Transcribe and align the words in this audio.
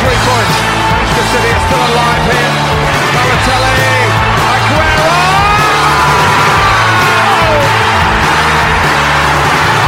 three 0.00 0.20
points. 0.24 0.56
Manchester 0.96 1.26
City 1.28 1.50
are 1.52 1.64
still 1.68 1.84
alive 1.92 2.24
here. 2.24 2.52
Balotelli, 3.14 3.84
Aguero. 4.48 5.12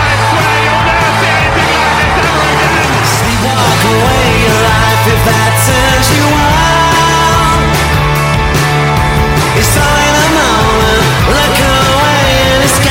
I 0.05 0.15
swear 0.29 0.55
you'll 0.65 0.85
never 0.85 1.13
see 1.17 1.33
anything 1.33 1.73
like 1.81 1.97
this 1.97 2.13
ever 2.29 2.45
again. 2.53 2.93
Walk 3.43 3.83
away 3.89 4.29
your 4.45 4.61
life 4.69 5.05
if 5.15 5.21
that 5.29 5.53
turns 5.65 6.09
you 6.13 6.27
on. 6.29 7.59
It's 9.61 9.75
all 9.81 9.97
in 10.07 10.15
moment. 10.37 11.05
Look 11.33 11.57
away 11.57 12.25
and 12.53 12.65
it's. 12.69 12.83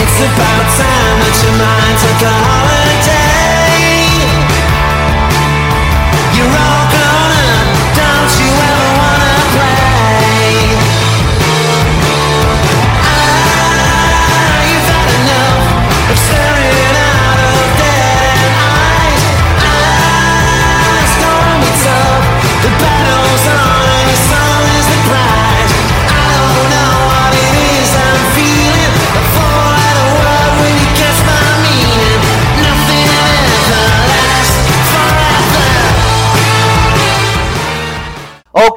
It's 0.00 0.16
about 0.16 0.64
time 0.80 1.16
that 1.20 1.36
your 1.44 1.56
mind 1.60 1.96
took 2.00 2.20
a 2.28 2.49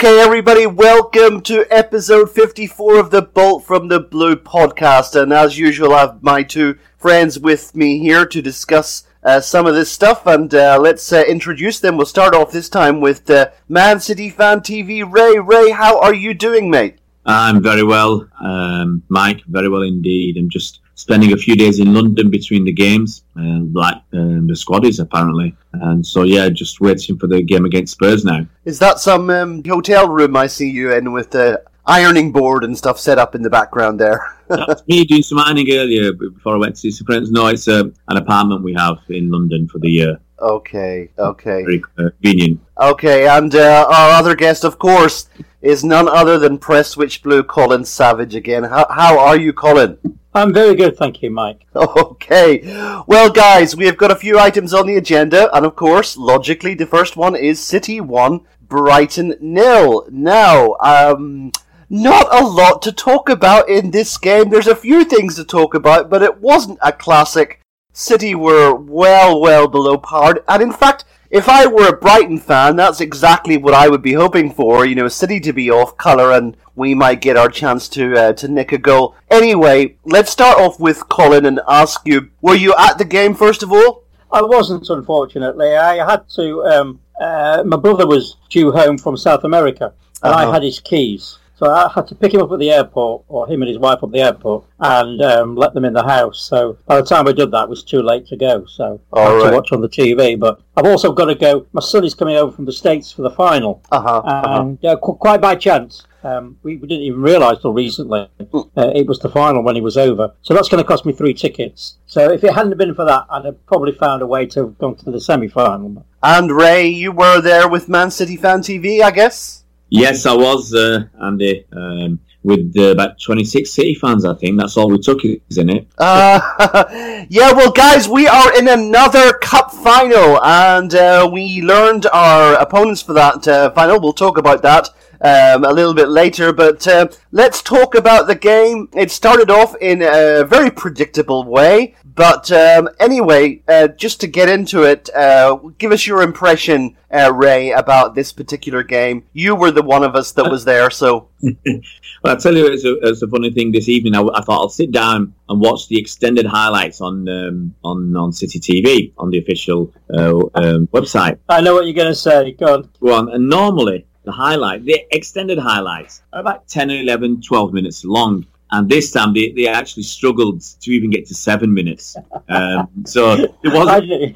Okay, 0.03 0.19
everybody, 0.19 0.67
welcome 0.67 1.39
to 1.43 1.65
episode 1.71 2.29
54 2.29 2.99
of 2.99 3.09
the 3.09 3.21
Bolt 3.21 3.63
from 3.63 3.87
the 3.87 4.01
Blue 4.01 4.35
podcast. 4.35 5.15
And 5.15 5.31
as 5.31 5.57
usual, 5.57 5.93
I 5.93 6.01
have 6.01 6.21
my 6.21 6.43
two 6.43 6.77
friends 6.97 7.39
with 7.39 7.73
me 7.73 7.99
here 7.99 8.25
to 8.25 8.41
discuss 8.41 9.07
uh, 9.23 9.39
some 9.39 9.65
of 9.65 9.75
this 9.75 9.89
stuff. 9.89 10.27
And 10.27 10.53
uh, 10.53 10.77
let's 10.81 11.13
uh, 11.13 11.23
introduce 11.25 11.79
them. 11.79 11.95
We'll 11.95 12.05
start 12.05 12.35
off 12.35 12.51
this 12.51 12.67
time 12.67 12.99
with 12.99 13.29
uh, 13.29 13.51
Man 13.69 14.01
City 14.01 14.29
Fan 14.29 14.59
TV. 14.59 15.09
Ray, 15.09 15.39
Ray, 15.39 15.69
how 15.71 16.01
are 16.01 16.13
you 16.13 16.33
doing, 16.33 16.69
mate? 16.69 16.97
I'm 17.25 17.63
very 17.63 17.83
well, 17.83 18.27
um, 18.43 19.03
Mike. 19.07 19.39
Very 19.47 19.69
well 19.69 19.83
indeed. 19.83 20.35
I'm 20.35 20.49
just 20.49 20.81
spending 20.95 21.33
a 21.33 21.37
few 21.37 21.55
days 21.55 21.79
in 21.79 21.93
London 21.93 22.29
between 22.29 22.63
the 22.63 22.71
games, 22.71 23.23
uh, 23.37 23.61
like 23.71 24.01
um, 24.13 24.47
the 24.47 24.55
squad 24.55 24.85
is 24.85 24.99
apparently. 24.99 25.55
And 25.73 26.05
so, 26.05 26.23
yeah, 26.23 26.49
just 26.49 26.81
waiting 26.81 27.17
for 27.17 27.27
the 27.27 27.41
game 27.41 27.65
against 27.65 27.93
Spurs 27.93 28.23
now. 28.25 28.45
Is 28.65 28.79
that 28.79 28.99
some 28.99 29.29
um, 29.29 29.63
hotel 29.63 30.07
room 30.07 30.35
I 30.35 30.47
see 30.47 30.69
you 30.69 30.93
in 30.93 31.11
with 31.11 31.31
the 31.31 31.63
ironing 31.85 32.31
board 32.31 32.63
and 32.63 32.77
stuff 32.77 32.99
set 32.99 33.17
up 33.17 33.35
in 33.35 33.41
the 33.41 33.49
background 33.49 33.99
there? 33.99 34.35
That's 34.47 34.85
me 34.87 35.03
doing 35.05 35.23
some 35.23 35.39
ironing 35.39 35.71
earlier 35.71 36.13
before 36.13 36.55
I 36.55 36.57
went 36.57 36.75
to 36.75 36.81
see 36.81 36.91
some 36.91 37.05
friends. 37.05 37.31
No, 37.31 37.47
it's 37.47 37.67
uh, 37.67 37.85
an 38.07 38.17
apartment 38.17 38.63
we 38.63 38.73
have 38.73 38.97
in 39.09 39.31
London 39.31 39.67
for 39.67 39.79
the 39.79 39.89
year. 39.89 40.19
okay, 40.39 41.09
okay. 41.17 41.63
Very 41.63 41.81
uh, 41.97 42.09
convenient. 42.21 42.59
Okay, 42.79 43.27
and 43.27 43.55
uh, 43.55 43.85
our 43.89 44.11
other 44.11 44.35
guest, 44.35 44.63
of 44.63 44.77
course, 44.77 45.29
is 45.63 45.83
none 45.83 46.09
other 46.09 46.37
than 46.37 46.57
Press 46.57 46.89
Switch 46.89 47.23
Blue 47.23 47.41
Colin 47.41 47.85
Savage 47.85 48.35
again. 48.35 48.65
How, 48.65 48.85
how 48.89 49.17
are 49.17 49.39
you, 49.39 49.53
Colin? 49.53 49.97
I'm 50.35 50.53
very 50.53 50.75
good, 50.75 50.97
thank 50.97 51.21
you, 51.21 51.31
Mike. 51.31 51.65
Okay, 51.75 52.61
well, 53.07 53.29
guys, 53.29 53.75
we 53.75 53.85
have 53.85 53.97
got 53.97 54.11
a 54.11 54.15
few 54.15 54.37
items 54.37 54.73
on 54.73 54.87
the 54.87 54.97
agenda, 54.97 55.55
and 55.55 55.65
of 55.65 55.75
course, 55.75 56.17
logically, 56.17 56.73
the 56.73 56.85
first 56.85 57.15
one 57.15 57.35
is 57.35 57.59
City 57.59 58.01
1, 58.01 58.41
Brighton 58.61 59.35
nil. 59.39 60.05
Now, 60.09 60.75
um, 60.81 61.51
not 61.89 62.27
a 62.33 62.45
lot 62.45 62.81
to 62.83 62.91
talk 62.91 63.29
about 63.29 63.69
in 63.69 63.91
this 63.91 64.17
game. 64.17 64.49
There's 64.49 64.67
a 64.67 64.75
few 64.75 65.05
things 65.05 65.35
to 65.35 65.43
talk 65.43 65.75
about, 65.75 66.09
but 66.09 66.23
it 66.23 66.41
wasn't 66.41 66.79
a 66.81 66.91
classic. 66.91 67.61
City 67.93 68.33
were 68.33 68.73
well, 68.73 69.39
well 69.39 69.67
below 69.67 69.97
par, 69.97 70.43
and 70.47 70.63
in 70.63 70.73
fact, 70.73 71.05
if 71.33 71.49
I 71.49 71.65
were 71.65 71.87
a 71.87 71.97
Brighton 71.97 72.37
fan, 72.37 72.75
that's 72.75 73.01
exactly 73.01 73.57
what 73.57 73.73
I 73.73 73.89
would 73.89 74.03
be 74.03 74.13
hoping 74.13 74.53
for. 74.53 74.85
You 74.85 74.93
know, 74.93 75.07
a 75.07 75.09
City 75.09 75.39
to 75.41 75.51
be 75.51 75.71
off 75.71 75.97
colour, 75.97 76.31
and 76.31 76.55
we 76.75 76.93
might 76.93 77.21
get 77.21 77.35
our 77.37 77.49
chance 77.49 77.89
to 77.89 78.15
uh, 78.15 78.33
to 78.33 78.47
nick 78.47 78.71
a 78.71 78.77
goal. 78.77 79.15
Anyway, 79.31 79.97
let's 80.05 80.31
start 80.31 80.59
off 80.59 80.79
with 80.79 81.09
Colin 81.09 81.45
and 81.47 81.59
ask 81.67 82.01
you: 82.05 82.29
Were 82.41 82.55
you 82.55 82.75
at 82.77 82.99
the 82.99 83.05
game 83.05 83.33
first 83.33 83.63
of 83.63 83.71
all? 83.71 84.03
I 84.31 84.43
wasn't, 84.43 84.87
unfortunately. 84.89 85.75
I 85.75 86.05
had 86.07 86.29
to. 86.35 86.63
Um, 86.65 86.99
uh, 87.19 87.63
my 87.65 87.77
brother 87.77 88.05
was 88.07 88.37
due 88.49 88.71
home 88.71 88.97
from 88.99 89.17
South 89.17 89.43
America, 89.43 89.93
and 90.21 90.33
Uh-huh. 90.33 90.49
I 90.49 90.53
had 90.53 90.63
his 90.63 90.79
keys. 90.79 91.39
So 91.63 91.71
I 91.71 91.89
had 91.95 92.07
to 92.07 92.15
pick 92.15 92.33
him 92.33 92.41
up 92.41 92.51
at 92.51 92.59
the 92.59 92.71
airport, 92.71 93.23
or 93.29 93.47
him 93.47 93.61
and 93.61 93.69
his 93.69 93.77
wife 93.77 93.99
up 93.99 94.09
at 94.09 94.11
the 94.11 94.19
airport, 94.19 94.65
and 94.81 95.21
um, 95.21 95.55
let 95.55 95.73
them 95.73 95.85
in 95.85 95.93
the 95.93 96.03
house. 96.03 96.41
So 96.41 96.77
by 96.87 96.99
the 96.99 97.07
time 97.07 97.25
I 97.25 97.31
did 97.31 97.51
that, 97.51 97.63
it 97.63 97.69
was 97.69 97.85
too 97.85 98.01
late 98.01 98.27
to 98.27 98.35
go. 98.35 98.65
So 98.65 98.99
I 99.13 99.19
All 99.21 99.25
had 99.27 99.33
right. 99.35 99.49
to 99.51 99.55
watch 99.55 99.71
on 99.71 99.79
the 99.79 99.87
TV. 99.87 100.37
But 100.37 100.59
I've 100.75 100.85
also 100.85 101.13
got 101.13 101.25
to 101.27 101.35
go. 101.35 101.65
My 101.71 101.79
son 101.79 102.03
is 102.03 102.15
coming 102.15 102.35
over 102.35 102.51
from 102.51 102.65
the 102.65 102.73
States 102.73 103.13
for 103.13 103.21
the 103.21 103.29
final. 103.29 103.81
Uh 103.93 104.01
huh. 104.01 104.17
Uh-huh. 104.17 104.61
and 104.61 104.85
uh, 104.85 104.97
qu- 104.97 105.15
quite 105.15 105.39
by 105.39 105.55
chance, 105.55 106.03
um, 106.25 106.57
we, 106.63 106.75
we 106.75 106.85
didn't 106.85 107.05
even 107.05 107.21
realise 107.21 107.61
till 107.61 107.71
recently 107.71 108.27
uh, 108.41 108.91
it 108.93 109.07
was 109.07 109.19
the 109.19 109.29
final 109.29 109.63
when 109.63 109.75
he 109.75 109.81
was 109.81 109.95
over. 109.95 110.33
So 110.41 110.53
that's 110.53 110.67
going 110.67 110.83
to 110.83 110.87
cost 110.87 111.05
me 111.05 111.13
three 111.13 111.33
tickets. 111.33 111.95
So 112.07 112.29
if 112.29 112.43
it 112.43 112.53
hadn't 112.53 112.77
been 112.77 112.93
for 112.93 113.05
that, 113.05 113.25
I'd 113.29 113.45
have 113.45 113.65
probably 113.67 113.93
found 113.93 114.21
a 114.21 114.27
way 114.27 114.47
to 114.47 114.65
have 114.65 114.77
gone 114.79 114.95
to 114.97 115.11
the 115.11 115.21
semi-final. 115.21 116.05
And 116.21 116.51
Ray, 116.51 116.87
you 116.89 117.13
were 117.13 117.39
there 117.39 117.69
with 117.69 117.87
Man 117.87 118.11
City 118.11 118.35
Fan 118.35 118.59
TV, 118.59 119.01
I 119.01 119.11
guess. 119.11 119.62
Yes, 119.93 120.25
I 120.25 120.33
was, 120.33 120.73
uh, 120.73 121.03
Andy, 121.21 121.65
um, 121.71 122.19
with 122.41 122.73
uh, 122.75 122.93
about 122.93 123.21
26 123.21 123.69
City 123.69 123.93
fans, 123.93 124.25
I 124.25 124.33
think. 124.33 124.59
That's 124.59 124.75
all 124.75 124.89
we 124.89 124.97
took, 124.97 125.19
isn't 125.23 125.69
it? 125.69 125.87
Uh, 125.99 127.25
yeah, 127.29 127.51
well, 127.51 127.71
guys, 127.71 128.09
we 128.09 128.27
are 128.27 128.57
in 128.57 128.67
another 128.67 129.33
cup 129.33 129.69
final, 129.69 130.43
and 130.43 130.95
uh, 130.95 131.29
we 131.31 131.61
learned 131.61 132.07
our 132.07 132.55
opponents 132.55 133.03
for 133.03 133.13
that 133.13 133.47
uh, 133.47 133.69
final. 133.69 134.01
We'll 134.01 134.13
talk 134.13 134.39
about 134.39 134.63
that 134.63 134.89
um, 135.23 135.63
a 135.63 135.71
little 135.71 135.93
bit 135.93 136.09
later, 136.09 136.51
but 136.51 136.85
uh, 136.87 137.07
let's 137.31 137.61
talk 137.61 137.95
about 137.95 138.27
the 138.27 138.35
game. 138.35 138.89
It 138.93 139.09
started 139.09 139.49
off 139.49 139.75
in 139.79 140.01
a 140.01 140.43
very 140.43 140.69
predictable 140.69 141.45
way, 141.45 141.95
but 142.03 142.51
um, 142.51 142.89
anyway, 142.99 143.63
uh, 143.67 143.87
just 143.87 144.19
to 144.21 144.27
get 144.27 144.49
into 144.49 144.83
it, 144.83 145.09
uh, 145.15 145.55
give 145.77 145.91
us 145.91 146.05
your 146.05 146.21
impression, 146.21 146.97
uh, 147.11 147.31
Ray, 147.33 147.71
about 147.71 148.15
this 148.15 148.33
particular 148.33 148.83
game. 148.83 149.23
You 149.33 149.55
were 149.55 149.71
the 149.71 149.81
one 149.81 150.03
of 150.03 150.15
us 150.15 150.33
that 150.33 150.51
was 150.51 150.65
there, 150.65 150.89
so 150.89 151.29
Well, 152.23 152.35
I 152.35 152.39
tell 152.39 152.55
you, 152.55 152.67
it's 152.67 152.85
a, 152.85 152.97
it's 153.01 153.21
a 153.21 153.27
funny 153.27 153.51
thing. 153.51 153.73
This 153.73 153.89
evening, 153.89 154.15
I, 154.15 154.21
I 154.21 154.41
thought 154.41 154.61
I'll 154.61 154.69
sit 154.69 154.91
down 154.91 155.33
and 155.49 155.59
watch 155.59 155.89
the 155.89 155.99
extended 155.99 156.45
highlights 156.45 157.01
on 157.01 157.27
um, 157.27 157.75
on 157.83 158.15
on 158.15 158.31
City 158.31 158.59
TV 158.59 159.11
on 159.17 159.29
the 159.29 159.39
official 159.39 159.93
uh, 160.13 160.39
um, 160.55 160.87
website. 160.87 161.39
I 161.49 161.59
know 161.59 161.73
what 161.73 161.85
you're 161.85 161.93
going 161.93 162.07
to 162.07 162.15
say. 162.15 162.53
Go 162.53 162.73
on. 162.73 162.89
Go 163.01 163.13
on, 163.13 163.29
and 163.29 163.49
normally 163.49 164.05
the 164.23 164.31
highlight, 164.31 164.85
the 164.85 165.01
extended 165.11 165.57
highlights, 165.59 166.21
are 166.31 166.41
about 166.41 166.67
10, 166.67 166.89
11, 166.89 167.41
12 167.41 167.73
minutes 167.73 168.05
long. 168.05 168.45
And 168.71 168.89
this 168.89 169.11
time 169.11 169.35
they, 169.35 169.51
they 169.51 169.67
actually 169.67 170.01
struggled 170.01 170.61
to 170.61 170.91
even 170.91 171.11
get 171.11 171.27
to 171.27 171.35
seven 171.35 171.71
minutes. 171.71 172.15
Um, 172.49 172.89
so 173.05 173.33
it 173.63 173.71
wasn't. 173.71 174.33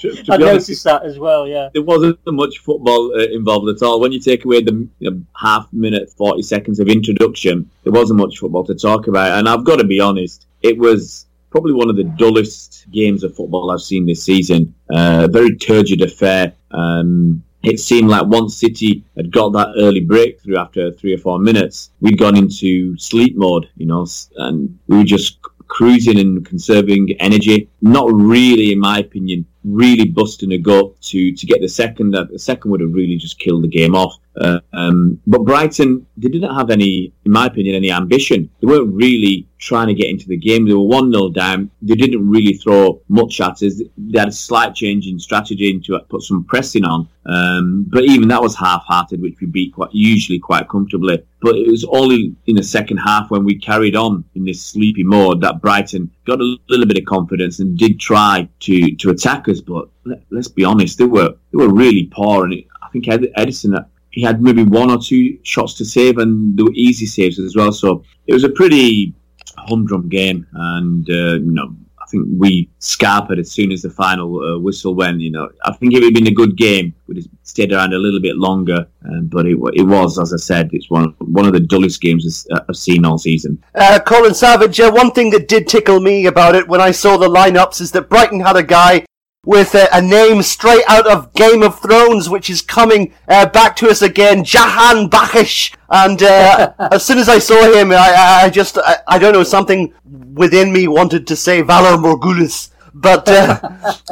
to- 0.00 0.22
to 0.24 0.32
I 0.34 0.36
be 0.36 0.44
honest, 0.44 0.68
noticed 0.68 0.84
that 0.84 1.02
as 1.04 1.18
well. 1.18 1.46
Yeah. 1.48 1.70
there 1.72 1.82
wasn't 1.82 2.18
much 2.26 2.58
football 2.58 3.12
uh, 3.14 3.24
involved 3.32 3.68
at 3.70 3.82
all. 3.82 4.00
When 4.00 4.12
you 4.12 4.20
take 4.20 4.44
away 4.44 4.62
the 4.62 4.86
you 4.98 5.10
know, 5.10 5.22
half 5.34 5.72
minute, 5.72 6.10
40 6.10 6.42
seconds 6.42 6.78
of 6.78 6.88
introduction, 6.88 7.70
there 7.84 7.92
wasn't 7.92 8.18
much 8.18 8.38
football 8.38 8.64
to 8.64 8.74
talk 8.74 9.06
about. 9.06 9.38
And 9.38 9.48
I've 9.48 9.64
got 9.64 9.76
to 9.76 9.84
be 9.84 9.98
honest, 9.98 10.46
it 10.62 10.76
was 10.76 11.24
probably 11.50 11.72
one 11.72 11.88
of 11.88 11.96
the 11.96 12.04
dullest 12.04 12.84
games 12.90 13.22
of 13.22 13.34
football 13.34 13.70
I've 13.70 13.80
seen 13.80 14.04
this 14.04 14.22
season. 14.22 14.74
Uh, 14.92 15.22
a 15.24 15.28
very 15.28 15.56
turgid 15.56 16.02
affair. 16.02 16.52
Um, 16.72 17.42
it 17.66 17.80
seemed 17.80 18.08
like 18.08 18.26
once 18.26 18.56
City 18.56 19.04
had 19.16 19.32
got 19.32 19.52
that 19.52 19.74
early 19.76 20.00
breakthrough 20.00 20.58
after 20.58 20.92
three 20.92 21.14
or 21.14 21.18
four 21.18 21.38
minutes, 21.38 21.90
we'd 22.00 22.18
gone 22.18 22.36
into 22.36 22.96
sleep 22.98 23.36
mode, 23.36 23.68
you 23.76 23.86
know, 23.86 24.06
and 24.36 24.78
we 24.88 24.98
were 24.98 25.04
just 25.04 25.38
cruising 25.68 26.18
and 26.18 26.46
conserving 26.46 27.10
energy. 27.20 27.68
Not 27.80 28.12
really, 28.12 28.72
in 28.72 28.78
my 28.78 28.98
opinion, 28.98 29.46
really 29.64 30.04
busting 30.04 30.52
a 30.52 30.58
gut 30.58 31.00
to 31.02 31.34
to 31.34 31.46
get 31.46 31.60
the 31.60 31.68
second. 31.68 32.12
That 32.12 32.30
the 32.30 32.38
second 32.38 32.70
would 32.70 32.80
have 32.80 32.92
really 32.92 33.16
just 33.16 33.38
killed 33.38 33.64
the 33.64 33.68
game 33.68 33.94
off. 33.94 34.18
Uh, 34.40 34.60
um, 34.72 35.20
but 35.26 35.44
Brighton, 35.44 36.06
they 36.16 36.28
didn't 36.28 36.54
have 36.54 36.70
any, 36.70 37.12
in 37.24 37.30
my 37.30 37.46
opinion, 37.46 37.76
any 37.76 37.92
ambition. 37.92 38.50
They 38.60 38.66
weren't 38.66 38.92
really 38.92 39.46
trying 39.58 39.86
to 39.86 39.94
get 39.94 40.10
into 40.10 40.26
the 40.26 40.36
game. 40.36 40.66
They 40.66 40.74
were 40.74 40.80
1 40.80 41.12
0 41.12 41.28
down. 41.30 41.70
They 41.82 41.94
didn't 41.94 42.28
really 42.28 42.54
throw 42.54 43.00
much 43.08 43.40
at 43.40 43.62
us. 43.62 43.80
They 43.96 44.18
had 44.18 44.28
a 44.28 44.32
slight 44.32 44.74
change 44.74 45.06
in 45.06 45.18
strategy 45.18 45.78
to 45.80 46.00
put 46.08 46.22
some 46.22 46.44
pressing 46.44 46.84
on. 46.84 47.08
Um, 47.26 47.86
but 47.88 48.04
even 48.04 48.28
that 48.28 48.42
was 48.42 48.56
half 48.56 48.82
hearted, 48.84 49.22
which 49.22 49.40
we 49.40 49.46
beat 49.46 49.72
quite 49.72 49.90
usually 49.92 50.38
quite 50.38 50.68
comfortably. 50.68 51.22
But 51.40 51.56
it 51.56 51.68
was 51.68 51.84
only 51.84 52.34
in 52.46 52.56
the 52.56 52.62
second 52.62 52.98
half 52.98 53.30
when 53.30 53.44
we 53.44 53.58
carried 53.58 53.96
on 53.96 54.24
in 54.34 54.44
this 54.44 54.62
sleepy 54.62 55.04
mode 55.04 55.40
that 55.42 55.60
Brighton 55.60 56.10
got 56.24 56.40
a 56.40 56.56
little 56.68 56.86
bit 56.86 56.98
of 56.98 57.04
confidence 57.04 57.60
and 57.60 57.76
did 57.76 58.00
try 58.00 58.48
to, 58.60 58.94
to 58.96 59.10
attack 59.10 59.48
us. 59.48 59.60
But 59.60 59.88
let, 60.04 60.20
us 60.36 60.48
be 60.48 60.64
honest, 60.64 60.98
they 60.98 61.04
were 61.04 61.34
they 61.52 61.58
were 61.58 61.72
really 61.72 62.06
poor, 62.06 62.44
and 62.44 62.54
it, 62.54 62.66
I 62.82 62.88
think 62.88 63.08
Ed, 63.08 63.26
Ederson 63.36 63.84
he 64.10 64.22
had 64.22 64.40
maybe 64.40 64.62
one 64.62 64.90
or 64.90 64.98
two 64.98 65.38
shots 65.42 65.74
to 65.74 65.84
save, 65.84 66.18
and 66.18 66.56
they 66.56 66.62
were 66.62 66.72
easy 66.74 67.04
saves 67.04 67.38
as 67.40 67.56
well. 67.56 67.72
So 67.72 68.04
it 68.28 68.32
was 68.32 68.44
a 68.44 68.48
pretty 68.48 69.12
humdrum 69.58 70.08
game, 70.08 70.46
and 70.52 71.08
uh, 71.10 71.34
you 71.34 71.52
know 71.52 71.74
think 72.14 72.28
we 72.38 72.70
scarpered 72.80 73.38
as 73.38 73.52
soon 73.52 73.72
as 73.72 73.82
the 73.82 73.90
final 73.90 74.40
uh, 74.40 74.58
whistle 74.58 74.94
went. 74.94 75.20
You 75.20 75.30
know, 75.30 75.48
I 75.64 75.72
think 75.72 75.92
it 75.92 75.96
would 75.96 76.04
have 76.04 76.14
been 76.14 76.26
a 76.26 76.34
good 76.34 76.56
game. 76.56 76.94
We'd 77.06 77.18
have 77.18 77.26
stayed 77.42 77.72
around 77.72 77.92
a 77.92 77.98
little 77.98 78.20
bit 78.20 78.36
longer, 78.36 78.86
um, 79.08 79.26
but 79.26 79.46
it, 79.46 79.58
it 79.74 79.82
was, 79.82 80.18
as 80.18 80.32
I 80.32 80.36
said, 80.36 80.70
it's 80.72 80.90
one 80.90 81.14
one 81.18 81.46
of 81.46 81.52
the 81.52 81.60
dullest 81.60 82.00
games 82.00 82.46
uh, 82.52 82.60
I've 82.68 82.76
seen 82.76 83.04
all 83.04 83.18
season. 83.18 83.62
Uh, 83.74 84.00
Colin 84.04 84.34
Savage, 84.34 84.80
uh, 84.80 84.90
one 84.90 85.10
thing 85.10 85.30
that 85.30 85.48
did 85.48 85.68
tickle 85.68 86.00
me 86.00 86.26
about 86.26 86.54
it 86.54 86.68
when 86.68 86.80
I 86.80 86.90
saw 86.90 87.16
the 87.16 87.28
lineups 87.28 87.80
is 87.80 87.92
that 87.92 88.08
Brighton 88.08 88.40
had 88.40 88.56
a 88.56 88.62
guy 88.62 89.04
with 89.44 89.74
a, 89.74 89.88
a, 89.92 90.00
name 90.00 90.42
straight 90.42 90.84
out 90.88 91.06
of 91.06 91.32
Game 91.34 91.62
of 91.62 91.78
Thrones, 91.80 92.28
which 92.28 92.48
is 92.48 92.62
coming 92.62 93.12
uh, 93.28 93.46
back 93.46 93.76
to 93.76 93.88
us 93.88 94.02
again, 94.02 94.44
Jahanbakhsh. 94.44 95.74
And 95.90 96.22
uh, 96.22 96.72
as 96.92 97.04
soon 97.04 97.18
as 97.18 97.28
I 97.28 97.38
saw 97.38 97.72
him, 97.72 97.92
I, 97.92 98.42
I 98.44 98.50
just, 98.50 98.78
I, 98.78 98.98
I, 99.06 99.18
don't 99.18 99.32
know, 99.32 99.42
something 99.42 99.92
within 100.34 100.72
me 100.72 100.88
wanted 100.88 101.26
to 101.26 101.36
say 101.36 101.62
Valar 101.62 101.96
Morghulis. 101.98 102.70
But 102.94 103.28
uh, 103.28 103.58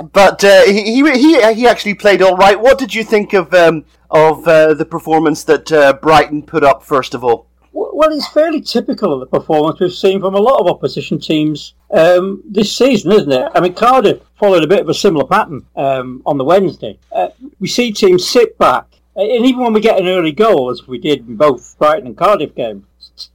but 0.13 0.43
uh, 0.43 0.65
he, 0.65 1.03
he 1.13 1.55
he 1.55 1.69
actually 1.69 1.95
played 1.95 2.21
all 2.21 2.37
right. 2.37 2.61
What 2.61 2.79
did 2.79 2.93
you 2.93 3.05
think 3.05 3.33
of 3.33 3.55
um, 3.55 3.85
of 4.11 4.47
uh, 4.49 4.75
the 4.75 4.85
performance 4.85 5.45
that 5.45 5.71
uh, 5.71 5.93
Brighton 5.95 6.43
put 6.43 6.65
up? 6.65 6.83
First 6.83 7.15
of 7.15 7.23
all, 7.23 7.47
well, 7.73 8.13
it's 8.13 8.29
fairly 8.29 8.61
typical 8.61 9.13
of 9.13 9.21
the 9.21 9.27
performance 9.27 9.81
we've 9.81 9.93
seen 9.93 10.21
from 10.21 10.35
a 10.35 10.41
lot 10.41 10.61
of 10.61 10.67
opposition 10.67 11.19
teams 11.19 11.75
um, 11.91 12.43
this 12.49 12.77
season, 12.77 13.13
isn't 13.13 13.33
it? 13.33 13.51
I 13.55 13.61
mean, 13.61 13.75
Cardiff 13.75 14.23
followed 14.39 14.65
a 14.65 14.67
bit 14.67 14.81
of 14.81 14.89
a 14.89 14.95
similar 14.95 15.27
pattern 15.27 15.65
um, 15.77 16.23
on 16.27 16.39
the 16.39 16.45
Wednesday. 16.45 16.99
Uh, 17.11 17.29
we 17.61 17.69
see 17.69 17.93
teams 17.93 18.29
sit 18.29 18.59
back, 18.59 18.87
and 19.17 19.47
even 19.47 19.61
when 19.61 19.73
we 19.73 19.81
get 19.81 20.01
an 20.01 20.09
early 20.09 20.33
goal, 20.33 20.71
as 20.71 20.87
we 20.87 20.99
did 20.99 21.27
in 21.27 21.37
both 21.37 21.77
Brighton 21.79 22.07
and 22.07 22.17
Cardiff 22.17 22.55
games, 22.55 22.85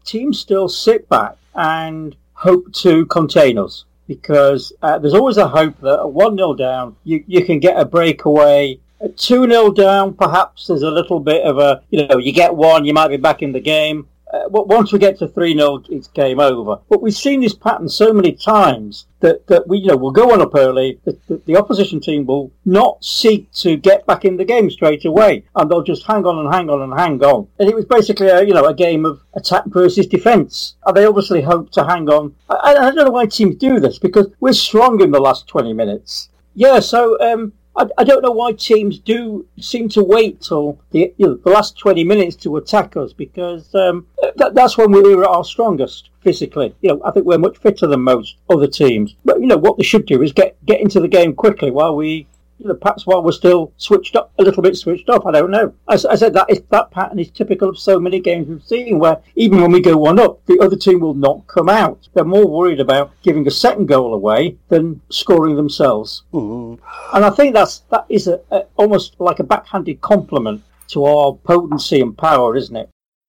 teams 0.05 0.39
still 0.39 0.67
sit 0.67 1.07
back 1.09 1.35
and 1.55 2.15
hope 2.33 2.71
to 2.71 3.05
contain 3.07 3.57
us 3.57 3.85
because 4.07 4.71
uh, 4.81 4.97
there's 4.99 5.13
always 5.13 5.37
a 5.37 5.47
hope 5.47 5.79
that 5.81 5.99
at 5.99 6.11
1 6.11 6.37
0 6.37 6.53
down, 6.53 6.95
you, 7.03 7.23
you 7.27 7.43
can 7.43 7.59
get 7.59 7.79
a 7.79 7.85
breakaway. 7.85 8.79
At 8.99 9.17
2 9.17 9.47
0 9.47 9.71
down, 9.71 10.13
perhaps 10.13 10.67
there's 10.67 10.81
a 10.81 10.89
little 10.89 11.19
bit 11.19 11.43
of 11.43 11.59
a, 11.59 11.83
you 11.89 12.07
know, 12.07 12.17
you 12.17 12.31
get 12.31 12.55
one, 12.55 12.85
you 12.85 12.93
might 12.93 13.09
be 13.09 13.17
back 13.17 13.41
in 13.41 13.51
the 13.51 13.59
game 13.59 14.07
uh, 14.33 14.49
once 14.49 14.91
we 14.91 14.99
get 14.99 15.17
to 15.19 15.27
3 15.27 15.53
0, 15.53 15.83
it's 15.89 16.07
game 16.07 16.39
over. 16.39 16.77
But 16.89 17.01
we've 17.01 17.13
seen 17.13 17.41
this 17.41 17.53
pattern 17.53 17.87
so 17.87 18.11
many 18.11 18.33
times 18.33 19.05
that, 19.21 19.47
that 19.47 19.67
we, 19.67 19.79
you 19.79 19.87
know, 19.87 19.95
we'll 19.95 20.11
go 20.11 20.31
on 20.33 20.41
up 20.41 20.53
early, 20.53 20.99
the, 21.05 21.17
the, 21.27 21.41
the, 21.45 21.55
opposition 21.55 21.99
team 21.99 22.25
will 22.25 22.51
not 22.65 23.03
seek 23.03 23.51
to 23.53 23.77
get 23.77 24.05
back 24.05 24.25
in 24.25 24.37
the 24.37 24.45
game 24.45 24.69
straight 24.69 25.05
away, 25.05 25.45
and 25.55 25.71
they'll 25.71 25.81
just 25.81 26.05
hang 26.05 26.25
on 26.25 26.39
and 26.39 26.53
hang 26.53 26.69
on 26.69 26.81
and 26.81 26.99
hang 26.99 27.23
on. 27.23 27.47
And 27.57 27.69
it 27.69 27.75
was 27.75 27.85
basically 27.85 28.27
a, 28.27 28.43
you 28.43 28.53
know, 28.53 28.65
a 28.65 28.73
game 28.73 29.05
of 29.05 29.21
attack 29.33 29.63
versus 29.67 30.07
defence. 30.07 30.75
And 30.85 30.95
they 30.95 31.05
obviously 31.05 31.41
hope 31.41 31.71
to 31.71 31.85
hang 31.85 32.09
on. 32.09 32.35
I, 32.49 32.75
I 32.75 32.91
don't 32.91 33.05
know 33.05 33.11
why 33.11 33.25
teams 33.27 33.55
do 33.55 33.79
this, 33.79 33.97
because 33.97 34.27
we're 34.39 34.53
strong 34.53 35.01
in 35.01 35.11
the 35.11 35.21
last 35.21 35.47
20 35.47 35.73
minutes. 35.73 36.29
Yeah, 36.53 36.79
so 36.79 37.19
um, 37.21 37.53
I, 37.77 37.85
I, 37.99 38.03
don't 38.03 38.23
know 38.23 38.31
why 38.31 38.53
teams 38.53 38.97
do 38.97 39.45
seem 39.59 39.87
to 39.89 40.03
wait 40.03 40.41
till 40.41 40.79
the, 40.91 41.13
you 41.17 41.27
know, 41.27 41.35
the 41.35 41.51
last 41.51 41.77
20 41.77 42.03
minutes 42.03 42.35
to 42.37 42.57
attack 42.57 42.97
us 42.97 43.13
because 43.13 43.73
um, 43.75 44.07
that, 44.35 44.55
that's 44.55 44.77
when 44.77 44.91
we 44.91 45.15
were 45.15 45.23
at 45.23 45.29
our 45.29 45.43
strongest 45.43 46.09
physically. 46.21 46.75
You 46.81 46.89
know, 46.89 47.01
I 47.05 47.11
think 47.11 47.25
we're 47.25 47.37
much 47.37 47.57
fitter 47.57 47.87
than 47.87 48.01
most 48.01 48.37
other 48.49 48.67
teams. 48.67 49.15
But, 49.23 49.39
you 49.39 49.47
know, 49.47 49.57
what 49.57 49.77
they 49.77 49.83
should 49.83 50.05
do 50.05 50.23
is 50.23 50.33
get, 50.33 50.57
get 50.65 50.81
into 50.81 50.99
the 50.99 51.07
game 51.07 51.33
quickly 51.35 51.71
while 51.71 51.95
we 51.95 52.27
you 52.59 52.67
know, 52.67 52.73
perhaps 52.73 53.05
while 53.05 53.23
we're 53.23 53.31
still 53.31 53.71
switched 53.77 54.15
up, 54.15 54.31
a 54.37 54.43
little 54.43 54.63
bit 54.63 54.75
switched 54.75 55.09
off. 55.09 55.25
I 55.25 55.31
don't 55.31 55.51
know. 55.51 55.73
As 55.87 56.05
I 56.05 56.15
said, 56.15 56.33
that 56.33 56.49
is, 56.49 56.61
that 56.69 56.91
pattern 56.91 57.19
is 57.19 57.29
typical 57.29 57.69
of 57.69 57.77
so 57.77 57.99
many 57.99 58.19
games 58.19 58.47
we've 58.47 58.63
seen, 58.63 58.99
where 58.99 59.21
even 59.35 59.61
when 59.61 59.71
we 59.71 59.81
go 59.81 59.97
one 59.97 60.19
up, 60.19 60.45
the 60.45 60.59
other 60.59 60.75
team 60.75 60.99
will 60.99 61.13
not 61.13 61.45
come 61.47 61.69
out. 61.69 62.07
They're 62.13 62.23
more 62.23 62.47
worried 62.47 62.79
about 62.79 63.11
giving 63.21 63.47
a 63.47 63.51
second 63.51 63.87
goal 63.87 64.13
away 64.13 64.57
than 64.69 65.01
scoring 65.09 65.55
themselves. 65.55 66.23
And 67.13 67.25
I 67.25 67.29
think 67.29 67.53
that's 67.53 67.79
that 67.91 68.05
is 68.09 68.27
a, 68.27 68.41
a, 68.51 68.63
almost 68.75 69.15
like 69.19 69.39
a 69.39 69.43
backhanded 69.43 70.01
compliment 70.01 70.63
to 70.89 71.05
our 71.05 71.33
potency 71.33 72.01
and 72.01 72.17
power, 72.17 72.55
isn't 72.55 72.75
it? 72.75 72.89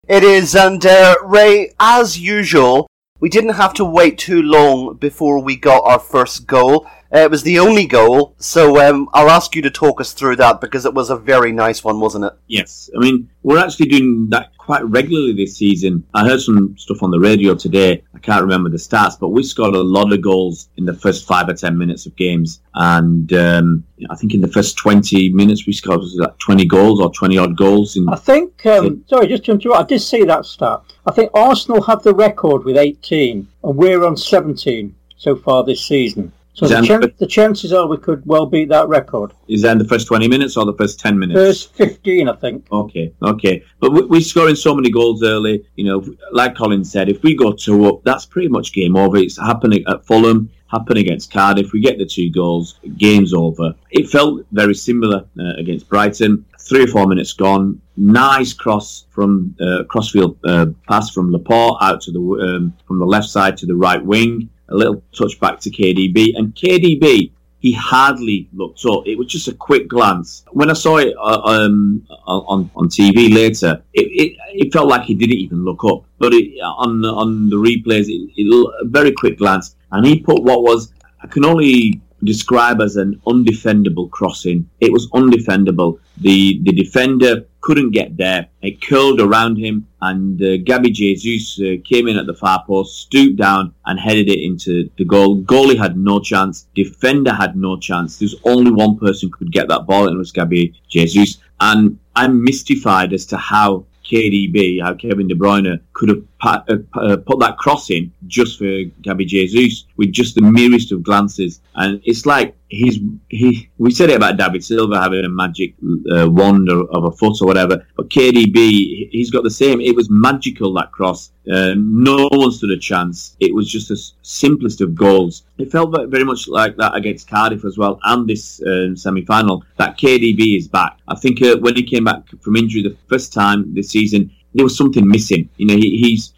It 0.08 0.24
is, 0.24 0.54
and 0.54 0.86
uh, 0.86 1.16
Ray, 1.24 1.74
as 1.80 2.19
usual, 2.19 2.88
we 3.24 3.30
didn't 3.30 3.54
have 3.54 3.74
to 3.74 3.86
wait 3.86 4.18
too 4.18 4.42
long 4.42 4.98
before 4.98 5.40
we 5.40 5.56
got 5.56 5.81
our 5.86 5.98
first 5.98 6.46
goal. 6.46 6.86
Uh, 7.10 7.20
it 7.20 7.31
was 7.31 7.42
the 7.44 7.58
only 7.58 7.86
goal, 7.86 8.36
so 8.38 8.86
um, 8.86 9.08
I'll 9.14 9.30
ask 9.30 9.56
you 9.56 9.62
to 9.62 9.72
talk 9.72 10.02
us 10.02 10.12
through 10.12 10.36
that 10.36 10.60
because 10.60 10.86
it 10.86 10.94
was 10.94 11.10
a 11.10 11.16
very 11.16 11.54
nice 11.54 11.86
one, 11.86 12.02
wasn't 12.02 12.25
it? 12.25 12.34
Yes. 12.48 12.90
I 12.94 13.00
mean, 13.00 13.30
we're 13.42 13.60
actually 13.60 13.86
doing 13.86 14.30
that 14.31 14.52
quite 14.63 14.83
regularly 14.86 15.33
this 15.33 15.57
season. 15.57 16.06
I 16.13 16.25
heard 16.25 16.39
some 16.39 16.77
stuff 16.77 17.04
on 17.04 17.12
the 17.12 17.19
radio 17.19 17.54
today. 17.54 18.01
I 18.15 18.19
can't 18.19 18.42
remember 18.42 18.69
the 18.69 18.77
stats, 18.77 19.19
but 19.19 19.30
we 19.30 19.44
scored 19.44 19.75
a 19.75 19.81
lot 19.81 20.13
of 20.13 20.21
goals 20.21 20.69
in 20.77 20.86
the 20.86 20.94
first 20.94 21.27
five 21.27 21.50
or 21.50 21.54
ten 21.54 21.77
minutes 21.77 22.06
of 22.06 22.15
games. 22.15 22.62
And 22.74 23.31
um, 23.33 23.83
I 24.10 24.15
think 24.15 24.33
in 24.33 24.39
the 24.39 24.48
first 24.48 24.77
20 24.77 25.33
minutes, 25.33 25.68
we 25.68 25.74
scored 25.74 26.01
like 26.15 26.38
20 26.38 26.65
goals 26.65 27.01
or 27.01 27.12
20 27.12 27.38
odd 27.38 27.57
goals. 27.57 27.98
In- 27.98 28.07
I 28.07 28.15
think, 28.15 28.65
um, 28.65 29.04
sorry, 29.07 29.27
just 29.27 29.44
jumped 29.44 29.63
to 29.63 29.69
interrupt, 29.69 29.92
I 29.92 29.95
did 29.95 30.00
see 30.00 30.24
that 30.24 30.45
stat. 30.45 30.81
I 31.06 31.12
think 31.12 31.31
Arsenal 31.33 31.81
have 31.81 32.01
the 32.04 32.13
record 32.13 32.63
with 32.63 32.77
18, 32.77 33.45
and 33.63 33.75
we're 33.75 34.06
on 34.06 34.16
17 34.16 34.95
so 35.18 35.36
far 35.36 35.66
this 35.66 35.86
season. 35.86 36.31
So 36.54 36.68
the, 36.68 36.82
chan- 36.86 37.14
the, 37.18 37.26
chances 37.26 37.74
are 37.74 37.88
we 37.88 37.98
could 37.98 38.24
well 38.28 38.46
beat 38.46 38.70
that 38.70 38.88
record. 38.88 39.34
Is 39.48 39.64
that 39.64 39.72
in 39.72 39.78
the 39.80 39.88
first 39.88 40.06
20 40.06 40.28
minutes 40.28 40.56
or 40.56 40.66
the 40.66 40.76
first 40.76 41.00
10 41.00 41.18
minutes? 41.18 41.40
First 41.40 41.74
15, 41.76 42.30
I 42.30 42.36
think. 42.36 42.68
Okay, 42.72 43.12
okay. 43.24 43.64
But 43.80 43.92
we, 43.92 44.04
we're 44.04 44.22
scoring 44.22 44.56
so 44.56 44.76
many 44.76 44.92
goals 44.92 45.24
early. 45.24 45.66
You 45.76 45.86
know, 45.86 46.16
like 46.32 46.56
Colin 46.56 46.86
said, 46.86 47.10
if 47.10 47.24
we 47.24 47.36
go 47.36 47.54
two 47.54 47.88
up, 47.88 48.04
that's 48.04 48.28
pretty 48.28 48.50
much 48.50 48.72
game 48.72 48.96
over. 48.96 49.18
It's 49.18 49.40
happening 49.40 49.84
at 49.88 50.06
Fulham, 50.06 50.52
happened 50.68 51.00
against 51.00 51.32
Cardiff. 51.32 51.74
We 51.74 51.82
get 51.82 51.98
the 51.98 52.06
two 52.06 52.30
goals, 52.30 52.80
game's 52.98 53.34
over. 53.34 53.74
It 53.90 54.08
felt 54.10 54.46
very 54.52 54.76
similar 54.76 55.26
uh, 55.40 55.54
against 55.58 55.90
Brighton. 55.90 56.46
Three 56.60 56.84
or 56.84 56.88
four 56.88 57.08
minutes 57.08 57.34
gone. 57.34 57.82
Nice 57.98 58.54
cross 58.54 59.06
from 59.10 59.56
uh, 59.60 59.84
crossfield 59.90 60.38
uh, 60.46 60.68
pass 60.88 61.10
from 61.10 61.32
Laporte 61.32 61.78
out 61.82 62.00
to 62.02 62.12
the 62.12 62.20
um, 62.20 62.74
from 62.88 63.00
the 63.00 63.06
left 63.06 63.28
side 63.28 63.58
to 63.58 63.66
the 63.66 63.76
right 63.76 64.04
wing 64.04 64.50
a 64.73 64.75
little 64.75 65.03
touch 65.18 65.39
back 65.39 65.59
to 65.61 65.69
KDB, 65.69 66.35
and 66.35 66.53
KDB 66.53 67.31
he 67.63 67.71
hardly 67.71 68.49
looked 68.51 68.85
up. 68.85 69.07
It 69.07 69.18
was 69.18 69.27
just 69.27 69.47
a 69.47 69.53
quick 69.53 69.87
glance. 69.87 70.44
When 70.51 70.69
I 70.69 70.73
saw 70.73 70.97
it 70.97 71.15
uh, 71.18 71.42
um, 71.45 72.06
on 72.27 72.69
on 72.75 72.89
TV 72.89 73.33
later, 73.33 73.81
it, 73.94 74.01
it, 74.01 74.37
it, 74.53 74.73
felt 74.73 74.89
like 74.89 75.03
he 75.03 75.15
didn't 75.15 75.37
even 75.37 75.63
look 75.63 75.85
up. 75.85 76.03
But 76.18 76.33
it, 76.33 76.59
on 76.59 77.06
on 77.06 77.49
the 77.49 77.56
replays, 77.56 78.07
a 78.09 78.85
very 78.85 79.13
quick 79.13 79.37
glance, 79.37 79.77
and 79.94 80.06
he 80.06 80.19
put 80.19 80.44
what 80.44 80.61
was 80.61 80.92
I 81.21 81.27
can 81.27 81.45
only 81.45 82.01
describe 82.25 82.81
as 82.81 82.97
an 82.97 83.21
undefendable 83.25 84.09
crossing. 84.11 84.69
It 84.81 84.92
was 84.92 85.09
undefendable. 85.11 85.99
The 86.18 86.59
the 86.63 86.73
defender 86.73 87.45
couldn't 87.64 87.92
get 87.92 88.18
there. 88.18 88.48
It 88.62 88.82
curled 88.82 89.22
around 89.22 89.56
him, 89.58 89.88
and 90.02 90.40
uh, 90.44 90.58
Gabby 90.58 90.92
Jesus 90.92 91.60
uh, 91.60 91.82
came 91.84 92.08
in 92.10 92.18
at 92.18 92.28
the 92.28 92.34
far 92.34 92.64
post, 92.68 93.00
stooped 93.04 93.38
down, 93.38 93.74
and 93.86 93.98
headed 93.98 94.30
it 94.30 94.40
into 94.40 94.90
the 94.98 95.06
goal. 95.06 95.42
Goalie 95.42 95.78
had 95.78 95.98
no 95.98 96.20
chance. 96.20 96.68
Defender 96.76 97.34
had 97.34 97.56
no 97.56 97.78
chance. 97.78 98.20
There's 98.20 98.36
only 98.44 98.70
one 98.70 99.00
person 99.00 99.32
could 99.32 99.52
get 99.52 99.70
that 99.70 99.88
ball, 99.88 100.08
and 100.08 100.16
it 100.16 100.18
was 100.18 100.34
Gabby 100.34 100.74
Jesus. 100.90 101.38
And 101.62 101.98
I'm 102.18 102.44
mystified 102.44 103.14
as 103.14 103.26
to 103.28 103.38
how 103.38 103.86
KDB, 104.04 104.82
how 104.82 104.94
Kevin 104.94 105.30
De 105.30 105.36
Bruyne 105.36 105.80
could 105.94 106.10
have 106.10 106.24
uh, 106.44 106.78
uh, 106.95 107.18
put 107.18 107.40
that 107.40 107.57
cross 107.57 107.90
in 107.90 108.12
just 108.28 108.57
for 108.59 108.83
Gabby 109.02 109.26
Jesus 109.26 109.85
with 109.97 110.12
just 110.12 110.35
the 110.35 110.42
merest 110.42 110.92
of 110.92 111.04
glances. 111.04 111.62
And 111.76 112.02
it's 112.04 112.26
like 112.26 112.56
he's 112.68 113.00
he. 113.30 113.69
We 113.78 113.92
said 113.92 114.09
it 114.09 114.18
about 114.18 114.38
David 114.38 114.64
Silva 114.64 115.00
having 115.00 115.26
a 115.26 115.30
magic 115.30 115.73
uh, 116.12 116.30
wand 116.30 116.69
of 116.69 117.04
a 117.06 117.12
foot 117.12 117.42
or 117.42 117.47
whatever, 117.47 117.85
but 117.95 118.09
KDB 118.09 119.09
he's 119.12 119.31
got 119.31 119.44
the 119.44 119.50
same. 119.50 119.80
It 119.80 119.95
was 119.95 120.09
magical 120.09 120.73
that 120.73 120.92
cross. 120.92 121.31
Uh, 121.52 121.73
no 121.78 122.30
one 122.31 122.52
stood 122.52 122.71
a 122.71 122.78
chance. 122.78 123.35
It 123.40 123.54
was 123.54 123.69
just 123.69 123.90
the 123.90 124.02
simplest 124.21 124.81
of 124.81 124.95
goals. 124.95 125.44
It 125.57 125.71
felt 125.71 125.95
very 126.09 126.23
much 126.23 126.47
like 126.47 126.78
that 126.78 126.95
against 126.95 127.30
Cardiff 127.30 127.66
as 127.66 127.78
well, 127.78 128.00
and 128.04 128.28
this 128.28 128.62
um, 128.66 128.95
semi-final. 128.95 129.64
That 129.78 129.97
KDB 129.97 130.57
is 130.57 130.68
back. 130.68 130.97
I 131.07 131.16
think 131.16 131.42
uh, 131.42 131.57
when 131.57 131.76
he 131.76 131.83
came 131.83 132.06
back 132.06 132.23
from 132.42 132.56
injury 132.56 132.81
the 132.81 132.95
first 133.07 133.33
time 133.33 133.73
this 133.73 133.90
season, 133.90 134.31
there 134.54 134.64
was 134.64 134.78
something 134.78 135.07
missing. 135.07 135.50
You 135.57 135.68
know, 135.68 135.76
he, 135.76 135.98
he's 135.98 136.33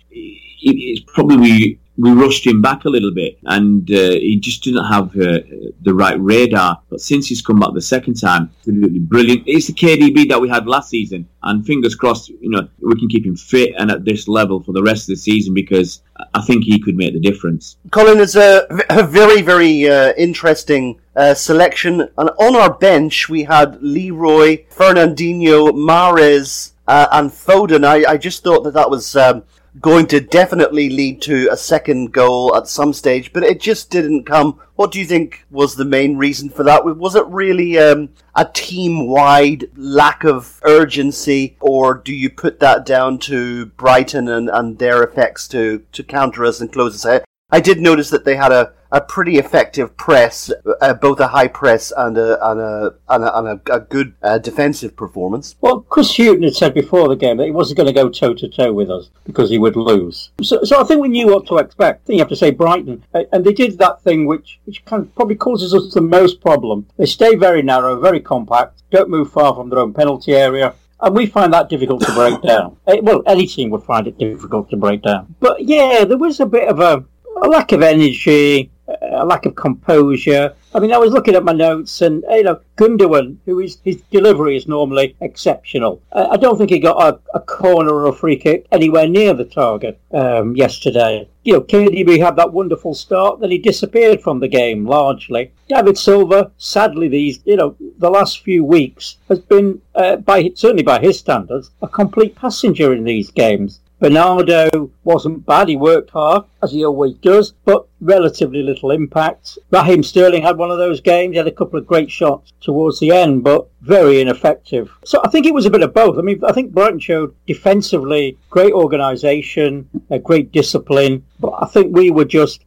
it's 0.61 1.01
probably 1.07 1.79
we 1.97 2.11
rushed 2.11 2.45
him 2.45 2.61
back 2.61 2.85
a 2.85 2.89
little 2.89 3.13
bit, 3.13 3.37
and 3.45 3.89
uh, 3.89 4.11
he 4.11 4.37
just 4.37 4.63
didn't 4.63 4.85
have 4.85 5.09
uh, 5.15 5.39
the 5.81 5.93
right 5.93 6.19
radar. 6.19 6.81
But 6.89 6.99
since 6.99 7.27
he's 7.27 7.41
come 7.41 7.59
back 7.59 7.69
the 7.73 7.81
second 7.81 8.15
time, 8.19 8.51
absolutely 8.59 8.99
brilliant. 8.99 9.43
It's 9.45 9.67
the 9.67 9.73
KDB 9.73 10.27
that 10.29 10.41
we 10.41 10.49
had 10.49 10.67
last 10.67 10.89
season, 10.89 11.27
and 11.43 11.65
fingers 11.65 11.95
crossed, 11.95 12.29
you 12.29 12.49
know, 12.49 12.67
we 12.81 12.99
can 12.99 13.07
keep 13.07 13.25
him 13.25 13.37
fit 13.37 13.73
and 13.77 13.89
at 13.91 14.03
this 14.03 14.27
level 14.27 14.61
for 14.61 14.73
the 14.73 14.83
rest 14.83 15.03
of 15.03 15.15
the 15.15 15.21
season 15.21 15.53
because 15.53 16.01
I 16.33 16.41
think 16.41 16.65
he 16.65 16.79
could 16.79 16.97
make 16.97 17.13
the 17.13 17.19
difference. 17.19 17.77
Colin 17.91 18.19
is 18.19 18.35
a, 18.35 18.67
a 18.89 19.03
very, 19.03 19.41
very 19.41 19.87
uh, 19.87 20.13
interesting 20.17 20.99
uh, 21.15 21.33
selection. 21.33 22.01
And 22.17 22.29
on 22.39 22.55
our 22.55 22.73
bench, 22.73 23.29
we 23.29 23.43
had 23.43 23.81
Leroy, 23.81 24.65
Fernandinho, 24.69 25.71
Mahrez, 25.71 26.71
uh, 26.87 27.07
and 27.11 27.31
Foden. 27.31 27.85
I, 27.85 28.13
I 28.13 28.17
just 28.17 28.43
thought 28.43 28.63
that 28.63 28.73
that 28.73 28.89
was 28.89 29.15
um, 29.15 29.43
going 29.81 30.07
to 30.07 30.21
definitely 30.21 30.89
lead 30.89 31.21
to 31.23 31.49
a 31.51 31.57
second 31.57 32.13
goal 32.13 32.55
at 32.55 32.67
some 32.67 32.93
stage, 32.93 33.33
but 33.33 33.43
it 33.43 33.59
just 33.59 33.89
didn't 33.89 34.23
come. 34.25 34.59
What 34.75 34.91
do 34.91 34.99
you 34.99 35.05
think 35.05 35.45
was 35.51 35.75
the 35.75 35.85
main 35.85 36.17
reason 36.17 36.49
for 36.49 36.63
that? 36.63 36.85
Was 36.85 37.15
it 37.15 37.25
really 37.27 37.77
um, 37.77 38.09
a 38.35 38.45
team 38.45 39.07
wide 39.07 39.69
lack 39.75 40.23
of 40.23 40.61
urgency, 40.63 41.57
or 41.59 41.95
do 41.95 42.13
you 42.13 42.29
put 42.29 42.59
that 42.59 42.85
down 42.85 43.19
to 43.19 43.67
Brighton 43.67 44.27
and, 44.29 44.49
and 44.49 44.79
their 44.79 45.03
effects 45.03 45.47
to, 45.49 45.83
to 45.91 46.03
counter 46.03 46.45
us 46.45 46.61
and 46.61 46.71
close 46.71 46.95
us 46.95 47.05
out? 47.05 47.23
I 47.49 47.59
did 47.59 47.79
notice 47.79 48.09
that 48.09 48.25
they 48.25 48.35
had 48.35 48.51
a, 48.51 48.73
a 48.95 49.01
pretty 49.01 49.37
effective 49.37 49.95
press, 49.97 50.49
uh, 50.79 50.93
both 50.93 51.19
a 51.19 51.27
high 51.27 51.49
press 51.49 51.91
and 51.97 52.17
a 52.17 52.49
and 52.49 52.59
a 52.61 52.93
and 53.09 53.23
a, 53.25 53.37
and 53.37 53.47
a, 53.49 53.73
a 53.75 53.79
good 53.81 54.13
uh, 54.23 54.37
defensive 54.37 54.95
performance. 54.95 55.55
Well, 55.59 55.81
Chris 55.81 56.15
Hughton 56.15 56.43
had 56.43 56.55
said 56.55 56.73
before 56.73 57.09
the 57.09 57.17
game 57.17 57.35
that 57.37 57.45
he 57.45 57.51
wasn't 57.51 57.75
going 57.77 57.87
to 57.87 57.93
go 58.01 58.07
toe 58.09 58.33
to 58.33 58.47
toe 58.47 58.71
with 58.71 58.89
us 58.89 59.09
because 59.25 59.49
he 59.49 59.57
would 59.57 59.75
lose. 59.75 60.29
So, 60.41 60.63
so 60.63 60.79
I 60.79 60.85
think 60.85 61.01
we 61.01 61.09
knew 61.09 61.27
what 61.27 61.45
to 61.47 61.57
expect. 61.57 62.03
I 62.03 62.05
think 62.05 62.15
you 62.17 62.21
have 62.21 62.29
to 62.29 62.37
say 62.37 62.51
Brighton, 62.51 63.03
and 63.13 63.43
they 63.43 63.51
did 63.51 63.77
that 63.79 64.01
thing 64.01 64.25
which 64.25 64.59
which 64.63 64.83
kind 64.85 65.03
of 65.03 65.13
probably 65.13 65.35
causes 65.35 65.73
us 65.73 65.93
the 65.93 65.99
most 66.01 66.39
problem. 66.39 66.87
They 66.97 67.05
stay 67.05 67.35
very 67.35 67.61
narrow, 67.61 67.99
very 67.99 68.21
compact, 68.21 68.83
don't 68.91 69.09
move 69.09 69.29
far 69.29 69.53
from 69.55 69.69
their 69.69 69.79
own 69.79 69.93
penalty 69.93 70.33
area. 70.33 70.73
And 71.01 71.13
we 71.13 71.25
find 71.25 71.51
that 71.51 71.67
difficult 71.67 72.01
to 72.03 72.13
break 72.13 72.41
down. 72.53 72.77
Eh, 72.87 73.01
Well, 73.03 73.21
any 73.27 73.45
team 73.45 73.69
would 73.71 73.83
find 73.83 74.07
it 74.07 74.17
difficult 74.17 74.69
to 74.69 74.77
break 74.77 75.01
down. 75.01 75.35
But 75.41 75.61
yeah, 75.65 76.05
there 76.05 76.17
was 76.17 76.39
a 76.39 76.45
bit 76.45 76.69
of 76.69 76.79
a, 76.79 77.03
a 77.43 77.47
lack 77.49 77.73
of 77.73 77.81
energy, 77.81 78.71
a 78.87 79.25
lack 79.25 79.45
of 79.45 79.55
composure. 79.55 80.53
I 80.73 80.79
mean, 80.79 80.93
I 80.93 80.97
was 80.97 81.11
looking 81.11 81.35
at 81.35 81.43
my 81.43 81.53
notes, 81.53 82.01
and 82.01 82.23
you 82.29 82.43
know, 82.43 82.59
Gundogan, 82.77 83.37
who 83.45 83.59
is 83.59 83.77
his 83.83 84.01
delivery 84.11 84.55
is 84.55 84.67
normally 84.67 85.15
exceptional. 85.21 86.01
I, 86.11 86.37
don't 86.37 86.57
think 86.57 86.69
he 86.69 86.79
got 86.79 87.01
a, 87.01 87.19
a 87.37 87.39
corner 87.39 87.93
or 87.93 88.07
a 88.07 88.13
free 88.13 88.35
kick 88.35 88.67
anywhere 88.71 89.07
near 89.07 89.33
the 89.33 89.45
target 89.45 89.99
um, 90.13 90.55
yesterday. 90.55 91.27
You 91.43 91.53
know, 91.53 91.61
KDB 91.61 92.19
had 92.19 92.35
that 92.35 92.53
wonderful 92.53 92.93
start, 92.93 93.39
then 93.39 93.51
he 93.51 93.57
disappeared 93.57 94.21
from 94.21 94.39
the 94.39 94.47
game 94.47 94.85
largely. 94.85 95.51
David 95.69 95.97
Silva, 95.97 96.51
sadly, 96.57 97.07
these 97.07 97.39
you 97.45 97.55
know 97.55 97.75
the 97.97 98.09
last 98.09 98.43
few 98.43 98.63
weeks 98.63 99.17
has 99.29 99.39
been, 99.39 99.81
uh, 99.95 100.17
by 100.17 100.51
certainly 100.55 100.83
by 100.83 100.99
his 100.99 101.17
standards, 101.19 101.71
a 101.81 101.87
complete 101.87 102.35
passenger 102.35 102.93
in 102.93 103.03
these 103.03 103.31
games. 103.31 103.79
Bernardo 103.99 104.91
wasn't 105.03 105.45
bad. 105.45 105.69
He 105.69 105.75
worked 105.75 106.09
hard, 106.09 106.43
as 106.61 106.71
he 106.71 106.85
always 106.85 107.15
does, 107.15 107.53
but 107.63 107.87
relatively 108.01 108.61
little 108.61 108.91
impact. 108.91 109.57
Raheem 109.71 110.03
Sterling 110.03 110.43
had 110.43 110.57
one 110.57 110.71
of 110.71 110.77
those 110.77 111.01
games. 111.01 111.33
He 111.33 111.37
had 111.37 111.47
a 111.47 111.51
couple 111.51 111.79
of 111.79 111.87
great 111.87 112.11
shots 112.11 112.51
towards 112.61 112.99
the 112.99 113.11
end, 113.11 113.43
but 113.43 113.67
very 113.81 114.21
ineffective. 114.21 114.91
So 115.03 115.21
I 115.23 115.29
think 115.29 115.45
it 115.45 115.53
was 115.53 115.65
a 115.65 115.69
bit 115.69 115.83
of 115.83 115.93
both. 115.93 116.17
I 116.17 116.21
mean, 116.21 116.43
I 116.43 116.51
think 116.51 116.73
Brighton 116.73 116.99
showed 116.99 117.33
defensively 117.47 118.37
great 118.49 118.73
organisation, 118.73 119.89
a 120.09 120.19
great 120.19 120.51
discipline, 120.51 121.25
but 121.39 121.53
I 121.61 121.65
think 121.67 121.95
we 121.95 122.11
were 122.11 122.25
just. 122.25 122.63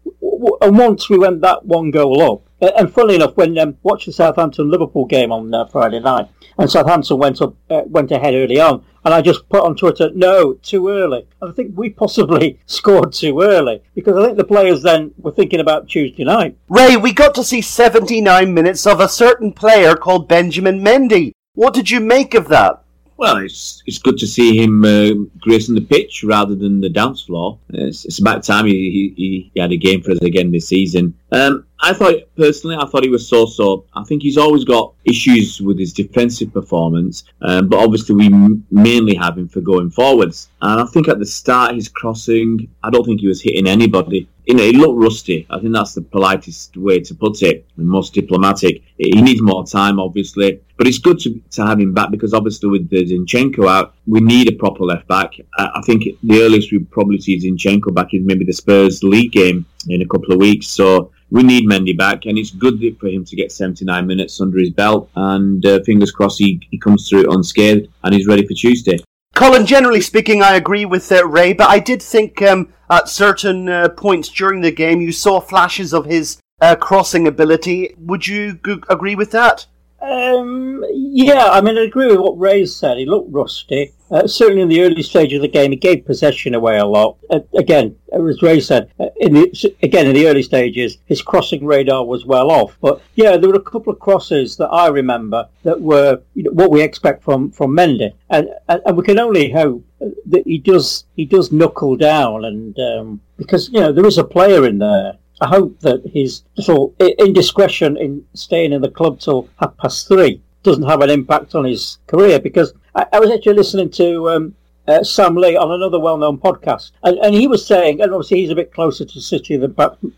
And 0.61 0.79
once 0.79 1.09
we 1.09 1.19
went 1.19 1.41
that 1.43 1.65
one 1.65 1.91
goal 1.91 2.23
up, 2.23 2.43
and 2.61 2.93
funnily 2.93 3.17
enough, 3.17 3.37
when 3.37 3.57
um, 3.59 3.77
watched 3.83 4.07
the 4.07 4.13
Southampton 4.13 4.71
Liverpool 4.71 5.07
game 5.07 5.33
on 5.33 5.53
uh, 5.55 5.67
Friday 5.67 6.01
night, 6.01 6.29
and 6.59 6.71
Southampton 6.71 7.19
went 7.19 7.41
up, 7.41 7.55
uh, 7.71 7.83
went 7.87 8.11
ahead 8.11 8.35
early 8.35 8.61
on, 8.61 8.85
and 9.05 9.15
I 9.15 9.23
just 9.23 9.49
put 9.49 9.65
on 9.65 9.77
Twitter, 9.77 10.11
"No, 10.15 10.55
too 10.55 10.89
early." 10.89 11.27
And 11.41 11.51
I 11.51 11.53
think 11.53 11.73
we 11.77 11.91
possibly 11.91 12.59
scored 12.67 13.13
too 13.13 13.41
early 13.41 13.83
because 13.95 14.17
I 14.17 14.27
think 14.27 14.39
the 14.39 14.45
players 14.45 14.83
then 14.83 15.13
were 15.19 15.33
thinking 15.33 15.61
about 15.61 15.89
Tuesday 15.89 16.25
night. 16.25 16.57
Ray, 16.69 16.97
we 16.97 17.13
got 17.13 17.35
to 17.37 17.45
see 17.45 17.61
79 17.61 18.53
minutes 18.53 18.87
of 18.87 19.01
a 19.01 19.09
certain 19.09 19.53
player 19.53 19.95
called 19.95 20.29
Benjamin 20.29 20.81
Mendy. 20.81 21.33
What 21.55 21.75
did 21.75 21.91
you 21.91 22.01
make 22.01 22.35
of 22.35 22.49
that? 22.49 22.83
Well, 23.19 23.39
it's 23.39 23.83
it's 23.85 23.99
good 23.99 24.17
to 24.19 24.27
see 24.29 24.63
him 24.63 24.85
uh, 24.85 25.11
gracing 25.41 25.75
the 25.75 25.81
pitch 25.81 26.23
rather 26.23 26.55
than 26.55 26.81
the 26.81 26.89
dance 26.89 27.23
floor. 27.23 27.59
It's, 27.71 28.05
it's 28.05 28.21
about 28.21 28.45
time 28.45 28.67
he, 28.67 29.13
he, 29.17 29.51
he 29.55 29.61
had 29.61 29.73
a 29.73 29.77
game 29.77 30.03
for 30.03 30.13
us 30.13 30.23
again 30.23 30.53
this 30.53 30.69
season. 30.69 31.15
Um, 31.33 31.67
I 31.81 31.93
thought 31.93 32.15
personally, 32.37 32.77
I 32.77 32.87
thought 32.87 33.05
he 33.05 33.11
was 33.11 33.29
so-so. 33.29 33.85
I 33.95 34.03
think 34.05 34.23
he's 34.23 34.37
always 34.37 34.65
got 34.65 34.95
issues 35.05 35.61
with 35.61 35.79
his 35.79 35.93
defensive 35.93 36.53
performance, 36.53 37.25
um, 37.41 37.69
but 37.69 37.79
obviously 37.79 38.17
we 38.17 38.27
m- 38.27 38.67
mainly 38.71 39.15
have 39.15 39.39
him 39.39 39.49
for 39.49 39.61
going 39.61 39.91
forwards. 39.91 40.49
And 40.61 40.81
I 40.81 40.87
think 40.87 41.09
at 41.09 41.21
the 41.21 41.27
start, 41.27 41.77
his 41.77 41.89
crossing, 41.89 42.69
I 42.83 42.91
don't 42.91 43.05
think 43.05 43.21
he 43.21 43.29
was 43.29 43.41
hitting 43.41 43.69
anybody. 43.69 44.29
You 44.47 44.55
know, 44.55 44.65
he 44.65 44.73
looked 44.73 45.01
rusty. 45.01 45.47
I 45.51 45.61
think 45.61 45.73
that's 45.73 45.95
the 45.95 46.03
politest 46.03 46.77
way 46.77 47.01
to 47.01 47.15
put 47.15 47.43
it, 47.43 47.67
and 47.77 47.87
most 47.87 48.13
diplomatic. 48.13 48.83
He 48.97 49.23
needs 49.23 49.41
more 49.41 49.65
time, 49.65 50.01
obviously, 50.01 50.61
but 50.79 50.87
it's 50.89 50.99
good 50.99 51.21
to, 51.21 51.41
to 51.53 51.67
have 51.67 51.79
him 51.79 51.95
back 51.95 52.11
because 52.11 52.35
obviously 52.35 52.71
with 52.71 52.89
the 52.89 53.05
Zinchenko 53.05 53.69
out, 53.69 53.95
we 54.07 54.21
need 54.21 54.49
a 54.49 54.57
proper 54.57 54.85
left 54.85 55.07
back. 55.07 55.35
I, 55.57 55.71
I 55.77 55.83
think 55.83 56.05
the 56.25 56.43
earliest 56.43 56.73
we 56.73 56.81
probably 56.81 57.21
see 57.21 57.39
Zinchenko 57.39 57.95
back 57.95 58.15
is 58.15 58.23
maybe 58.25 58.45
the 58.45 58.53
Spurs 58.53 59.05
league 59.05 59.33
game 59.33 59.65
in 59.89 60.03
a 60.03 60.07
couple 60.07 60.33
of 60.33 60.41
weeks. 60.41 60.67
So 60.67 61.13
we 61.31 61.43
need 61.43 61.69
Mendy 61.69 61.97
back, 61.97 62.27
and 62.27 62.39
it's 62.39 62.51
good 62.51 62.81
for 62.99 63.09
him 63.09 63.25
to 63.25 63.37
get 63.37 63.53
79 63.53 64.07
minutes 64.07 64.41
under 64.41 64.59
his 64.59 64.71
belt. 64.71 65.11
And 65.15 65.65
uh, 65.65 65.81
fingers 65.85 66.11
crossed 66.11 66.39
he, 66.39 66.61
he 66.71 66.79
comes 66.79 67.09
through 67.09 67.31
unscathed 67.33 67.89
and 68.05 68.15
he's 68.15 68.27
ready 68.27 68.47
for 68.47 68.55
Tuesday. 68.55 68.99
Colin, 69.35 69.67
generally 69.67 70.01
speaking, 70.01 70.43
I 70.43 70.57
agree 70.57 70.85
with 70.85 71.11
uh, 71.13 71.27
Ray, 71.27 71.53
but 71.53 71.69
I 71.69 71.79
did 71.79 72.03
think 72.03 72.43
um, 72.43 72.73
at 72.91 73.09
certain 73.09 73.69
uh, 73.69 73.89
points 73.91 74.29
during 74.29 74.63
the 74.63 74.73
game 74.73 75.01
you 75.01 75.13
saw 75.13 75.41
flashes 75.41 75.93
of 75.93 76.07
his 76.07 76.41
uh, 76.61 76.75
crossing 76.75 77.29
ability. 77.29 77.95
Would 77.99 78.27
you 78.27 78.59
g- 78.65 78.83
agree 78.89 79.15
with 79.15 79.31
that? 79.33 79.67
Um, 80.01 80.85
yeah, 80.93 81.49
I 81.51 81.61
mean, 81.61 81.77
I 81.77 81.83
agree 81.83 82.07
with 82.07 82.21
what 82.21 82.39
Ray 82.39 82.67
said. 82.67 82.99
He 82.99 83.07
looked 83.07 83.33
rusty. 83.33 83.93
Uh, 84.11 84.27
certainly 84.27 84.63
in 84.63 84.69
the 84.69 84.81
early 84.81 85.03
stage 85.03 85.33
of 85.35 85.43
the 85.43 85.49
game, 85.49 85.73
he 85.73 85.77
gave 85.77 86.07
possession 86.07 86.55
away 86.55 86.79
a 86.79 86.87
lot. 86.87 87.19
Uh, 87.29 87.41
again, 87.57 87.95
as 88.13 88.41
Ray 88.41 88.61
said, 88.61 88.91
uh, 88.99 89.09
in 89.17 89.35
the, 89.35 89.75
again 89.83 90.07
in 90.07 90.15
the 90.15 90.29
early 90.29 90.43
stages, 90.43 90.99
his 91.05 91.21
crossing 91.21 91.67
radar 91.67 92.07
was 92.07 92.25
well 92.25 92.51
off. 92.51 92.79
But 92.81 93.03
yeah, 93.17 93.37
there 93.37 93.51
were 93.51 93.57
a 93.57 93.61
couple 93.61 93.93
of 93.93 93.99
crosses 93.99 94.57
that 94.57 94.69
I 94.69 94.87
remember 94.87 95.47
that 95.65 95.81
were 95.81 96.23
you 96.35 96.45
know, 96.45 96.53
what 96.53 96.71
we 96.71 96.81
expect 96.81 97.23
from 97.23 97.51
from 97.51 97.77
Mendy, 97.77 98.13
and, 98.31 98.49
and 98.69 98.81
and 98.87 98.97
we 98.97 99.05
can 99.05 99.19
only 99.19 99.51
hope 99.51 99.85
that 100.01 100.45
he 100.47 100.59
does 100.59 101.05
he 101.17 101.27
does 101.27 101.53
knuckle 101.53 101.97
down, 101.97 102.47
and 102.47 102.79
um, 102.79 103.21
because 103.37 103.69
you 103.69 103.81
know 103.81 103.93
there 103.93 104.07
is 104.07 104.17
a 104.17 104.25
player 104.25 104.65
in 104.65 104.79
there 104.79 105.18
I 105.41 105.47
hope 105.49 105.79
that 105.81 106.03
his 106.13 106.43
sort 106.57 106.93
indiscretion 107.01 107.97
in 107.97 108.25
staying 108.35 108.73
in 108.73 108.83
the 108.83 108.91
club 108.91 109.21
till 109.21 109.49
half 109.61 109.77
past 109.77 110.09
three 110.09 110.41
doesn't 110.63 110.89
have 110.89 111.01
an 111.01 111.11
impact 111.11 111.55
on 111.55 111.65
his 111.65 111.99
career 112.07 112.39
because 112.41 112.73
I, 112.95 113.07
I 113.13 113.21
was 113.21 113.31
actually 113.31 113.55
listening 113.55 113.91
to 113.93 114.31
um, 114.31 114.55
uh, 114.89 115.05
Sam 115.05 115.37
Lee 115.37 115.57
on 115.57 115.71
another 115.71 116.01
well-known 116.01 116.39
podcast, 116.39 116.93
and, 117.05 117.19
and 117.19 117.35
he 117.35 117.47
was 117.47 117.65
saying, 117.65 118.01
and 118.01 118.13
obviously 118.13 118.39
he's 118.41 118.51
a 118.51 118.55
bit 118.55 118.73
closer 118.73 119.05
to 119.05 119.21
City 119.21 119.57
than 119.57 119.75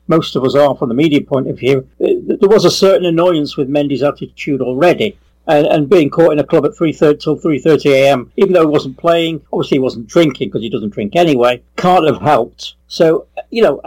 most 0.07 0.37
of 0.37 0.45
us 0.45 0.55
are 0.55 0.77
from 0.77 0.89
the 0.89 0.95
media 0.95 1.21
point 1.21 1.49
of 1.49 1.59
view. 1.59 1.87
uh, 2.01 2.07
There 2.41 2.49
was 2.49 2.65
a 2.65 2.71
certain 2.71 3.05
annoyance 3.05 3.57
with 3.57 3.69
Mendy's 3.69 4.03
attitude 4.03 4.61
already. 4.61 5.19
And, 5.47 5.67
and 5.67 5.89
being 5.89 6.11
caught 6.11 6.33
in 6.33 6.39
a 6.39 6.45
club 6.45 6.65
at 6.65 6.73
3.30 6.73 7.19
till 7.19 7.37
3.30 7.37 7.87
a.m., 7.91 8.33
even 8.37 8.53
though 8.53 8.61
he 8.61 8.67
wasn't 8.67 8.97
playing, 8.99 9.41
obviously 9.53 9.77
he 9.77 9.81
wasn't 9.81 10.07
drinking 10.07 10.49
because 10.49 10.63
he 10.63 10.71
doesn't 10.71 10.91
drink 10.91 11.17
anyway, 11.17 11.61
can't 11.77 12.07
have 12.07 12.21
helped. 12.23 12.75
So, 12.87 13.27
you 13.51 13.63
know, 13.63 13.81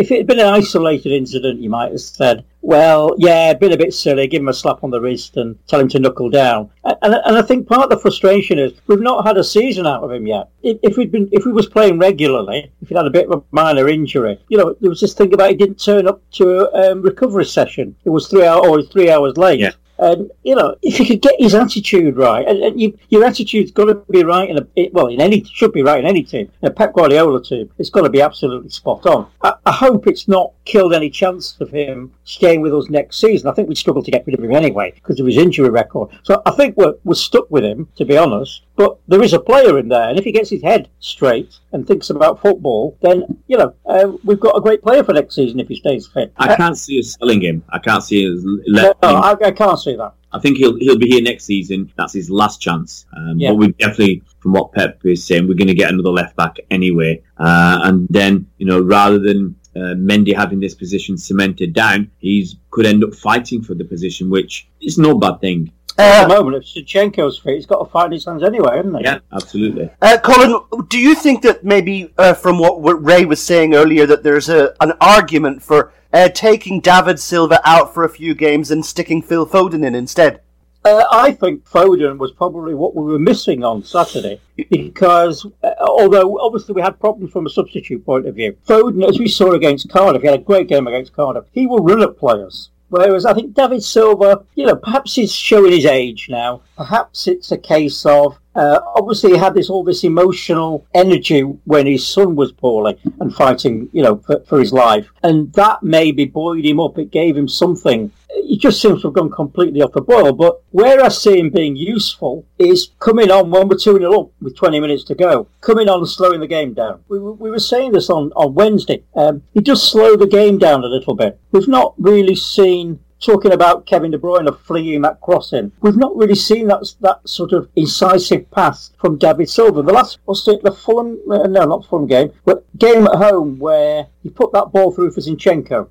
if 0.00 0.10
it 0.10 0.16
had 0.16 0.26
been 0.26 0.40
an 0.40 0.46
isolated 0.46 1.12
incident, 1.12 1.60
you 1.60 1.68
might 1.68 1.90
have 1.90 2.00
said, 2.00 2.42
well, 2.62 3.14
yeah, 3.18 3.52
been 3.52 3.72
a 3.72 3.76
bit 3.76 3.92
silly, 3.92 4.26
give 4.26 4.40
him 4.40 4.48
a 4.48 4.54
slap 4.54 4.82
on 4.82 4.90
the 4.90 5.00
wrist 5.00 5.36
and 5.36 5.58
tell 5.66 5.78
him 5.78 5.88
to 5.88 5.98
knuckle 5.98 6.30
down. 6.30 6.70
And, 6.84 7.14
and, 7.14 7.36
I 7.36 7.42
think 7.42 7.68
part 7.68 7.84
of 7.84 7.90
the 7.90 7.98
frustration 7.98 8.58
is 8.58 8.72
we've 8.86 9.00
not 9.00 9.26
had 9.26 9.36
a 9.36 9.44
season 9.44 9.86
out 9.86 10.02
of 10.02 10.10
him 10.10 10.26
yet. 10.26 10.48
If, 10.62 10.96
we'd 10.96 11.12
been, 11.12 11.28
if 11.32 11.44
he 11.44 11.50
was 11.50 11.66
playing 11.66 11.98
regularly, 11.98 12.72
if 12.80 12.88
he'd 12.88 12.96
had 12.96 13.06
a 13.06 13.10
bit 13.10 13.28
of 13.28 13.40
a 13.40 13.44
minor 13.50 13.88
injury, 13.88 14.38
you 14.48 14.56
know, 14.56 14.74
there 14.80 14.88
was 14.88 15.02
this 15.02 15.12
thing 15.12 15.34
about 15.34 15.50
he 15.50 15.56
didn't 15.56 15.82
turn 15.82 16.08
up 16.08 16.22
to 16.32 16.70
a 16.74 16.92
um, 16.92 17.02
recovery 17.02 17.44
session. 17.44 17.94
It 18.04 18.10
was 18.10 18.26
three 18.26 18.46
hours, 18.46 18.66
or 18.66 18.82
three 18.82 19.10
hours 19.10 19.36
late. 19.36 19.60
Yeah. 19.60 19.72
And 20.00 20.30
you 20.42 20.54
know, 20.54 20.74
if 20.82 20.98
you 20.98 21.06
could 21.06 21.22
get 21.22 21.34
his 21.38 21.54
attitude 21.54 22.16
right, 22.16 22.46
and, 22.46 22.58
and 22.62 22.80
you, 22.80 22.98
your 23.08 23.24
attitude's 23.24 23.70
got 23.70 23.84
to 23.84 23.94
be 24.10 24.24
right 24.24 24.48
in 24.48 24.58
a 24.58 24.90
well, 24.92 25.08
in 25.08 25.20
any 25.20 25.44
should 25.44 25.72
be 25.72 25.82
right 25.82 26.00
in 26.00 26.06
any 26.06 26.22
team. 26.22 26.50
In 26.62 26.68
a 26.68 26.72
Pep 26.72 26.94
Guardiola 26.94 27.42
team, 27.42 27.70
it's 27.78 27.90
got 27.90 28.02
to 28.02 28.10
be 28.10 28.20
absolutely 28.20 28.70
spot 28.70 29.06
on. 29.06 29.30
I, 29.42 29.54
I 29.66 29.72
hope 29.72 30.06
it's 30.06 30.26
not 30.26 30.52
killed 30.64 30.94
any 30.94 31.10
chance 31.10 31.56
of 31.60 31.70
him 31.70 32.12
staying 32.24 32.60
with 32.60 32.74
us 32.74 32.88
next 32.88 33.20
season. 33.20 33.48
I 33.48 33.52
think 33.52 33.68
we'd 33.68 33.78
struggle 33.78 34.02
to 34.02 34.10
get 34.10 34.26
rid 34.26 34.38
of 34.38 34.44
him 34.44 34.52
anyway 34.52 34.92
because 34.92 35.20
of 35.20 35.26
his 35.26 35.36
injury 35.36 35.70
record. 35.70 36.10
So 36.22 36.42
I 36.46 36.52
think 36.52 36.76
we're 36.76 36.94
we're 37.04 37.14
stuck 37.14 37.50
with 37.50 37.64
him, 37.64 37.88
to 37.96 38.04
be 38.04 38.16
honest. 38.16 38.62
But 38.80 38.98
there 39.08 39.22
is 39.22 39.34
a 39.34 39.38
player 39.38 39.78
in 39.78 39.88
there, 39.88 40.08
and 40.08 40.18
if 40.18 40.24
he 40.24 40.32
gets 40.32 40.48
his 40.48 40.62
head 40.62 40.88
straight 41.00 41.58
and 41.70 41.86
thinks 41.86 42.08
about 42.08 42.40
football, 42.40 42.96
then 43.02 43.36
you 43.46 43.58
know 43.58 43.74
uh, 43.84 44.12
we've 44.24 44.40
got 44.40 44.56
a 44.56 44.60
great 44.62 44.80
player 44.82 45.04
for 45.04 45.12
next 45.12 45.34
season 45.34 45.60
if 45.60 45.68
he 45.68 45.76
stays 45.76 46.06
fit. 46.06 46.32
I 46.38 46.56
can't 46.56 46.78
see 46.78 46.98
us 46.98 47.14
selling 47.20 47.42
him. 47.42 47.62
I 47.68 47.78
can't 47.78 48.02
see 48.02 48.26
us 48.26 48.40
No, 48.42 48.62
letting 48.68 48.94
no, 49.02 49.08
him. 49.10 49.22
I, 49.22 49.36
I 49.48 49.50
can't 49.50 49.78
see 49.78 49.96
that. 49.96 50.14
I 50.32 50.38
think 50.38 50.56
he'll 50.56 50.78
he'll 50.78 50.96
be 50.96 51.08
here 51.08 51.20
next 51.20 51.44
season. 51.44 51.92
That's 51.98 52.14
his 52.14 52.30
last 52.30 52.62
chance. 52.62 53.04
Um, 53.14 53.38
Yeah. 53.38 53.50
But 53.50 53.56
we 53.56 53.68
definitely, 53.72 54.22
from 54.38 54.52
what 54.54 54.72
Pep 54.72 54.98
is 55.04 55.26
saying, 55.26 55.46
we're 55.46 55.60
going 55.62 55.68
to 55.68 55.74
get 55.74 55.92
another 55.92 56.08
left 56.08 56.34
back 56.36 56.56
anyway. 56.70 57.22
Uh, 57.36 57.80
and 57.82 58.08
then 58.08 58.46
you 58.56 58.64
know, 58.64 58.80
rather 58.80 59.18
than 59.18 59.56
uh, 59.76 59.94
Mendy 60.08 60.34
having 60.34 60.58
this 60.58 60.74
position 60.74 61.18
cemented 61.18 61.74
down, 61.74 62.10
he's 62.18 62.56
could 62.70 62.86
end 62.86 63.04
up 63.04 63.14
fighting 63.14 63.62
for 63.62 63.74
the 63.74 63.84
position, 63.84 64.30
which 64.30 64.68
is 64.80 64.96
no 64.96 65.18
bad 65.18 65.42
thing. 65.42 65.70
At 66.00 66.24
Uh, 66.24 66.28
the 66.28 66.34
moment, 66.42 66.56
if 66.56 66.64
Shevchenko's 66.64 67.38
fit, 67.38 67.54
he's 67.56 67.66
got 67.66 67.84
to 67.84 67.90
fight 67.90 68.12
his 68.12 68.24
hands 68.24 68.42
anyway, 68.42 68.76
hasn't 68.76 68.96
he? 68.98 69.04
Yeah, 69.04 69.18
absolutely. 69.32 69.90
uh, 70.00 70.18
Colin, 70.22 70.60
do 70.88 70.98
you 70.98 71.14
think 71.14 71.42
that 71.42 71.62
maybe 71.64 72.12
uh, 72.18 72.34
from 72.34 72.58
what 72.58 72.80
what 72.80 73.02
Ray 73.04 73.24
was 73.24 73.42
saying 73.42 73.74
earlier 73.74 74.06
that 74.06 74.22
there's 74.22 74.48
a 74.48 74.74
an 74.80 74.92
argument 75.00 75.62
for 75.62 75.92
uh, 76.12 76.28
taking 76.30 76.80
David 76.80 77.18
Silva 77.20 77.60
out 77.64 77.92
for 77.94 78.04
a 78.04 78.08
few 78.08 78.34
games 78.34 78.70
and 78.70 78.84
sticking 78.84 79.20
Phil 79.22 79.46
Foden 79.46 79.84
in 79.84 79.94
instead? 79.94 80.40
Uh, 80.82 81.04
I 81.12 81.32
think 81.32 81.68
Foden 81.68 82.16
was 82.16 82.32
probably 82.32 82.72
what 82.72 82.96
we 82.96 83.02
were 83.04 83.18
missing 83.18 83.62
on 83.62 83.84
Saturday 83.84 84.40
because 84.70 85.46
uh, 85.62 85.70
although 85.80 86.38
obviously 86.40 86.72
we 86.74 86.80
had 86.80 86.98
problems 86.98 87.32
from 87.32 87.44
a 87.46 87.50
substitute 87.50 88.04
point 88.06 88.26
of 88.26 88.34
view, 88.34 88.56
Foden, 88.66 89.06
as 89.06 89.18
we 89.18 89.28
saw 89.28 89.52
against 89.52 89.90
Cardiff, 89.90 90.22
he 90.22 90.28
had 90.28 90.40
a 90.40 90.42
great 90.42 90.68
game 90.68 90.86
against 90.86 91.12
Cardiff. 91.12 91.44
He 91.52 91.66
will 91.66 91.80
run 91.80 92.00
at 92.02 92.16
players. 92.18 92.70
Whereas 92.90 93.24
I 93.24 93.34
think 93.34 93.54
David 93.54 93.82
Silva, 93.82 94.44
you 94.54 94.66
know, 94.66 94.76
perhaps 94.76 95.14
he's 95.14 95.32
showing 95.32 95.72
his 95.72 95.86
age 95.86 96.28
now. 96.28 96.62
Perhaps 96.76 97.28
it's 97.28 97.52
a 97.52 97.58
case 97.58 98.04
of 98.04 98.38
uh, 98.56 98.80
obviously 98.96 99.30
he 99.30 99.36
had 99.36 99.54
this 99.54 99.70
all 99.70 99.84
this 99.84 100.02
emotional 100.02 100.84
energy 100.92 101.40
when 101.40 101.86
his 101.86 102.06
son 102.06 102.34
was 102.34 102.50
poorly 102.50 102.98
and 103.20 103.34
fighting, 103.34 103.88
you 103.92 104.02
know, 104.02 104.16
for, 104.18 104.40
for 104.40 104.58
his 104.58 104.72
life, 104.72 105.08
and 105.22 105.52
that 105.52 105.82
maybe 105.82 106.24
buoyed 106.24 106.64
him 106.64 106.80
up. 106.80 106.98
It 106.98 107.12
gave 107.12 107.36
him 107.36 107.48
something. 107.48 108.10
He 108.44 108.56
just 108.56 108.80
seems 108.80 109.02
to 109.02 109.08
have 109.08 109.14
gone 109.14 109.30
completely 109.30 109.82
off 109.82 109.92
the 109.92 110.00
boil. 110.00 110.32
But 110.32 110.62
where 110.70 111.02
I 111.02 111.08
see 111.08 111.38
him 111.38 111.50
being 111.50 111.76
useful 111.76 112.46
is 112.58 112.90
coming 112.98 113.30
on 113.30 113.50
when 113.50 113.68
we're 113.68 113.76
2 113.76 113.98
0 113.98 114.20
up 114.20 114.30
with 114.40 114.56
20 114.56 114.80
minutes 114.80 115.04
to 115.04 115.14
go, 115.14 115.48
coming 115.60 115.88
on 115.88 115.98
and 116.00 116.08
slowing 116.08 116.40
the 116.40 116.46
game 116.46 116.74
down. 116.74 117.02
We, 117.08 117.18
we 117.18 117.50
were 117.50 117.58
saying 117.58 117.92
this 117.92 118.10
on, 118.10 118.32
on 118.36 118.54
Wednesday. 118.54 119.04
Um, 119.14 119.42
he 119.52 119.60
does 119.60 119.82
slow 119.82 120.16
the 120.16 120.26
game 120.26 120.58
down 120.58 120.84
a 120.84 120.88
little 120.88 121.14
bit. 121.14 121.38
We've 121.52 121.68
not 121.68 121.94
really 121.98 122.36
seen 122.36 123.00
talking 123.20 123.52
about 123.52 123.86
Kevin 123.86 124.10
De 124.10 124.18
Bruyne 124.18 124.58
fleeing 124.60 125.02
that 125.02 125.20
crossing. 125.20 125.72
We've 125.80 125.96
not 125.96 126.16
really 126.16 126.34
seen 126.34 126.68
that 126.68 126.92
that 127.00 127.28
sort 127.28 127.52
of 127.52 127.68
incisive 127.76 128.50
pass 128.50 128.92
from 128.98 129.18
David 129.18 129.48
Silva. 129.48 129.82
The 129.82 129.92
last 129.92 130.18
was 130.26 130.46
it 130.48 130.62
the 130.62 130.72
Fulham? 130.72 131.18
Uh, 131.30 131.46
no, 131.46 131.64
not 131.66 131.86
Fulham 131.86 132.06
game, 132.06 132.32
but 132.44 132.64
game 132.78 133.06
at 133.06 133.16
home 133.16 133.58
where 133.58 134.06
he 134.22 134.30
put 134.30 134.52
that 134.52 134.72
ball 134.72 134.92
through 134.92 135.12
for 135.12 135.20
Zinchenko 135.20 135.88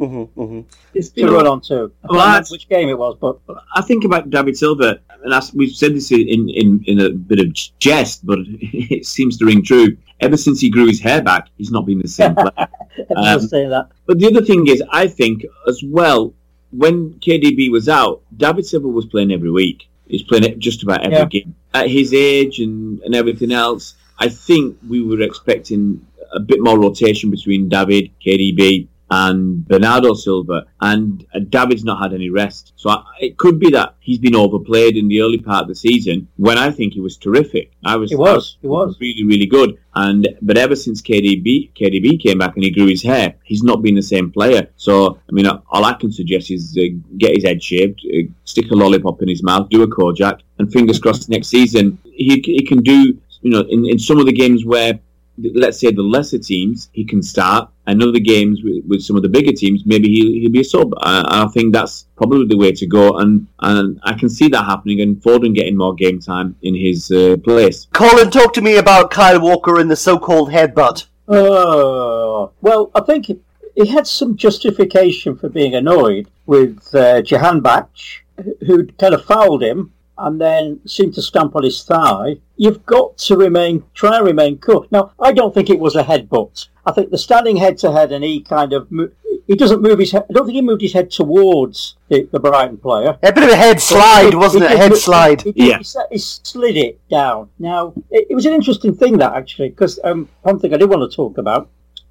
Mm-hmm, 0.00 0.40
mm-hmm. 0.40 0.60
It's 0.94 1.10
to 1.10 1.26
run 1.30 1.46
on 1.46 1.60
to. 1.62 1.74
I 1.74 1.78
Well, 1.78 1.88
can't 1.88 1.92
remember 2.10 2.26
that's- 2.32 2.50
which 2.50 2.68
game 2.68 2.88
it 2.88 2.98
was, 2.98 3.16
but 3.20 3.38
I 3.74 3.80
think 3.82 4.04
about 4.04 4.28
David 4.30 4.56
Silva, 4.56 4.98
and 5.22 5.32
as 5.32 5.54
we've 5.54 5.74
said 5.74 5.94
this 5.94 6.10
in, 6.10 6.48
in, 6.48 6.82
in 6.86 7.00
a 7.00 7.10
bit 7.10 7.38
of 7.40 7.52
jest, 7.78 8.26
but 8.26 8.38
it 8.44 9.06
seems 9.06 9.38
to 9.38 9.46
ring 9.46 9.62
true. 9.62 9.96
Ever 10.20 10.36
since 10.36 10.60
he 10.60 10.68
grew 10.70 10.86
his 10.86 11.00
hair 11.00 11.22
back, 11.22 11.48
he's 11.58 11.70
not 11.70 11.86
been 11.86 11.98
the 12.00 12.08
same 12.08 12.34
player. 12.42 12.68
I 13.16 13.34
Um, 13.34 13.40
saying 13.40 13.70
that. 13.70 13.88
But 14.06 14.18
the 14.18 14.26
other 14.26 14.42
thing 14.44 14.66
is, 14.68 14.82
I 14.90 15.06
think 15.06 15.44
as 15.68 15.80
well, 15.84 16.34
when 16.72 17.14
KDB 17.20 17.70
was 17.70 17.88
out, 17.88 18.22
David 18.36 18.66
Silva 18.66 18.88
was 18.88 19.06
playing 19.06 19.30
every 19.32 19.50
week. 19.50 19.88
He's 20.08 20.22
playing 20.22 20.44
it 20.44 20.58
just 20.58 20.82
about 20.82 21.04
every 21.04 21.18
Yeah. 21.18 21.24
game. 21.26 21.54
At 21.72 21.88
his 21.88 22.12
age 22.12 22.58
and, 22.60 23.00
and 23.02 23.14
everything 23.14 23.52
else, 23.52 23.94
I 24.18 24.28
think 24.28 24.76
we 24.88 25.02
were 25.02 25.20
expecting 25.20 26.04
a 26.32 26.40
bit 26.40 26.60
more 26.60 26.78
rotation 26.78 27.30
between 27.30 27.68
David, 27.68 28.10
KDB, 28.24 28.88
and 29.14 29.66
Bernardo 29.72 30.10
Silva. 30.14 30.58
And 30.80 31.24
David's 31.50 31.84
not 31.90 32.02
had 32.02 32.12
any 32.14 32.30
rest. 32.42 32.72
So 32.76 32.90
I, 32.90 33.02
it 33.20 33.34
could 33.42 33.58
be 33.64 33.70
that 33.70 33.88
he's 34.00 34.18
been 34.26 34.34
overplayed 34.44 34.96
in 34.96 35.06
the 35.08 35.20
early 35.24 35.38
part 35.38 35.62
of 35.62 35.68
the 35.68 35.74
season 35.88 36.16
when 36.36 36.58
I 36.66 36.68
think 36.76 36.94
he 36.94 37.00
was 37.08 37.16
terrific. 37.16 37.66
I 37.84 37.96
was, 37.96 38.10
He 38.10 38.16
was, 38.16 38.58
he 38.60 38.68
was. 38.76 38.96
really, 39.00 39.24
really 39.24 39.46
good. 39.46 39.70
And 39.94 40.22
but 40.42 40.56
ever 40.58 40.76
since 40.84 41.00
KDB 41.08 41.72
KDB 41.80 42.20
came 42.24 42.38
back 42.38 42.54
and 42.56 42.64
he 42.64 42.70
grew 42.70 42.86
his 42.86 43.02
hair, 43.02 43.26
he's 43.44 43.62
not 43.62 43.82
been 43.84 43.94
the 43.94 44.08
same 44.14 44.28
player. 44.38 44.62
So 44.76 44.94
I 45.28 45.32
mean, 45.36 45.46
all 45.46 45.84
I 45.84 45.94
can 45.94 46.10
suggest 46.20 46.50
is 46.50 46.76
uh, 46.76 46.82
get 47.22 47.34
his 47.36 47.44
head 47.44 47.62
shaved, 47.62 48.00
uh, 48.12 48.26
stick 48.44 48.70
a 48.72 48.74
lollipop 48.74 49.22
in 49.22 49.28
his 49.28 49.42
mouth, 49.50 49.68
do 49.68 49.82
a 49.82 49.86
Kojak, 49.96 50.40
and 50.58 50.72
fingers 50.72 50.98
crossed 50.98 51.28
next 51.28 51.48
season 51.48 51.98
he 52.22 52.40
he 52.44 52.62
can 52.70 52.82
do. 52.82 52.98
You 53.42 53.50
know, 53.50 53.60
in, 53.74 53.80
in 53.92 53.98
some 53.98 54.18
of 54.18 54.26
the 54.26 54.32
games 54.32 54.64
where 54.64 54.98
let's 55.38 55.78
say 55.80 55.90
the 55.90 56.02
lesser 56.02 56.38
teams, 56.38 56.88
he 56.92 57.04
can 57.04 57.22
start, 57.22 57.70
and 57.86 58.02
other 58.02 58.18
games 58.18 58.62
with, 58.64 58.84
with 58.86 59.02
some 59.02 59.16
of 59.16 59.22
the 59.22 59.28
bigger 59.28 59.52
teams, 59.52 59.82
maybe 59.84 60.08
he'll, 60.08 60.32
he'll 60.40 60.50
be 60.52 60.60
a 60.60 60.64
sub. 60.64 60.92
I, 61.00 61.44
I 61.44 61.48
think 61.48 61.74
that's 61.74 62.06
probably 62.16 62.46
the 62.46 62.56
way 62.56 62.72
to 62.72 62.86
go, 62.86 63.18
and 63.18 63.46
and 63.60 64.00
I 64.04 64.14
can 64.14 64.28
see 64.28 64.48
that 64.48 64.64
happening, 64.64 65.00
and 65.00 65.16
Foden 65.16 65.54
getting 65.54 65.76
more 65.76 65.94
game 65.94 66.20
time 66.20 66.56
in 66.62 66.74
his 66.74 67.10
uh, 67.10 67.36
place. 67.44 67.86
Colin, 67.92 68.30
talk 68.30 68.52
to 68.54 68.62
me 68.62 68.76
about 68.76 69.10
Kyle 69.10 69.40
Walker 69.40 69.78
and 69.80 69.90
the 69.90 69.96
so-called 69.96 70.50
headbutt. 70.50 71.06
Oh, 71.28 72.52
well, 72.60 72.90
I 72.94 73.00
think 73.00 73.26
he- 73.26 73.40
he 73.74 73.86
had 73.86 74.06
some 74.06 74.36
justification 74.36 75.36
for 75.36 75.48
being 75.48 75.74
annoyed 75.74 76.28
with 76.46 76.78
uh, 76.94 77.22
Jahanbakhsh, 77.22 78.20
who'd 78.66 78.96
kind 78.98 79.14
of 79.14 79.24
fouled 79.24 79.62
him 79.62 79.92
and 80.18 80.40
then 80.40 80.80
seemed 80.86 81.14
to 81.14 81.22
stamp 81.22 81.56
on 81.56 81.64
his 81.64 81.82
thigh. 81.82 82.36
You've 82.56 82.84
got 82.86 83.18
to 83.18 83.36
remain, 83.36 83.82
try 83.94 84.16
and 84.18 84.26
remain 84.26 84.58
cool. 84.58 84.86
Now, 84.90 85.12
I 85.20 85.32
don't 85.32 85.52
think 85.52 85.70
it 85.70 85.78
was 85.80 85.96
a 85.96 86.04
headbutt. 86.04 86.68
I 86.86 86.92
think 86.92 87.10
the 87.10 87.18
standing 87.18 87.56
head 87.56 87.78
to 87.78 87.90
head 87.92 88.12
and 88.12 88.22
he 88.22 88.40
kind 88.40 88.72
of, 88.72 88.90
mo- 88.92 89.10
he 89.46 89.56
doesn't 89.56 89.82
move 89.82 89.98
his 89.98 90.12
head, 90.12 90.24
I 90.30 90.32
don't 90.32 90.44
think 90.46 90.54
he 90.56 90.62
moved 90.62 90.82
his 90.82 90.92
head 90.92 91.10
towards 91.10 91.96
the, 92.08 92.28
the 92.30 92.38
Brighton 92.38 92.76
player. 92.76 93.18
A 93.22 93.32
bit 93.32 93.42
of 93.44 93.50
a 93.50 93.56
head 93.56 93.80
slide, 93.80 94.34
wasn't 94.34 94.64
it? 94.64 94.66
A 94.66 94.70
did 94.70 94.78
head 94.78 94.90
look- 94.92 95.00
slide. 95.00 95.42
He, 95.42 95.52
Yeah. 95.56 95.78
he 95.78 95.84
he 96.12 96.18
slid 96.18 96.76
it 96.76 97.00
down. 97.08 97.50
Now, 97.58 97.92
it, 98.10 98.26
it 98.30 98.34
was 98.34 98.46
an 98.46 98.52
interesting 98.52 98.94
thing 98.94 99.18
that 99.18 99.32
actually, 99.34 99.70
because 99.70 99.98
um, 100.04 100.28
one 100.42 100.58
thing 100.58 100.72
I 100.72 100.76
did 100.76 100.88
want 100.90 101.10
to 101.10 101.14
talk 101.16 101.38
about 101.38 101.68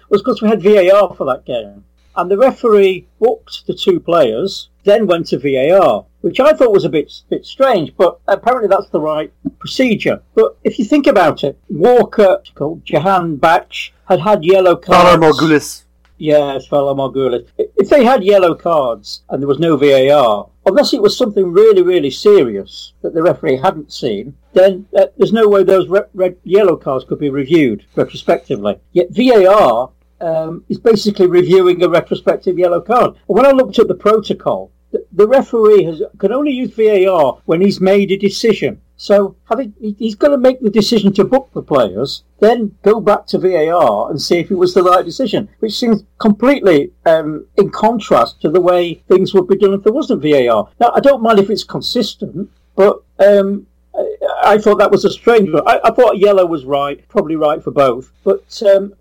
was 0.09 0.21
because 0.21 0.41
we 0.41 0.49
had 0.49 0.61
VAR 0.61 1.13
for 1.15 1.25
that 1.25 1.45
game, 1.45 1.85
and 2.15 2.29
the 2.29 2.37
referee 2.37 3.07
booked 3.19 3.65
the 3.67 3.73
two 3.73 3.99
players, 3.99 4.69
then 4.83 5.07
went 5.07 5.27
to 5.27 5.39
VAR, 5.39 6.05
which 6.21 6.39
I 6.39 6.53
thought 6.53 6.71
was 6.73 6.85
a 6.85 6.89
bit 6.89 7.11
bit 7.29 7.45
strange, 7.45 7.93
but 7.97 8.19
apparently 8.27 8.69
that's 8.69 8.89
the 8.89 9.01
right 9.01 9.31
procedure. 9.59 10.21
But 10.35 10.57
if 10.63 10.79
you 10.79 10.85
think 10.85 11.07
about 11.07 11.43
it, 11.43 11.57
Walker, 11.69 12.41
called 12.55 12.85
Jahanbakhsh, 12.85 13.91
had 14.07 14.19
had 14.19 14.43
yellow 14.43 14.75
cards. 14.75 15.23
Morghulis. 15.23 15.83
Yes, 16.17 16.67
Valar 16.67 16.95
Morghulis. 16.95 17.47
If 17.57 17.89
they 17.89 18.05
had 18.05 18.23
yellow 18.23 18.55
cards 18.55 19.23
and 19.29 19.41
there 19.41 19.47
was 19.47 19.59
no 19.59 19.75
VAR, 19.75 20.47
unless 20.65 20.93
it 20.93 21.01
was 21.01 21.17
something 21.17 21.51
really, 21.51 21.81
really 21.81 22.11
serious 22.11 22.93
that 23.01 23.13
the 23.13 23.23
referee 23.23 23.57
hadn't 23.57 23.91
seen, 23.91 24.35
then 24.53 24.87
uh, 24.97 25.07
there's 25.17 25.33
no 25.33 25.47
way 25.47 25.63
those 25.63 25.87
red, 25.89 26.05
red, 26.13 26.37
yellow 26.43 26.77
cards 26.77 27.03
could 27.03 27.19
be 27.19 27.29
reviewed 27.29 27.85
retrospectively. 27.95 28.79
Yet 28.91 29.07
VAR 29.11 29.89
um, 30.21 30.63
is 30.69 30.79
basically 30.79 31.27
reviewing 31.27 31.83
a 31.83 31.89
retrospective 31.89 32.57
yellow 32.57 32.81
card. 32.81 33.15
When 33.27 33.45
I 33.45 33.51
looked 33.51 33.79
at 33.79 33.87
the 33.87 33.95
protocol, 33.95 34.71
the, 34.91 35.05
the 35.11 35.27
referee 35.27 35.83
has 35.83 36.01
can 36.19 36.31
only 36.31 36.51
use 36.51 36.73
VAR 36.73 37.39
when 37.45 37.61
he's 37.61 37.81
made 37.81 38.11
a 38.11 38.17
decision. 38.17 38.79
So 38.95 39.35
having 39.49 39.73
he- 39.81 39.95
he's 39.99 40.15
to 40.15 40.37
make 40.37 40.61
the 40.61 40.69
decision 40.69 41.11
to 41.13 41.23
book 41.25 41.49
the 41.53 41.61
players, 41.61 42.23
then 42.39 42.75
go 42.83 43.01
back 43.01 43.25
to 43.27 43.39
VAR 43.39 44.09
and 44.09 44.21
see 44.21 44.37
if 44.39 44.51
it 44.51 44.55
was 44.55 44.73
the 44.73 44.83
right 44.83 45.03
decision, 45.03 45.49
which 45.59 45.77
seems 45.77 46.03
completely 46.19 46.91
um, 47.05 47.45
in 47.57 47.69
contrast 47.69 48.39
to 48.41 48.49
the 48.49 48.61
way 48.61 49.03
things 49.09 49.33
would 49.33 49.47
be 49.47 49.57
done 49.57 49.73
if 49.73 49.83
there 49.83 49.91
wasn't 49.91 50.21
VAR. 50.21 50.69
Now 50.79 50.91
I 50.93 50.99
don't 50.99 51.23
mind 51.23 51.39
if 51.39 51.49
it's 51.49 51.63
consistent, 51.63 52.49
but 52.75 53.01
um, 53.19 53.65
I, 53.95 54.15
I 54.43 54.57
thought 54.57 54.77
that 54.77 54.91
was 54.91 55.05
a 55.05 55.11
strange 55.11 55.51
one. 55.51 55.67
I, 55.67 55.79
I 55.83 55.91
thought 55.91 56.19
yellow 56.19 56.45
was 56.45 56.63
right, 56.65 57.05
probably 57.09 57.35
right 57.35 57.63
for 57.63 57.71
both. 57.71 58.11
But 58.23 58.61
um, 58.63 58.93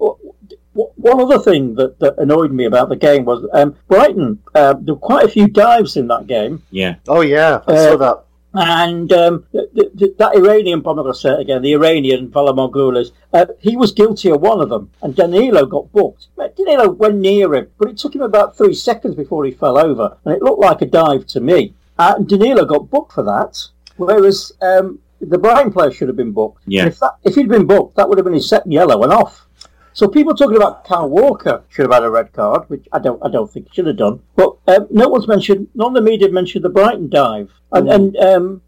one 0.74 1.20
other 1.20 1.38
thing 1.38 1.74
that, 1.74 1.98
that 2.00 2.14
annoyed 2.18 2.52
me 2.52 2.64
about 2.64 2.88
the 2.88 2.96
game 2.96 3.24
was 3.24 3.46
um, 3.52 3.76
Brighton. 3.88 4.38
Uh, 4.54 4.74
there 4.74 4.94
were 4.94 5.00
quite 5.00 5.24
a 5.24 5.28
few 5.28 5.46
dives 5.48 5.96
in 5.96 6.08
that 6.08 6.26
game. 6.26 6.62
Yeah. 6.70 6.96
Oh 7.08 7.20
yeah, 7.20 7.60
I 7.66 7.72
Uh, 7.72 7.90
saw 7.90 7.96
that. 7.98 8.24
And 8.54 9.10
um, 9.14 9.46
th- 9.52 9.70
th- 9.74 9.92
th- 9.98 10.16
that 10.18 10.36
Iranian, 10.36 10.82
I'm 10.84 10.96
not 10.96 11.02
going 11.04 11.14
to 11.14 11.18
say 11.18 11.30
it 11.30 11.40
again, 11.40 11.62
the 11.62 11.72
Iranian 11.72 12.28
Valar 12.30 12.54
Morghulis, 12.54 13.10
uh, 13.32 13.46
he 13.60 13.76
was 13.78 13.92
guilty 13.92 14.30
of 14.30 14.42
one 14.42 14.60
of 14.60 14.68
them, 14.68 14.90
and 15.02 15.16
Danilo 15.16 15.64
got 15.64 15.90
booked. 15.90 16.26
But 16.36 16.54
Danilo 16.56 16.90
went 16.90 17.16
near 17.16 17.54
him, 17.54 17.68
but 17.78 17.88
it 17.88 17.96
took 17.96 18.14
him 18.14 18.20
about 18.20 18.56
three 18.58 18.74
seconds 18.74 19.14
before 19.14 19.46
he 19.46 19.52
fell 19.52 19.78
over, 19.78 20.18
and 20.26 20.34
it 20.36 20.42
looked 20.42 20.60
like 20.60 20.82
a 20.82 20.86
dive 20.86 21.26
to 21.28 21.40
me. 21.40 21.72
Uh, 21.98 22.14
and 22.18 22.28
Danilo 22.28 22.66
got 22.66 22.90
booked 22.90 23.12
for 23.12 23.22
that, 23.22 23.58
whereas 23.96 24.52
um, 24.60 24.98
the 25.22 25.38
Brighton 25.38 25.72
player 25.72 25.90
should 25.90 26.08
have 26.08 26.16
been 26.18 26.32
booked. 26.32 26.62
Yeah. 26.66 26.82
And 26.82 26.88
If, 26.92 26.98
that, 26.98 27.12
if 27.24 27.34
he'd 27.36 27.48
been 27.48 27.66
booked, 27.66 27.96
that 27.96 28.06
would 28.06 28.18
have 28.18 28.26
been 28.26 28.34
his 28.34 28.48
second 28.50 28.72
yellow 28.72 29.02
and 29.02 29.12
off. 29.14 29.46
So 29.94 30.08
people 30.08 30.34
talking 30.34 30.56
about 30.56 30.84
Kyle 30.84 31.08
Walker 31.08 31.62
should 31.68 31.82
have 31.86 31.92
had 31.92 32.02
a 32.04 32.10
red 32.10 32.32
card, 32.32 32.64
which 32.68 32.86
I 32.92 32.98
don't, 32.98 33.20
I 33.24 33.28
don't 33.30 33.50
think 33.50 33.68
he 33.68 33.74
should 33.74 33.86
have 33.86 33.96
done. 33.98 34.20
But 34.36 34.56
um, 34.68 34.86
no 34.90 35.08
one's 35.08 35.28
mentioned, 35.28 35.68
none 35.74 35.88
of 35.88 35.94
the 35.94 36.00
media 36.10 36.30
mentioned 36.30 36.64
the 36.64 36.70
Brighton 36.70 37.08
dive, 37.10 37.50
and, 37.72 37.88
and 37.88 38.16
um, 38.16 38.62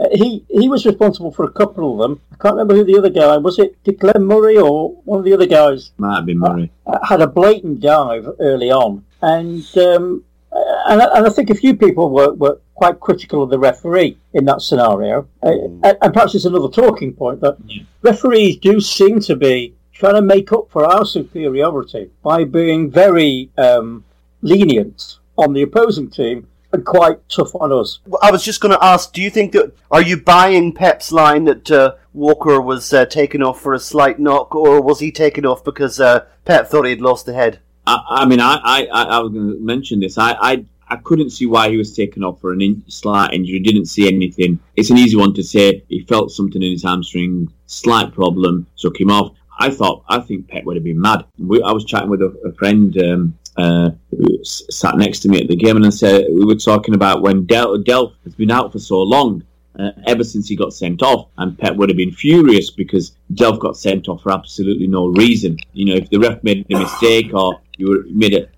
Uh, 0.00 0.08
he 0.22 0.28
he 0.48 0.66
was 0.74 0.86
responsible 0.86 1.30
for 1.36 1.44
a 1.44 1.52
couple 1.60 1.84
of 1.92 1.98
them. 2.02 2.12
I 2.32 2.36
can't 2.42 2.54
remember 2.54 2.74
who 2.76 2.84
the 2.84 2.96
other 3.00 3.10
guy 3.22 3.36
was. 3.36 3.58
It 3.58 3.72
Glenn 4.02 4.24
Murray 4.24 4.56
or 4.56 4.76
one 5.04 5.18
of 5.18 5.26
the 5.26 5.34
other 5.36 5.46
guys 5.60 5.92
Might 5.98 6.16
have 6.16 6.26
been 6.30 6.38
Murray. 6.38 6.70
uh, 6.86 6.98
had 7.10 7.20
a 7.20 7.26
blatant 7.26 7.80
dive 7.80 8.24
early 8.38 8.70
on, 8.70 9.04
and 9.20 9.62
um, 9.88 10.24
uh, 10.52 10.90
and, 10.90 11.02
I- 11.02 11.12
and 11.16 11.26
I 11.26 11.30
think 11.36 11.50
a 11.50 11.54
few 11.64 11.74
people 11.76 12.06
were, 12.16 12.32
were 12.42 12.56
quite 12.74 12.98
critical 13.06 13.42
of 13.42 13.50
the 13.50 13.58
referee 13.58 14.16
in 14.32 14.46
that 14.46 14.62
scenario. 14.62 15.16
Uh, 15.42 15.50
and, 15.86 15.96
and 16.02 16.10
perhaps 16.14 16.34
it's 16.34 16.46
another 16.46 16.70
talking 16.82 17.12
point 17.12 17.38
that 17.42 17.56
referees 18.00 18.56
do 18.56 18.80
seem 18.80 19.20
to 19.28 19.36
be 19.36 19.74
trying 20.00 20.14
to 20.14 20.22
make 20.22 20.50
up 20.50 20.70
for 20.70 20.86
our 20.86 21.04
superiority 21.04 22.10
by 22.22 22.42
being 22.42 22.90
very 22.90 23.50
um, 23.58 24.02
lenient 24.40 25.18
on 25.36 25.52
the 25.52 25.60
opposing 25.60 26.08
team 26.08 26.48
and 26.72 26.86
quite 26.86 27.18
tough 27.28 27.54
on 27.54 27.70
us. 27.70 27.98
Well, 28.06 28.18
I 28.22 28.30
was 28.30 28.42
just 28.42 28.62
going 28.62 28.72
to 28.72 28.82
ask, 28.82 29.12
do 29.12 29.20
you 29.20 29.28
think 29.28 29.52
that 29.52 29.72
are 29.90 30.00
you 30.00 30.16
buying 30.16 30.72
Pep's 30.72 31.12
line 31.12 31.44
that 31.44 31.70
uh, 31.70 31.96
Walker 32.14 32.62
was 32.62 32.90
uh, 32.94 33.04
taken 33.04 33.42
off 33.42 33.60
for 33.60 33.74
a 33.74 33.78
slight 33.78 34.18
knock, 34.18 34.54
or 34.54 34.80
was 34.80 35.00
he 35.00 35.12
taken 35.12 35.44
off 35.44 35.62
because 35.64 36.00
uh, 36.00 36.24
Pep 36.46 36.68
thought 36.68 36.86
he'd 36.86 37.02
lost 37.02 37.26
the 37.26 37.34
head? 37.34 37.60
I, 37.86 38.02
I 38.08 38.24
mean, 38.24 38.40
I, 38.40 38.54
I, 38.54 38.86
I 38.86 39.02
I 39.02 39.18
was 39.18 39.32
going 39.32 39.50
to 39.50 39.60
mention 39.60 40.00
this. 40.00 40.16
I, 40.16 40.32
I, 40.40 40.64
I 40.88 40.96
couldn't 40.96 41.30
see 41.30 41.44
why 41.44 41.68
he 41.68 41.76
was 41.76 41.94
taken 41.94 42.24
off 42.24 42.40
for 42.40 42.52
an 42.54 42.62
in, 42.62 42.82
slight 42.88 43.34
injury. 43.34 43.58
Didn't 43.60 43.86
see 43.86 44.08
anything. 44.08 44.60
It's 44.76 44.90
an 44.90 44.96
easy 44.96 45.16
one 45.16 45.34
to 45.34 45.42
say. 45.42 45.84
He 45.88 46.04
felt 46.04 46.30
something 46.30 46.62
in 46.62 46.72
his 46.72 46.84
hamstring, 46.84 47.52
slight 47.66 48.14
problem, 48.14 48.66
took 48.78 48.98
him 48.98 49.10
off. 49.10 49.34
I 49.60 49.68
thought, 49.70 50.04
I 50.08 50.20
think 50.20 50.48
Pep 50.48 50.64
would 50.64 50.76
have 50.76 50.84
been 50.84 51.00
mad. 51.00 51.26
We, 51.38 51.62
I 51.62 51.70
was 51.70 51.84
chatting 51.84 52.08
with 52.08 52.22
a, 52.22 52.34
a 52.46 52.52
friend 52.54 52.96
um, 52.98 53.38
uh, 53.58 53.90
who 54.10 54.42
sat 54.42 54.96
next 54.96 55.20
to 55.20 55.28
me 55.28 55.42
at 55.42 55.48
the 55.48 55.56
game, 55.56 55.76
and 55.76 55.84
I 55.84 55.90
said 55.90 56.24
we 56.30 56.46
were 56.46 56.56
talking 56.56 56.94
about 56.94 57.20
when 57.20 57.44
Del, 57.44 57.76
Delph 57.78 58.14
has 58.24 58.34
been 58.34 58.50
out 58.50 58.72
for 58.72 58.78
so 58.78 59.02
long. 59.02 59.44
Uh, 59.78 59.92
ever 60.08 60.24
since 60.24 60.48
he 60.48 60.56
got 60.56 60.72
sent 60.74 61.00
off, 61.00 61.28
and 61.38 61.56
Pep 61.56 61.76
would 61.76 61.88
have 61.88 61.96
been 61.96 62.10
furious 62.10 62.70
because 62.70 63.16
Delph 63.34 63.60
got 63.60 63.76
sent 63.76 64.08
off 64.08 64.22
for 64.22 64.32
absolutely 64.32 64.88
no 64.88 65.06
reason. 65.06 65.56
You 65.72 65.86
know, 65.86 65.94
if 65.94 66.10
the 66.10 66.18
ref 66.18 66.42
made 66.42 66.66
a 66.70 66.78
mistake 66.78 67.32
or 67.32 67.60
you 67.78 67.88
were, 67.88 68.04
made 68.10 68.34
a 68.34 68.48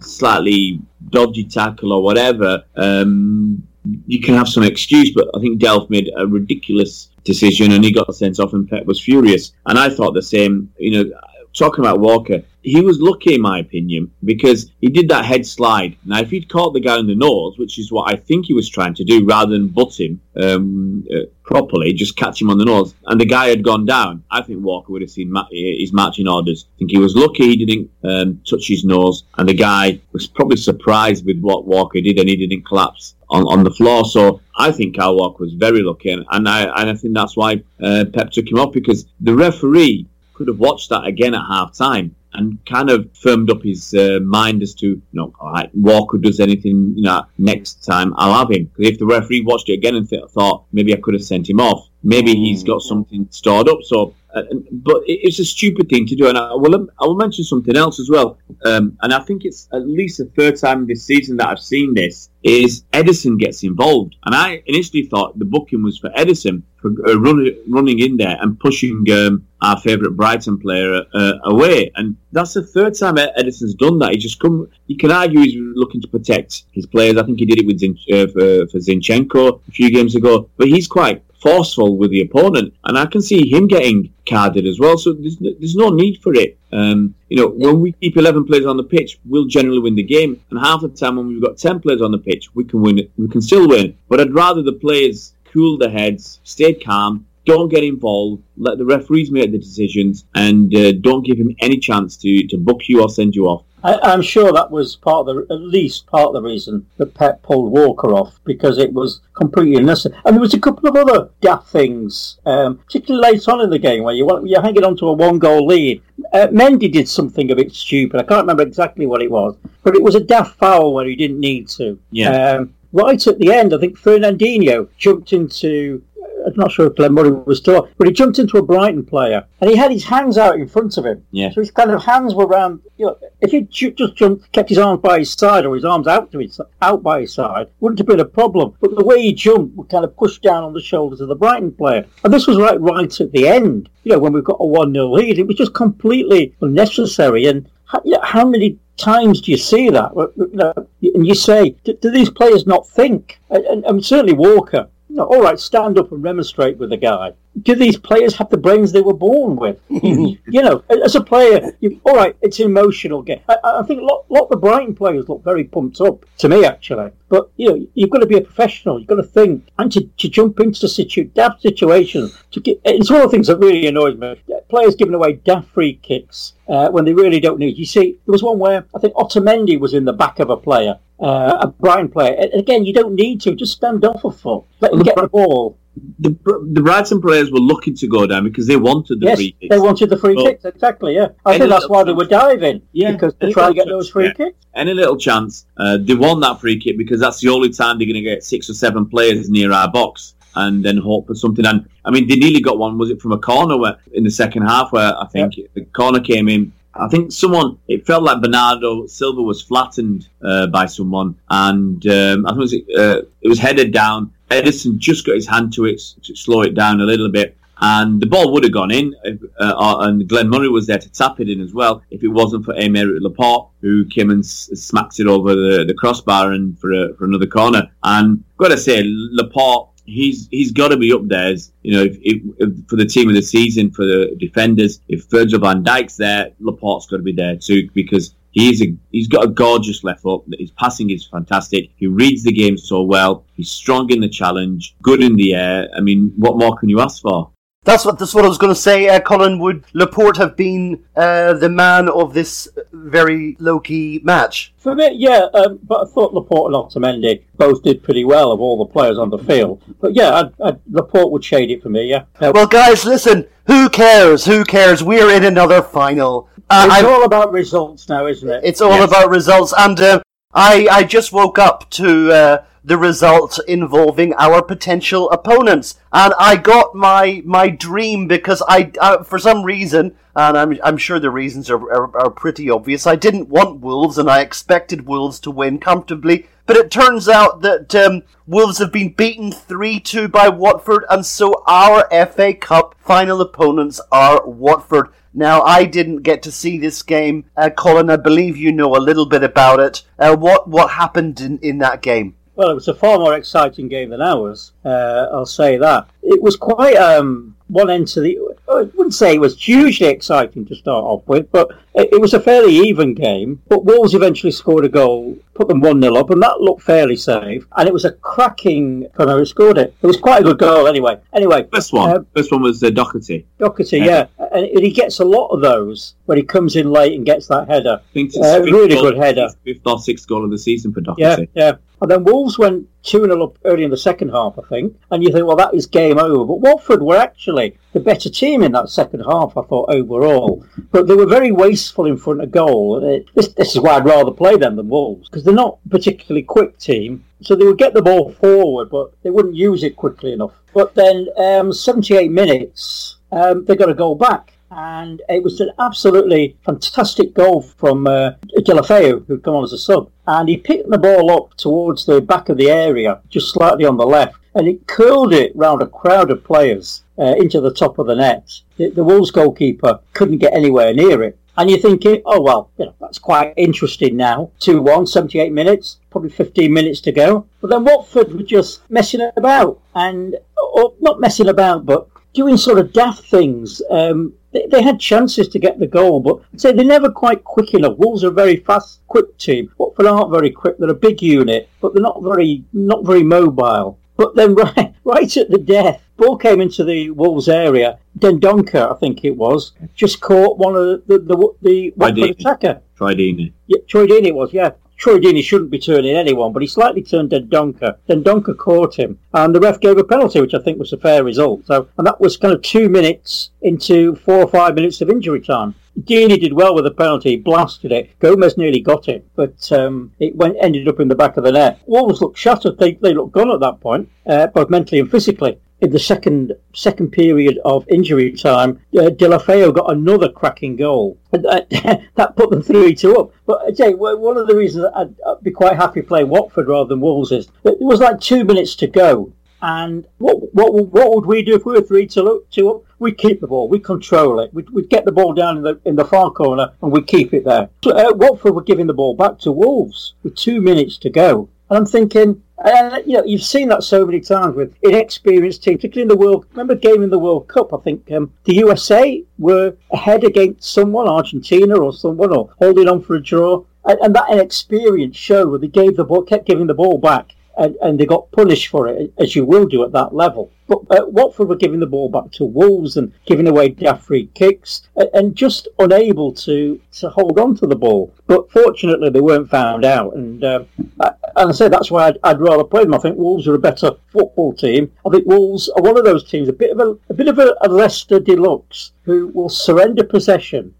slightly 0.00 0.80
dodgy 1.10 1.44
tackle 1.44 1.92
or 1.92 2.02
whatever, 2.02 2.62
um, 2.76 3.66
you 4.06 4.20
can 4.20 4.34
have 4.34 4.48
some 4.48 4.62
excuse. 4.62 5.10
But 5.12 5.28
I 5.34 5.40
think 5.40 5.60
Delph 5.60 5.90
made 5.90 6.10
a 6.16 6.26
ridiculous 6.26 7.10
decision 7.24 7.72
and 7.72 7.84
he 7.84 7.92
got 7.92 8.14
sent 8.14 8.38
off, 8.38 8.52
and 8.52 8.68
Pep 8.68 8.86
was 8.86 9.00
furious. 9.00 9.52
And 9.66 9.78
I 9.78 9.88
thought 9.88 10.14
the 10.14 10.22
same. 10.22 10.72
You 10.78 11.04
know, 11.04 11.20
talking 11.54 11.84
about 11.84 12.00
Walker, 12.00 12.42
he 12.62 12.80
was 12.80 12.98
lucky 13.00 13.34
in 13.34 13.42
my 13.42 13.58
opinion 13.58 14.10
because 14.24 14.70
he 14.80 14.88
did 14.88 15.08
that 15.10 15.24
head 15.24 15.46
slide. 15.46 15.96
Now, 16.04 16.20
if 16.20 16.30
he'd 16.30 16.48
caught 16.48 16.72
the 16.72 16.80
guy 16.80 16.98
in 16.98 17.06
the 17.06 17.14
nose, 17.14 17.58
which 17.58 17.78
is 17.78 17.92
what 17.92 18.12
I 18.12 18.16
think 18.16 18.46
he 18.46 18.54
was 18.54 18.68
trying 18.68 18.94
to 18.94 19.04
do, 19.04 19.24
rather 19.26 19.52
than 19.52 19.68
butt 19.68 20.00
him 20.00 20.20
um, 20.40 21.06
uh, 21.14 21.26
properly, 21.44 21.92
just 21.92 22.16
catch 22.16 22.40
him 22.40 22.50
on 22.50 22.56
the 22.56 22.64
nose, 22.64 22.94
and 23.06 23.20
the 23.20 23.26
guy 23.26 23.48
had 23.48 23.62
gone 23.62 23.84
down, 23.84 24.24
I 24.30 24.42
think 24.42 24.64
Walker 24.64 24.92
would 24.92 25.02
have 25.02 25.10
seen 25.10 25.30
ma- 25.30 25.46
his 25.50 25.92
marching 25.92 26.26
orders. 26.26 26.66
I 26.74 26.78
think 26.78 26.90
he 26.90 26.98
was 26.98 27.14
lucky 27.14 27.48
he 27.48 27.64
didn't 27.64 27.90
um, 28.02 28.40
touch 28.48 28.66
his 28.66 28.84
nose, 28.84 29.24
and 29.36 29.48
the 29.48 29.54
guy 29.54 30.00
was 30.12 30.26
probably 30.26 30.56
surprised 30.56 31.26
with 31.26 31.40
what 31.40 31.66
Walker 31.66 32.00
did, 32.00 32.18
and 32.18 32.28
he 32.28 32.36
didn't 32.36 32.66
collapse 32.66 33.14
on, 33.28 33.42
on 33.44 33.62
the 33.62 33.70
floor. 33.70 34.06
So 34.06 34.40
I 34.56 34.72
think 34.72 34.96
Kyle 34.96 35.16
Walker 35.16 35.44
was 35.44 35.52
very 35.52 35.82
lucky, 35.82 36.10
and, 36.10 36.24
and 36.30 36.48
I 36.48 36.62
and 36.80 36.90
I 36.90 36.94
think 36.94 37.14
that's 37.14 37.36
why 37.36 37.62
uh, 37.82 38.06
Pep 38.10 38.30
took 38.30 38.50
him 38.50 38.58
off 38.58 38.72
because 38.72 39.04
the 39.20 39.34
referee 39.34 40.06
could 40.34 40.48
have 40.48 40.58
watched 40.58 40.90
that 40.90 41.04
again 41.04 41.34
at 41.34 41.46
half 41.46 41.76
time 41.76 42.14
and 42.34 42.58
kind 42.66 42.90
of 42.90 43.08
firmed 43.16 43.50
up 43.50 43.62
his 43.62 43.94
uh, 43.94 44.18
mind 44.22 44.62
as 44.62 44.74
to, 44.74 44.86
you 44.86 45.02
know, 45.12 45.32
all 45.40 45.52
right, 45.52 45.70
Walker 45.74 46.18
does 46.18 46.40
anything, 46.40 46.94
you 46.96 47.02
know, 47.02 47.24
next 47.38 47.84
time 47.84 48.12
I'll 48.16 48.34
have 48.34 48.50
him. 48.50 48.70
if 48.78 48.98
the 48.98 49.06
referee 49.06 49.42
watched 49.42 49.68
it 49.68 49.74
again 49.74 49.94
and 49.94 50.08
th- 50.08 50.24
thought 50.30 50.64
maybe 50.72 50.92
I 50.92 50.98
could 50.98 51.14
have 51.14 51.24
sent 51.24 51.48
him 51.48 51.60
off, 51.60 51.88
maybe 52.04 52.34
he's 52.34 52.62
got 52.62 52.82
something 52.82 53.26
stored 53.30 53.68
up. 53.68 53.78
So, 53.82 54.14
uh, 54.34 54.42
but 54.70 55.02
it's 55.06 55.38
a 55.38 55.44
stupid 55.44 55.88
thing 55.88 56.06
to 56.06 56.16
do. 56.16 56.28
And 56.28 56.36
I 56.36 56.54
will, 56.54 56.88
I 57.00 57.04
will 57.06 57.16
mention 57.16 57.44
something 57.44 57.76
else 57.76 57.98
as 57.98 58.10
well. 58.10 58.38
Um, 58.64 58.96
and 59.02 59.12
I 59.12 59.20
think 59.20 59.44
it's 59.44 59.68
at 59.72 59.86
least 59.88 60.18
the 60.18 60.26
third 60.36 60.56
time 60.58 60.86
this 60.86 61.04
season 61.04 61.36
that 61.38 61.48
I've 61.48 61.60
seen 61.60 61.94
this 61.94 62.28
is 62.42 62.84
Ederson 62.92 63.38
gets 63.38 63.62
involved. 63.62 64.16
And 64.26 64.34
I 64.34 64.62
initially 64.66 65.06
thought 65.06 65.38
the 65.38 65.44
booking 65.44 65.82
was 65.82 65.98
for 65.98 66.10
Ederson 66.10 66.62
for 66.76 66.90
uh, 67.08 67.14
running, 67.18 67.56
running 67.68 68.00
in 68.00 68.16
there 68.16 68.36
and 68.40 68.58
pushing 68.60 69.04
um, 69.10 69.46
our 69.62 69.80
favourite 69.80 70.16
Brighton 70.16 70.58
player 70.58 71.02
uh, 71.14 71.32
away. 71.44 71.90
And 71.94 72.16
that's 72.32 72.54
the 72.54 72.62
third 72.62 72.98
time 72.98 73.14
Ederson's 73.16 73.74
done 73.74 73.98
that. 74.00 74.10
He 74.10 74.18
just 74.18 74.40
come. 74.40 74.68
You 74.88 74.96
can 74.96 75.10
argue 75.10 75.40
he's 75.40 75.54
looking 75.56 76.02
to 76.02 76.08
protect 76.08 76.64
his 76.72 76.86
players. 76.86 77.16
I 77.16 77.22
think 77.22 77.38
he 77.38 77.46
did 77.46 77.60
it 77.60 77.66
with 77.66 77.78
Zin, 77.78 77.96
uh, 78.12 78.26
for, 78.26 78.66
for 78.66 78.78
Zinchenko 78.78 79.60
a 79.66 79.70
few 79.70 79.90
games 79.90 80.14
ago. 80.16 80.50
But 80.58 80.68
he's 80.68 80.86
quite 80.86 81.22
forceful 81.44 81.96
with 81.96 82.10
the 82.10 82.22
opponent, 82.22 82.74
and 82.84 82.96
I 82.98 83.06
can 83.06 83.20
see 83.20 83.40
him 83.54 83.66
getting 83.66 84.12
carded 84.28 84.66
as 84.66 84.80
well. 84.80 84.96
So 84.98 85.12
there's, 85.12 85.40
no- 85.40 85.54
there's 85.60 85.76
no 85.76 85.90
need 85.90 86.20
for 86.22 86.32
it. 86.34 86.58
Um, 86.72 87.14
you 87.28 87.36
know, 87.36 87.48
when 87.48 87.80
we 87.80 87.92
keep 87.92 88.16
11 88.16 88.46
players 88.46 88.66
on 88.66 88.76
the 88.76 88.82
pitch, 88.96 89.18
we'll 89.26 89.44
generally 89.56 89.78
win 89.80 89.94
the 89.94 90.02
game, 90.02 90.40
and 90.50 90.58
half 90.58 90.80
the 90.80 90.88
time 90.88 91.16
when 91.16 91.28
we've 91.28 91.42
got 91.42 91.58
10 91.58 91.80
players 91.80 92.02
on 92.02 92.10
the 92.12 92.18
pitch, 92.18 92.44
we 92.54 92.64
can 92.64 92.80
win. 92.80 92.96
We 93.16 93.28
can 93.28 93.42
still 93.42 93.68
win. 93.68 93.96
But 94.08 94.20
I'd 94.20 94.34
rather 94.34 94.62
the 94.62 94.72
players 94.72 95.34
cool 95.52 95.78
their 95.78 95.90
heads, 95.90 96.40
stay 96.44 96.74
calm. 96.74 97.26
Don't 97.46 97.68
get 97.68 97.84
involved. 97.84 98.42
Let 98.56 98.78
the 98.78 98.86
referees 98.86 99.30
make 99.30 99.52
the 99.52 99.58
decisions, 99.58 100.24
and 100.34 100.74
uh, 100.74 100.92
don't 100.92 101.26
give 101.26 101.36
him 101.38 101.54
any 101.60 101.76
chance 101.78 102.16
to, 102.22 102.46
to 102.48 102.56
book 102.56 102.88
you 102.88 103.02
or 103.02 103.08
send 103.10 103.36
you 103.36 103.46
off. 103.48 103.62
I, 103.84 103.98
I'm 104.02 104.22
sure 104.22 104.50
that 104.52 104.70
was 104.70 104.96
part 104.96 105.28
of 105.28 105.36
the, 105.36 105.54
at 105.54 105.60
least 105.60 106.06
part 106.06 106.28
of 106.28 106.32
the 106.34 106.42
reason 106.42 106.86
that 106.96 107.14
Pep 107.14 107.42
pulled 107.42 107.70
Walker 107.70 108.12
off 108.14 108.40
because 108.44 108.78
it 108.78 108.92
was 108.92 109.20
completely 109.34 109.76
unnecessary. 109.76 110.20
And 110.24 110.34
there 110.34 110.40
was 110.40 110.54
a 110.54 110.60
couple 110.60 110.88
of 110.88 110.96
other 110.96 111.28
daft 111.40 111.68
things, 111.68 112.38
um, 112.46 112.78
particularly 112.78 113.32
late 113.32 113.46
on 113.46 113.60
in 113.60 113.70
the 113.70 113.78
game 113.78 114.02
where 114.02 114.14
you 114.14 114.24
want, 114.24 114.48
you're 114.48 114.62
hanging 114.62 114.84
on 114.84 114.96
to 114.96 115.08
a 115.08 115.12
one-goal 115.12 115.66
lead. 115.66 116.02
Uh, 116.32 116.48
Mendy 116.48 116.90
did 116.90 117.08
something 117.08 117.50
a 117.50 117.56
bit 117.56 117.72
stupid. 117.72 118.18
I 118.18 118.24
can't 118.24 118.42
remember 118.42 118.62
exactly 118.62 119.06
what 119.06 119.22
it 119.22 119.30
was, 119.30 119.56
but 119.82 119.94
it 119.94 120.02
was 120.02 120.14
a 120.14 120.20
daft 120.20 120.58
foul 120.58 120.94
where 120.94 121.06
he 121.06 121.14
didn't 121.14 121.40
need 121.40 121.68
to. 121.68 121.98
Yeah. 122.10 122.30
Um, 122.30 122.74
right 122.92 123.26
at 123.26 123.38
the 123.38 123.52
end, 123.52 123.74
I 123.74 123.78
think 123.78 123.98
Fernandinho 123.98 124.88
jumped 124.96 125.32
into. 125.32 126.02
I'm 126.46 126.52
not 126.56 126.72
sure 126.72 126.86
if 126.86 126.96
Glenn 126.96 127.12
Murray 127.12 127.30
was 127.30 127.58
still, 127.58 127.88
but 127.96 128.06
he 128.06 128.12
jumped 128.12 128.38
into 128.38 128.58
a 128.58 128.62
Brighton 128.62 129.04
player 129.04 129.44
and 129.60 129.70
he 129.70 129.76
had 129.76 129.90
his 129.90 130.04
hands 130.04 130.38
out 130.38 130.56
in 130.56 130.68
front 130.68 130.96
of 130.96 131.06
him. 131.06 131.24
Yeah. 131.30 131.50
So 131.50 131.60
his 131.60 131.70
kind 131.70 131.90
of 131.90 132.02
hands 132.02 132.34
were 132.34 132.46
around. 132.46 132.80
You 132.96 133.06
know, 133.06 133.18
if 133.40 133.50
he 133.50 133.62
ju- 133.62 133.92
just 133.92 134.14
jumped, 134.14 134.52
kept 134.52 134.68
his 134.68 134.78
arms 134.78 135.00
by 135.00 135.20
his 135.20 135.32
side 135.32 135.64
or 135.66 135.74
his 135.74 135.84
arms 135.84 136.06
out 136.06 136.30
to 136.32 136.38
his 136.38 136.60
out 136.82 137.02
by 137.02 137.22
his 137.22 137.34
side, 137.34 137.68
wouldn't 137.80 137.98
have 137.98 138.06
been 138.06 138.20
a 138.20 138.24
problem. 138.24 138.74
But 138.80 138.94
the 138.94 139.04
way 139.04 139.22
he 139.22 139.32
jumped 139.32 139.76
would 139.76 139.88
kind 139.88 140.04
of 140.04 140.16
push 140.16 140.38
down 140.38 140.64
on 140.64 140.72
the 140.72 140.80
shoulders 140.80 141.20
of 141.20 141.28
the 141.28 141.34
Brighton 141.34 141.72
player, 141.72 142.06
and 142.22 142.32
this 142.32 142.46
was 142.46 142.58
right 142.58 142.80
right 142.80 143.20
at 143.20 143.32
the 143.32 143.48
end. 143.48 143.88
You 144.04 144.12
know, 144.12 144.18
when 144.18 144.32
we've 144.32 144.44
got 144.44 144.58
a 144.60 144.66
one 144.66 144.92
0 144.92 145.10
lead, 145.12 145.38
it 145.38 145.46
was 145.46 145.56
just 145.56 145.74
completely 145.74 146.54
unnecessary. 146.60 147.46
And 147.46 147.68
how, 147.86 148.00
you 148.04 148.12
know, 148.12 148.20
how 148.22 148.46
many 148.46 148.78
times 148.96 149.40
do 149.40 149.50
you 149.50 149.56
see 149.56 149.90
that? 149.90 150.12
You 150.36 150.50
know, 150.52 150.72
and 151.14 151.26
you 151.26 151.34
say, 151.34 151.76
do, 151.84 151.94
do 151.94 152.10
these 152.10 152.30
players 152.30 152.66
not 152.66 152.88
think? 152.88 153.40
And, 153.50 153.64
and, 153.64 153.84
and 153.84 154.04
certainly 154.04 154.34
Walker. 154.34 154.88
Know, 155.14 155.26
all 155.26 155.42
right, 155.42 155.60
stand 155.60 155.96
up 155.96 156.10
and 156.10 156.24
remonstrate 156.24 156.76
with 156.76 156.90
the 156.90 156.96
guy. 156.96 157.34
Do 157.62 157.74
these 157.74 157.96
players 157.96 158.34
have 158.36 158.50
the 158.50 158.56
brains 158.56 158.92
they 158.92 159.00
were 159.00 159.14
born 159.14 159.56
with? 159.56 159.80
you 159.88 160.38
know, 160.46 160.82
as 161.04 161.14
a 161.14 161.20
player, 161.22 161.76
you, 161.80 162.00
all 162.04 162.14
right, 162.14 162.36
it's 162.42 162.58
an 162.58 162.66
emotional 162.66 163.22
game. 163.22 163.40
I, 163.48 163.56
I 163.64 163.82
think 163.84 164.00
a 164.00 164.04
lot, 164.04 164.24
lot 164.28 164.44
of 164.44 164.50
the 164.50 164.56
Brighton 164.56 164.94
players 164.94 165.28
look 165.28 165.44
very 165.44 165.64
pumped 165.64 166.00
up 166.00 166.24
to 166.38 166.48
me, 166.48 166.64
actually. 166.64 167.10
But 167.28 167.50
you 167.56 167.68
know, 167.68 167.86
you've 167.94 168.10
got 168.10 168.18
to 168.18 168.26
be 168.26 168.36
a 168.36 168.40
professional. 168.40 168.98
You've 168.98 169.08
got 169.08 169.16
to 169.16 169.22
think 169.22 169.68
and 169.78 169.90
to, 169.92 170.02
to 170.02 170.28
jump 170.28 170.60
into 170.60 170.88
situ- 170.88 171.24
daft 171.24 171.62
situations. 171.62 172.36
To 172.52 172.60
get, 172.60 172.80
it's 172.84 173.10
one 173.10 173.20
of 173.20 173.30
the 173.30 173.36
things 173.36 173.46
that 173.46 173.58
really 173.58 173.86
annoys 173.86 174.16
me. 174.16 174.40
Players 174.68 174.94
giving 174.94 175.14
away 175.14 175.34
daft 175.34 175.68
free 175.68 175.94
kicks 176.02 176.54
uh, 176.68 176.90
when 176.90 177.04
they 177.04 177.12
really 177.12 177.40
don't 177.40 177.58
need. 177.58 177.78
You 177.78 177.86
see, 177.86 178.18
there 178.26 178.32
was 178.32 178.42
one 178.42 178.58
where 178.58 178.84
I 178.94 178.98
think 178.98 179.14
Otamendi 179.14 179.78
was 179.78 179.94
in 179.94 180.04
the 180.04 180.12
back 180.12 180.38
of 180.38 180.50
a 180.50 180.56
player, 180.56 180.98
uh, 181.20 181.58
a 181.60 181.66
Brighton 181.68 182.08
player. 182.08 182.36
And 182.38 182.52
again, 182.54 182.84
you 182.84 182.92
don't 182.92 183.14
need 183.14 183.40
to. 183.42 183.54
Just 183.54 183.72
stand 183.72 184.04
off 184.04 184.24
a 184.24 184.30
foot. 184.30 184.64
Let 184.80 184.92
him 184.92 185.02
get 185.02 185.16
the 185.16 185.28
ball. 185.28 185.78
The, 186.18 186.30
the 186.72 186.82
Brighton 186.82 187.20
players 187.20 187.50
were 187.50 187.60
looking 187.60 187.94
to 187.96 188.08
go 188.08 188.26
down 188.26 188.44
because 188.44 188.66
they 188.66 188.76
wanted 188.76 189.20
the 189.20 189.26
yes, 189.26 189.38
free 189.38 189.56
kicks. 189.60 189.70
they 189.74 189.78
wanted 189.78 190.10
the 190.10 190.16
free 190.16 190.34
Well, 190.34 190.46
kicks. 190.46 190.64
Exactly. 190.64 191.14
Yeah, 191.14 191.28
I 191.44 191.58
think 191.58 191.70
that's 191.70 191.82
little 191.82 191.88
why 191.88 192.04
they 192.04 192.12
were 192.12 192.24
diving. 192.24 192.82
Yeah, 192.92 193.12
because 193.12 193.34
they 193.34 193.46
any 193.46 193.52
try 193.52 193.62
to 193.64 193.68
little 193.68 193.84
get 193.84 193.90
those 193.90 194.10
free 194.10 194.26
yeah. 194.26 194.32
kicks. 194.32 194.58
any 194.74 194.94
little 194.94 195.16
chance, 195.16 195.66
uh, 195.76 195.98
they 196.00 196.14
want 196.14 196.40
that 196.40 196.60
free 196.60 196.80
kick 196.80 196.98
because 196.98 197.20
that's 197.20 197.40
the 197.40 197.48
only 197.48 197.70
time 197.70 197.98
they're 197.98 198.06
going 198.06 198.14
to 198.14 198.22
get 198.22 198.42
six 198.42 198.68
or 198.68 198.74
seven 198.74 199.06
players 199.06 199.48
near 199.50 199.72
our 199.72 199.90
box 199.90 200.34
and 200.56 200.84
then 200.84 200.98
hope 200.98 201.26
for 201.26 201.34
something. 201.34 201.66
And 201.66 201.88
I 202.04 202.10
mean, 202.10 202.28
they 202.28 202.36
nearly 202.36 202.60
got 202.60 202.78
one. 202.78 202.98
Was 202.98 203.10
it 203.10 203.20
from 203.20 203.32
a 203.32 203.38
corner 203.38 203.76
where 203.76 203.96
in 204.12 204.24
the 204.24 204.30
second 204.30 204.62
half 204.62 204.92
where 204.92 205.16
I 205.18 205.26
think 205.26 205.54
the 205.74 205.84
corner 205.86 206.20
came 206.20 206.48
in? 206.48 206.72
I 206.96 207.08
think 207.08 207.32
someone. 207.32 207.78
It 207.88 208.06
felt 208.06 208.22
like 208.22 208.40
Bernardo 208.40 209.06
Silva 209.06 209.42
was 209.42 209.62
flattened 209.62 210.28
uh, 210.42 210.68
by 210.68 210.86
someone, 210.86 211.36
and 211.50 212.06
um, 212.06 212.46
I 212.46 212.50
think 212.50 212.58
it 212.58 212.60
was, 212.60 212.74
uh, 212.98 213.22
it 213.42 213.48
was 213.48 213.58
headed 213.58 213.92
down. 213.92 214.32
Ederson 214.50 214.98
just 214.98 215.26
got 215.26 215.34
his 215.34 215.48
hand 215.48 215.72
to 215.74 215.86
it 215.86 216.00
to 216.22 216.36
slow 216.36 216.62
it 216.62 216.74
down 216.74 217.00
a 217.00 217.04
little 217.04 217.30
bit. 217.30 217.56
And 217.80 218.20
the 218.22 218.26
ball 218.26 218.52
would 218.52 218.62
have 218.62 218.72
gone 218.72 218.92
in, 218.92 219.14
uh, 219.26 219.64
uh, 219.64 219.96
and 220.02 220.28
Glenn 220.28 220.48
Murray 220.48 220.68
was 220.68 220.86
there 220.86 220.98
to 220.98 221.10
tap 221.10 221.40
it 221.40 221.48
in 221.48 221.60
as 221.60 221.74
well. 221.74 222.02
If 222.10 222.22
it 222.22 222.28
wasn't 222.28 222.64
for 222.64 222.72
Aymeric 222.74 223.20
Laporte, 223.20 223.68
who 223.80 224.04
came 224.06 224.30
and 224.30 224.44
s- 224.44 224.70
smacked 224.74 225.18
it 225.18 225.26
over 225.26 225.54
the, 225.54 225.84
the 225.84 225.92
crossbar 225.92 226.52
and 226.52 226.78
for 226.78 226.92
a, 226.92 227.14
for 227.14 227.24
another 227.24 227.48
corner. 227.48 227.90
And 228.04 228.44
got 228.58 228.68
to 228.68 228.78
say, 228.78 229.02
Laporte 229.04 229.88
he's 230.04 230.48
he's 230.50 230.72
got 230.72 230.88
to 230.88 230.96
be 230.96 231.12
up 231.12 231.26
there. 231.26 231.52
As, 231.52 231.72
you 231.82 231.96
know, 231.96 232.04
if, 232.04 232.16
if, 232.20 232.42
if 232.58 232.88
for 232.88 232.96
the 232.96 233.06
team 233.06 233.28
of 233.28 233.34
the 233.34 233.42
season 233.42 233.90
for 233.90 234.04
the 234.04 234.36
defenders, 234.38 235.00
if 235.08 235.28
Virgil 235.30 235.60
Van 235.60 235.82
Dijk's 235.84 236.16
there, 236.16 236.50
Laporte's 236.60 237.06
got 237.06 237.18
to 237.18 237.22
be 237.22 237.32
there 237.32 237.56
too 237.56 237.88
because 237.94 238.34
he's 238.52 238.82
a 238.82 238.94
he's 239.10 239.28
got 239.28 239.44
a 239.44 239.48
gorgeous 239.48 240.04
left 240.04 240.22
foot. 240.22 240.42
His 240.58 240.70
passing 240.72 241.10
is 241.10 241.26
fantastic. 241.26 241.90
He 241.96 242.06
reads 242.06 242.44
the 242.44 242.52
game 242.52 242.78
so 242.78 243.02
well. 243.02 243.44
He's 243.54 243.70
strong 243.70 244.10
in 244.10 244.20
the 244.20 244.28
challenge, 244.28 244.94
good 245.02 245.22
in 245.22 245.36
the 245.36 245.54
air. 245.54 245.88
I 245.96 246.00
mean, 246.00 246.32
what 246.36 246.56
more 246.56 246.76
can 246.76 246.88
you 246.88 247.00
ask 247.00 247.22
for? 247.22 247.50
That's 247.84 248.04
what 248.06 248.18
that's 248.18 248.34
what 248.34 248.44
I 248.44 248.48
was 248.48 248.56
going 248.58 248.72
to 248.74 248.80
say. 248.80 249.08
Uh, 249.08 249.20
Colin, 249.20 249.58
would 249.58 249.84
Laporte 249.92 250.38
have 250.38 250.56
been 250.56 251.04
uh, 251.16 251.52
the 251.52 251.68
man 251.68 252.08
of 252.08 252.32
this 252.32 252.66
very 252.92 253.56
low 253.60 253.78
key 253.78 254.20
match? 254.24 254.72
For 254.78 254.94
me, 254.94 255.12
yeah, 255.14 255.48
um, 255.52 255.78
but 255.82 256.02
I 256.02 256.10
thought 256.10 256.32
Laporte 256.32 256.72
and 256.72 256.74
Otamendi 256.74 257.42
both 257.56 257.82
did 257.82 258.02
pretty 258.02 258.24
well 258.24 258.52
of 258.52 258.60
all 258.60 258.78
the 258.78 258.90
players 258.90 259.18
on 259.18 259.28
the 259.28 259.38
field. 259.38 259.82
But 260.00 260.14
yeah, 260.14 260.30
I'd, 260.34 260.52
I'd, 260.62 260.80
Laporte 260.90 261.30
would 261.30 261.44
shade 261.44 261.70
it 261.70 261.82
for 261.82 261.90
me, 261.90 262.08
yeah. 262.08 262.24
Uh, 262.40 262.52
Well, 262.54 262.66
guys, 262.66 263.04
listen. 263.04 263.46
Who 263.66 263.88
cares? 263.88 264.44
Who 264.44 264.64
cares? 264.64 265.02
We're 265.02 265.30
in 265.30 265.44
another 265.44 265.82
final. 265.82 266.48
Uh, 266.70 266.84
it's 266.86 266.94
I'm- 267.02 267.06
all 267.06 267.24
about 267.24 267.52
results 267.52 268.08
now, 268.08 268.26
isn't 268.26 268.48
it? 268.48 268.62
It's 268.64 268.80
all 268.80 268.90
Yes. 268.92 269.08
about 269.08 269.28
results, 269.30 269.74
and 269.76 270.00
uh, 270.00 270.22
I 270.54 270.88
I 270.90 271.04
just 271.04 271.32
woke 271.32 271.58
up 271.58 271.90
to 271.90 272.32
uh, 272.32 272.64
the 272.84 272.98
results 272.98 273.58
involving 273.66 274.34
our 274.34 274.62
potential 274.62 275.30
opponents, 275.30 275.98
and 276.12 276.34
I 276.38 276.56
got 276.56 276.94
my 276.94 277.42
my 277.44 277.68
dream 277.68 278.28
because 278.28 278.62
I 278.68 278.92
for 279.24 279.38
some 279.38 279.64
reason, 279.64 280.14
and 280.36 280.58
I'm 280.58 280.78
I'm 280.84 280.98
sure 280.98 281.18
the 281.18 281.30
reasons 281.30 281.70
are, 281.70 281.80
are 281.80 282.16
are 282.18 282.30
pretty 282.30 282.68
obvious. 282.68 283.06
I 283.06 283.16
didn't 283.16 283.48
want 283.48 283.80
Wolves, 283.80 284.18
and 284.18 284.28
I 284.28 284.40
expected 284.40 285.06
Wolves 285.06 285.40
to 285.40 285.50
win 285.50 285.78
comfortably. 285.78 286.46
But 286.66 286.76
it 286.76 286.90
turns 286.90 287.28
out 287.28 287.60
that 287.60 287.94
um, 287.94 288.22
Wolves 288.46 288.78
have 288.78 288.90
been 288.90 289.12
beaten 289.12 289.52
3 289.52 290.00
2 290.00 290.28
by 290.28 290.48
Watford, 290.48 291.04
and 291.10 291.24
so 291.24 291.62
our 291.66 292.08
FA 292.26 292.54
Cup 292.54 292.94
final 292.98 293.40
opponents 293.40 294.00
are 294.10 294.46
Watford. 294.46 295.08
Now, 295.34 295.62
I 295.62 295.84
didn't 295.84 296.22
get 296.22 296.42
to 296.44 296.52
see 296.52 296.78
this 296.78 297.02
game. 297.02 297.44
Uh, 297.56 297.68
Colin, 297.68 298.08
I 298.08 298.16
believe 298.16 298.56
you 298.56 298.70
know 298.70 298.94
a 298.94 299.02
little 299.02 299.26
bit 299.26 299.42
about 299.42 299.80
it. 299.80 300.02
Uh, 300.16 300.36
what, 300.36 300.68
what 300.68 300.92
happened 300.92 301.40
in, 301.40 301.58
in 301.58 301.78
that 301.78 302.02
game? 302.02 302.36
Well, 302.56 302.70
it 302.70 302.74
was 302.74 302.88
a 302.88 302.94
far 302.94 303.18
more 303.18 303.34
exciting 303.34 303.88
game 303.88 304.10
than 304.10 304.22
ours. 304.22 304.72
Uh, 304.84 305.26
I'll 305.32 305.46
say 305.46 305.76
that. 305.76 306.08
It 306.22 306.40
was 306.40 306.56
quite 306.56 306.96
um, 306.96 307.56
one 307.68 307.90
end 307.90 308.08
to 308.08 308.20
the. 308.20 308.38
I 308.68 308.82
wouldn't 308.82 309.14
say 309.14 309.34
it 309.34 309.40
was 309.40 309.60
hugely 309.60 310.06
exciting 310.06 310.64
to 310.66 310.74
start 310.76 311.04
off 311.04 311.26
with, 311.26 311.50
but 311.50 311.70
it, 311.94 312.20
was 312.20 312.34
a 312.34 312.40
fairly 312.40 312.74
even 312.76 313.14
game. 313.14 313.60
But 313.68 313.84
Wolves 313.84 314.14
eventually 314.14 314.50
scored 314.52 314.84
a 314.84 314.88
goal, 314.88 315.36
put 315.54 315.68
them 315.68 315.80
1 315.80 316.00
0 316.02 316.14
up, 316.16 316.30
and 316.30 316.42
that 316.42 316.60
looked 316.60 316.82
fairly 316.82 317.16
safe. 317.16 317.66
And 317.76 317.86
it 317.88 317.92
was 317.92 318.04
a 318.04 318.12
cracking. 318.12 319.06
I 319.18 319.24
don't 319.24 319.38
who 319.38 319.44
scored 319.46 319.78
it. 319.78 319.94
It 320.02 320.06
was 320.06 320.16
quite 320.16 320.40
a 320.40 320.44
good 320.44 320.58
goal 320.58 320.86
anyway. 320.86 321.16
Anyway, 321.32 321.66
First 321.72 321.92
one, 321.92 322.10
Uh, 322.10 322.18
first 322.36 322.50
one 322.52 322.62
was 322.62 322.82
uh, 322.82 322.90
Doherty. 322.90 323.46
Doherty, 323.58 323.98
Yeah. 323.98 324.26
yeah. 324.38 324.46
And 324.52 324.66
he 324.82 324.90
gets 324.90 325.20
a 325.20 325.24
lot 325.24 325.48
of 325.48 325.60
those 325.60 326.14
when 326.26 326.38
he 326.38 326.44
comes 326.44 326.76
in 326.76 326.90
late 326.90 327.14
and 327.14 327.24
gets 327.24 327.46
that 327.48 327.68
header. 327.68 328.00
I 328.02 328.12
think 328.12 328.28
it's 328.34 328.38
Uh, 328.38 328.60
really 328.62 328.94
goal- 328.94 329.02
good 329.04 329.16
header. 329.16 329.48
Fifth 329.64 329.80
or 329.86 329.98
sixth 329.98 330.28
goal 330.28 330.44
of 330.44 330.50
the 330.50 330.58
season 330.58 330.92
for 330.92 331.00
Yeah, 331.16 331.36
Doherty. 331.36 331.48
yeah. 331.54 331.72
And 332.02 332.10
then 332.10 332.24
Wolves 332.24 332.58
went 332.58 332.86
2 333.04 333.24
0 333.24 333.42
up 333.42 333.58
early 333.64 333.84
in 333.84 333.90
the 333.90 333.96
second 333.96 334.28
half, 334.30 334.58
I 334.58 334.62
think. 334.68 334.94
And 335.10 335.22
you 335.22 335.30
think, 335.32 335.46
well, 335.46 335.56
that 335.56 335.72
is 335.74 335.86
game 335.86 336.18
over. 336.18 336.44
But 336.44 336.60
Watford 336.60 337.02
were 337.02 337.16
actually 337.16 337.76
the 337.94 338.00
better 338.00 338.28
team 338.28 338.62
in 338.62 338.72
that 338.72 338.90
second 338.90 339.20
half, 339.20 339.56
I 339.56 339.62
thought, 339.62 339.88
overall. 339.88 340.66
But 340.90 341.06
they 341.06 341.14
were 341.14 341.26
very 341.26 341.52
wasteful 341.52 342.06
in 342.06 342.16
front 342.16 342.42
of 342.42 342.50
goal. 342.50 343.02
It, 343.04 343.26
this, 343.34 343.48
this 343.54 343.74
is 343.74 343.80
why 343.80 343.92
I'd 343.92 344.04
rather 344.04 344.32
play 344.32 344.56
them 344.56 344.76
than 344.76 344.88
Wolves, 344.88 345.28
because 345.28 345.44
they're 345.44 345.54
not 345.54 345.78
particularly 345.88 346.42
quick 346.42 346.76
team. 346.78 347.24
So 347.40 347.54
they 347.54 347.64
would 347.64 347.78
get 347.78 347.94
the 347.94 348.02
ball 348.02 348.32
forward, 348.32 348.90
but 348.90 349.12
they 349.22 349.30
wouldn't 349.30 349.54
use 349.54 349.84
it 349.84 349.96
quickly 349.96 350.32
enough. 350.32 350.60
But 350.74 350.94
then, 350.96 351.28
um, 351.38 351.72
78 351.72 352.30
minutes, 352.32 353.16
um, 353.30 353.64
they 353.64 353.76
got 353.76 353.88
a 353.88 353.94
goal 353.94 354.16
back. 354.16 354.53
And 354.76 355.22
it 355.28 355.42
was 355.42 355.60
an 355.60 355.70
absolutely 355.78 356.56
fantastic 356.64 357.32
goal 357.32 357.62
from 357.62 358.08
uh, 358.08 358.32
who'd 358.56 359.42
come 359.44 359.54
on 359.54 359.64
as 359.64 359.72
a 359.72 359.78
sub. 359.78 360.10
And 360.26 360.48
he 360.48 360.56
picked 360.56 360.90
the 360.90 360.98
ball 360.98 361.30
up 361.30 361.54
towards 361.56 362.06
the 362.06 362.20
back 362.20 362.48
of 362.48 362.56
the 362.56 362.70
area, 362.70 363.20
just 363.28 363.52
slightly 363.52 363.84
on 363.84 363.96
the 363.96 364.06
left, 364.06 364.36
and 364.54 364.66
he 364.66 364.80
curled 364.86 365.32
it 365.32 365.52
round 365.54 365.82
a 365.82 365.86
crowd 365.86 366.30
of 366.30 366.42
players 366.42 367.02
uh, 367.18 367.34
into 367.36 367.60
the 367.60 367.72
top 367.72 367.98
of 367.98 368.06
the 368.06 368.16
net. 368.16 368.50
The, 368.76 368.90
the 368.90 369.04
Wolves 369.04 369.30
goalkeeper 369.30 370.00
couldn't 370.12 370.38
get 370.38 370.54
anywhere 370.54 370.92
near 370.92 371.22
it. 371.22 371.38
And 371.56 371.70
you're 371.70 371.78
thinking, 371.78 372.20
oh, 372.26 372.40
well, 372.40 372.70
you 372.78 372.86
know, 372.86 372.94
that's 373.00 373.20
quite 373.20 373.54
interesting 373.56 374.16
now. 374.16 374.50
2 374.58 374.82
1, 374.82 375.06
78 375.06 375.52
minutes, 375.52 375.98
probably 376.10 376.30
15 376.30 376.72
minutes 376.72 377.00
to 377.02 377.12
go. 377.12 377.46
But 377.60 377.70
then 377.70 377.84
Watford 377.84 378.34
were 378.34 378.42
just 378.42 378.88
messing 378.90 379.30
about. 379.36 379.80
And, 379.94 380.36
or 380.56 380.94
not 381.00 381.20
messing 381.20 381.48
about, 381.48 381.86
but 381.86 382.08
doing 382.32 382.56
sort 382.56 382.78
of 382.78 382.92
daft 382.92 383.24
things. 383.24 383.80
Um, 383.90 384.34
they, 384.54 384.66
they 384.70 384.82
had 384.82 384.98
chances 385.00 385.48
to 385.48 385.58
get 385.58 385.78
the 385.78 385.86
goal, 385.86 386.20
but 386.20 386.40
I'd 386.54 386.60
say 386.60 386.72
they're 386.72 386.84
never 386.84 387.10
quite 387.10 387.44
quick 387.44 387.74
enough. 387.74 387.98
Wolves 387.98 388.24
are 388.24 388.28
a 388.28 388.30
very 388.30 388.56
fast, 388.56 389.00
quick 389.08 389.36
team. 389.36 389.70
Watford 389.76 390.06
aren't 390.06 390.30
very 390.30 390.50
quick. 390.50 390.78
They're 390.78 390.90
a 390.90 390.94
big 390.94 391.20
unit, 391.20 391.68
but 391.80 391.92
they're 391.92 392.02
not 392.02 392.22
very, 392.22 392.64
not 392.72 393.04
very 393.04 393.24
mobile. 393.24 393.98
But 394.16 394.36
then 394.36 394.54
right, 394.76 394.94
right 395.02 395.36
at 395.36 395.50
the 395.50 395.58
death, 395.58 396.00
ball 396.16 396.36
came 396.36 396.60
into 396.60 396.84
the 396.84 397.10
Wolves 397.10 397.48
area. 397.48 397.98
Dendoncker, 398.18 398.94
I 398.94 398.98
think 398.98 399.24
it 399.24 399.36
was, 399.36 399.72
just 399.96 400.20
caught 400.20 400.56
one 400.56 400.76
of 400.76 401.04
the 401.06 401.18
the, 401.18 401.54
the, 401.60 401.92
Watford 401.96 402.30
attacker. 402.30 402.80
Troy 402.96 403.14
Deeney. 403.14 403.52
Yeah, 403.66 403.80
Troy 403.88 404.06
Deeney 404.06 404.28
it 404.28 404.34
was, 404.36 404.52
yeah. 404.52 404.70
Troy 404.96 405.18
Deeney 405.18 405.42
shouldn't 405.42 405.70
be 405.70 405.78
turning 405.78 406.16
anyone, 406.16 406.52
but 406.52 406.62
he 406.62 406.68
slightly 406.68 407.02
turned 407.02 407.30
Dendoncker. 407.30 407.96
Dendoncker 408.08 408.56
caught 408.56 408.98
him, 408.98 409.18
and 409.32 409.54
the 409.54 409.60
ref 409.60 409.80
gave 409.80 409.98
a 409.98 410.04
penalty, 410.04 410.40
which 410.40 410.54
I 410.54 410.60
think 410.60 410.78
was 410.78 410.92
a 410.92 410.98
fair 410.98 411.24
result. 411.24 411.66
So, 411.66 411.88
and 411.98 412.06
that 412.06 412.20
was 412.20 412.36
kind 412.36 412.54
of 412.54 412.62
two 412.62 412.88
minutes 412.88 413.50
into 413.62 414.14
four 414.16 414.42
or 414.42 414.48
five 414.48 414.74
minutes 414.74 415.00
of 415.00 415.10
injury 415.10 415.40
time. 415.40 415.74
Deeney 416.00 416.40
did 416.40 416.52
well 416.52 416.74
with 416.74 416.84
the 416.84 416.90
penalty, 416.90 417.36
blasted 417.36 417.92
it. 417.92 418.18
Gomez 418.18 418.56
nearly 418.56 418.80
got 418.80 419.08
it, 419.08 419.24
but 419.36 419.70
um, 419.72 420.12
it 420.18 420.34
went 420.34 420.56
ended 420.60 420.88
up 420.88 421.00
in 421.00 421.08
the 421.08 421.14
back 421.14 421.36
of 421.36 421.44
the 421.44 421.52
net. 421.52 421.80
Wolves 421.86 422.20
looked 422.20 422.38
shattered. 422.38 422.78
They, 422.78 422.94
they 422.94 423.14
looked 423.14 423.32
gone 423.32 423.50
at 423.50 423.60
that 423.60 423.80
point, 423.80 424.08
uh, 424.26 424.48
both 424.48 424.70
mentally 424.70 425.00
and 425.00 425.10
physically 425.10 425.58
in 425.84 425.90
the 425.90 425.98
second 425.98 426.52
second 426.74 427.10
period 427.10 427.58
of 427.64 427.86
injury 427.88 428.32
time, 428.32 428.80
uh, 428.96 429.10
Deulofeu 429.10 429.74
got 429.74 429.92
another 429.92 430.30
cracking 430.30 430.76
goal. 430.76 431.18
And 431.32 431.44
that, 431.44 431.68
that 432.14 432.36
put 432.36 432.50
them 432.50 432.62
3 432.62 432.94
2 432.94 433.16
up. 433.16 433.32
But 433.46 433.60
I 433.66 433.70
tell 433.70 433.94
one 433.96 434.36
of 434.38 434.46
the 434.46 434.56
reasons 434.56 434.86
I'd, 434.96 435.14
I'd 435.26 435.42
be 435.42 435.50
quite 435.50 435.76
happy 435.76 436.02
playing 436.02 436.30
Watford 436.30 436.68
rather 436.68 436.88
than 436.88 437.00
Wolves 437.00 437.32
is 437.32 437.48
there 437.62 437.74
was 437.78 438.00
like 438.00 438.20
two 438.20 438.44
minutes 438.44 438.74
to 438.76 438.86
go. 438.86 439.32
And 439.60 440.06
what 440.18 440.54
what 440.54 440.72
what 440.72 441.14
would 441.14 441.26
we 441.26 441.42
do 441.42 441.54
if 441.54 441.64
we 441.64 441.72
were 441.72 441.80
three 441.80 442.06
two 442.06 442.28
up? 442.28 442.84
We'd 442.98 443.18
keep 443.18 443.40
the 443.40 443.46
ball, 443.46 443.68
we'd 443.68 443.84
control 443.84 444.40
it, 444.40 444.52
we'd, 444.52 444.68
we'd 444.70 444.90
get 444.90 445.04
the 445.04 445.12
ball 445.12 445.32
down 445.32 445.56
in 445.58 445.62
the 445.62 445.80
in 445.84 445.96
the 445.96 446.04
far 446.04 446.30
corner, 446.30 446.72
and 446.82 446.92
we'd 446.92 447.06
keep 447.06 447.32
it 447.32 447.44
there. 447.44 447.68
Uh, 447.86 448.12
Watford 448.14 448.54
were 448.54 448.62
giving 448.62 448.86
the 448.86 448.94
ball 448.94 449.14
back 449.14 449.38
to 449.40 449.52
Wolves 449.52 450.14
with 450.22 450.36
two 450.36 450.60
minutes 450.60 450.98
to 450.98 451.10
go, 451.10 451.48
and 451.70 451.78
I'm 451.78 451.86
thinking, 451.86 452.42
uh, 452.58 453.00
you 453.04 453.14
know, 453.14 453.24
you've 453.24 453.42
seen 453.42 453.68
that 453.68 453.82
so 453.82 454.06
many 454.06 454.20
times 454.20 454.54
with 454.54 454.74
inexperienced 454.82 455.62
teams, 455.62 455.78
particularly 455.78 456.02
in 456.02 456.08
the 456.08 456.16
World. 456.16 456.46
Remember, 456.52 456.74
game 456.74 457.02
in 457.02 457.10
the 457.10 457.18
World 457.18 457.48
Cup? 457.48 457.74
I 457.74 457.78
think 457.78 458.10
um, 458.12 458.32
the 458.44 458.54
USA 458.54 459.22
were 459.38 459.76
ahead 459.90 460.24
against 460.24 460.72
someone, 460.72 461.08
Argentina 461.08 461.76
or 461.76 461.92
someone, 461.92 462.34
or 462.34 462.50
holding 462.58 462.88
on 462.88 463.02
for 463.02 463.16
a 463.16 463.22
draw, 463.22 463.64
and, 463.84 463.98
and 464.00 464.14
that 464.14 464.30
inexperience 464.30 465.16
showed 465.16 465.50
where 465.50 465.58
they 465.58 465.68
gave 465.68 465.96
the 465.96 466.04
ball, 466.04 466.22
kept 466.22 466.46
giving 466.46 466.66
the 466.66 466.74
ball 466.74 466.98
back, 466.98 467.34
and, 467.56 467.76
and 467.82 467.98
they 467.98 468.06
got 468.06 468.30
punished 468.32 468.68
for 468.68 468.88
it, 468.88 469.12
as 469.18 469.34
you 469.36 469.44
will 469.44 469.66
do 469.66 469.84
at 469.84 469.92
that 469.92 470.14
level. 470.14 470.50
But 470.66 470.78
uh, 470.90 471.06
Watford 471.06 471.48
were 471.48 471.56
giving 471.56 471.80
the 471.80 471.86
ball 471.86 472.08
back 472.08 472.30
to 472.32 472.44
Wolves 472.44 472.96
and 472.96 473.12
giving 473.26 473.46
away 473.46 473.68
daft 473.68 474.04
free 474.04 474.30
kicks, 474.34 474.88
and, 474.96 475.10
and 475.12 475.36
just 475.36 475.68
unable 475.78 476.32
to 476.32 476.80
to 476.92 477.10
hold 477.10 477.38
on 477.38 477.54
to 477.56 477.66
the 477.66 477.76
ball. 477.76 478.12
But 478.26 478.50
fortunately, 478.50 479.10
they 479.10 479.20
weren't 479.20 479.50
found 479.50 479.84
out, 479.84 480.14
and 480.14 480.42
uh, 480.42 480.64
I, 481.00 481.10
and 481.36 481.50
I 481.50 481.52
say 481.52 481.68
that's 481.68 481.90
why 481.90 482.08
I'd, 482.08 482.18
I'd 482.24 482.40
rather 482.40 482.64
play 482.64 482.84
them. 482.84 482.94
I 482.94 482.98
think 482.98 483.18
Wolves 483.18 483.46
are 483.46 483.54
a 483.54 483.58
better 483.58 483.92
football 484.08 484.54
team. 484.54 484.90
I 485.06 485.10
think 485.10 485.26
Wolves 485.26 485.68
are 485.68 485.82
one 485.82 485.98
of 485.98 486.04
those 486.04 486.28
teams, 486.28 486.48
a 486.48 486.52
bit 486.52 486.70
of 486.70 486.80
a, 486.80 486.96
a 487.10 487.14
bit 487.14 487.28
of 487.28 487.38
a, 487.38 487.54
a 487.60 487.68
Leicester 487.68 488.18
deluxe, 488.18 488.92
who 489.02 489.28
will 489.28 489.50
surrender 489.50 490.04
possession 490.04 490.74